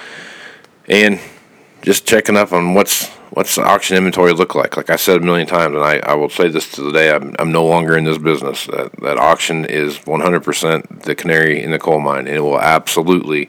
and 0.89 1.21
just 1.83 2.07
checking 2.07 2.37
up 2.37 2.53
on 2.53 2.75
what's 2.75 3.09
what's 3.31 3.55
the 3.55 3.63
auction 3.63 3.97
inventory 3.97 4.33
look 4.33 4.55
like. 4.55 4.77
Like 4.77 4.91
I 4.91 4.97
said 4.97 5.19
a 5.19 5.25
million 5.25 5.47
times, 5.47 5.75
and 5.75 5.85
I, 5.85 5.99
I 5.99 6.15
will 6.15 6.31
say 6.31 6.49
this 6.49 6.71
to 6.73 6.83
the 6.83 6.93
day 6.93 7.15
I'm, 7.15 7.35
I'm 7.39 7.53
no 7.53 7.65
longer 7.65 7.97
in 7.97 8.05
this 8.05 8.19
business. 8.19 8.67
That 8.67 8.93
that 9.03 9.19
auction 9.19 9.65
is 9.65 9.99
100% 9.99 11.03
the 11.03 11.15
canary 11.15 11.63
in 11.63 11.71
the 11.71 11.79
coal 11.79 12.01
mine, 12.01 12.27
and 12.27 12.37
it 12.37 12.41
will 12.41 12.61
absolutely 12.61 13.49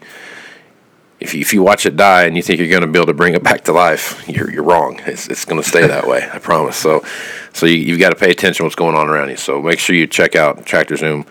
if 1.20 1.34
you, 1.34 1.40
if 1.40 1.52
you 1.52 1.62
watch 1.62 1.86
it 1.86 1.96
die 1.96 2.24
and 2.24 2.36
you 2.36 2.42
think 2.42 2.60
you're 2.60 2.68
going 2.68 2.82
to 2.82 2.86
be 2.86 2.98
able 2.98 3.06
to 3.06 3.14
bring 3.14 3.34
it 3.34 3.42
back 3.42 3.64
to 3.64 3.72
life, 3.72 4.26
you're, 4.28 4.50
you're 4.50 4.62
wrong. 4.62 5.00
It's, 5.06 5.28
it's 5.28 5.44
going 5.44 5.60
to 5.60 5.68
stay 5.68 5.86
that 5.86 6.06
way, 6.06 6.28
I 6.32 6.38
promise. 6.38 6.76
So, 6.76 7.04
so 7.52 7.66
you, 7.66 7.76
you've 7.76 8.00
got 8.00 8.10
to 8.10 8.16
pay 8.16 8.30
attention 8.30 8.58
to 8.58 8.62
what's 8.64 8.76
going 8.76 8.94
on 8.94 9.08
around 9.08 9.30
you. 9.30 9.36
So 9.36 9.60
make 9.60 9.78
sure 9.78 9.96
you 9.96 10.06
check 10.06 10.36
out 10.36 10.64
Tractor 10.64 10.96
Zoom 10.96 11.26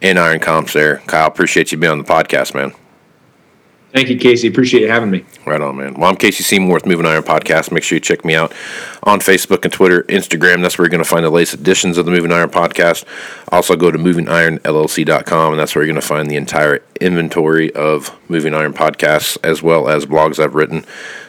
and 0.00 0.18
Iron 0.18 0.40
Comps 0.40 0.74
there. 0.74 0.98
Kyle, 1.06 1.28
appreciate 1.28 1.72
you 1.72 1.78
being 1.78 1.92
on 1.92 1.98
the 1.98 2.04
podcast, 2.04 2.54
man. 2.54 2.72
Thank 3.92 4.08
you, 4.08 4.16
Casey. 4.16 4.48
Appreciate 4.48 4.80
you 4.80 4.88
having 4.88 5.10
me. 5.10 5.22
Right 5.44 5.60
on, 5.60 5.76
man. 5.76 5.92
Well, 5.94 6.08
I'm 6.08 6.16
Casey 6.16 6.42
Seymour 6.42 6.72
with 6.72 6.86
Moving 6.86 7.04
Iron 7.04 7.22
Podcast. 7.22 7.70
Make 7.70 7.82
sure 7.82 7.96
you 7.96 8.00
check 8.00 8.24
me 8.24 8.34
out 8.34 8.50
on 9.02 9.20
Facebook 9.20 9.64
and 9.64 9.72
Twitter, 9.72 10.04
Instagram. 10.04 10.62
That's 10.62 10.78
where 10.78 10.86
you're 10.86 10.90
going 10.90 11.04
to 11.04 11.08
find 11.08 11.26
the 11.26 11.30
latest 11.30 11.52
editions 11.52 11.98
of 11.98 12.06
the 12.06 12.10
Moving 12.10 12.32
Iron 12.32 12.48
Podcast. 12.48 13.04
Also, 13.50 13.76
go 13.76 13.90
to 13.90 13.98
movingironllc.com, 13.98 15.52
and 15.52 15.60
that's 15.60 15.74
where 15.74 15.84
you're 15.84 15.92
going 15.92 16.00
to 16.00 16.06
find 16.06 16.30
the 16.30 16.36
entire 16.36 16.82
inventory 17.02 17.70
of 17.74 18.18
Moving 18.30 18.54
Iron 18.54 18.72
podcasts 18.72 19.36
as 19.44 19.62
well 19.62 19.90
as 19.90 20.06
blogs 20.06 20.42
I've 20.42 20.54
written. 20.54 20.86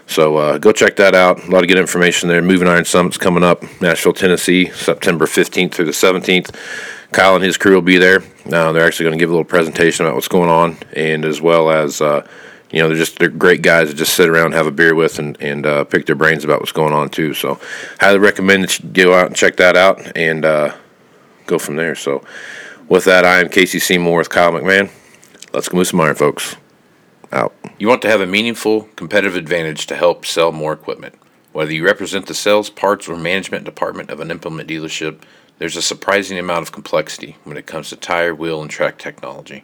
So 0.08 0.38
uh, 0.38 0.58
go 0.58 0.72
check 0.72 0.96
that 0.96 1.16
out. 1.16 1.44
A 1.46 1.52
lot 1.52 1.64
of 1.64 1.68
good 1.68 1.78
information 1.78 2.30
there. 2.30 2.42
Moving 2.42 2.70
Iron 2.70 2.86
Summit's 2.86 3.18
coming 3.18 3.44
up, 3.44 3.64
Nashville, 3.82 4.14
Tennessee, 4.14 4.70
September 4.70 5.26
15th 5.26 5.74
through 5.74 5.86
the 5.86 5.92
17th. 5.92 6.56
Kyle 7.12 7.36
and 7.36 7.44
his 7.44 7.58
crew 7.58 7.76
will 7.76 7.82
be 7.82 7.98
there. 7.98 8.22
Uh, 8.46 8.72
they're 8.72 8.86
actually 8.86 9.04
going 9.04 9.18
to 9.18 9.22
give 9.22 9.30
a 9.30 9.34
little 9.34 9.44
presentation 9.44 10.06
about 10.06 10.16
what's 10.16 10.30
going 10.30 10.50
on, 10.50 10.78
and 10.94 11.26
as 11.26 11.42
well 11.42 11.70
as 11.70 12.00
uh, 12.02 12.26
you 12.74 12.82
know, 12.82 12.88
they're 12.88 12.98
just 12.98 13.20
they're 13.20 13.30
great 13.30 13.62
guys 13.62 13.90
to 13.90 13.94
just 13.94 14.16
sit 14.16 14.28
around, 14.28 14.54
have 14.54 14.66
a 14.66 14.72
beer 14.72 14.96
with, 14.96 15.20
and 15.20 15.40
and 15.40 15.66
uh, 15.66 15.84
pick 15.84 16.08
their 16.08 16.16
brains 16.16 16.44
about 16.44 16.60
what's 16.60 16.72
going 16.72 16.92
on 16.92 17.10
too. 17.10 17.36
So, 17.36 17.60
highly 18.00 18.18
recommend 18.18 18.64
that 18.64 18.80
you 18.80 18.90
go 18.92 19.14
out 19.14 19.28
and 19.28 19.36
check 19.36 19.58
that 19.58 19.78
out 19.78 20.18
and 20.18 20.44
uh, 20.44 20.76
go 21.46 21.60
from 21.60 21.76
there. 21.76 21.94
So, 21.94 22.24
with 22.90 23.06
that, 23.06 23.26
I 23.26 23.40
am 23.40 23.50
Casey 23.50 23.78
Seymour 23.78 24.18
with 24.18 24.32
Kyle 24.32 24.52
McMahon. 24.52 24.90
Let's 25.54 25.70
go 25.70 25.78
move 25.78 25.88
some 25.88 26.02
iron, 26.02 26.16
folks. 26.16 26.56
Out. 27.32 27.54
You 27.78 27.88
want 27.88 28.02
to 28.04 28.10
have 28.10 28.22
a 28.22 28.28
meaningful 28.28 28.90
competitive 28.96 29.36
advantage 29.36 29.88
to 29.88 29.96
help 29.96 30.26
sell 30.26 30.52
more 30.52 30.74
equipment. 30.74 31.16
Whether 31.52 31.74
you 31.74 31.86
represent 31.86 32.26
the 32.26 32.34
sales, 32.34 32.72
parts, 32.72 33.08
or 33.08 33.16
management 33.16 33.66
department 33.66 34.10
of 34.10 34.20
an 34.20 34.32
implement 34.32 34.70
dealership, 34.70 35.22
there's 35.60 35.76
a 35.76 35.82
surprising 35.82 36.40
amount 36.40 36.64
of 36.64 36.72
complexity 36.72 37.38
when 37.44 37.58
it 37.58 37.68
comes 37.68 37.90
to 37.90 37.96
tire, 37.96 38.34
wheel, 38.34 38.62
and 38.62 38.70
track 38.70 38.98
technology. 38.98 39.64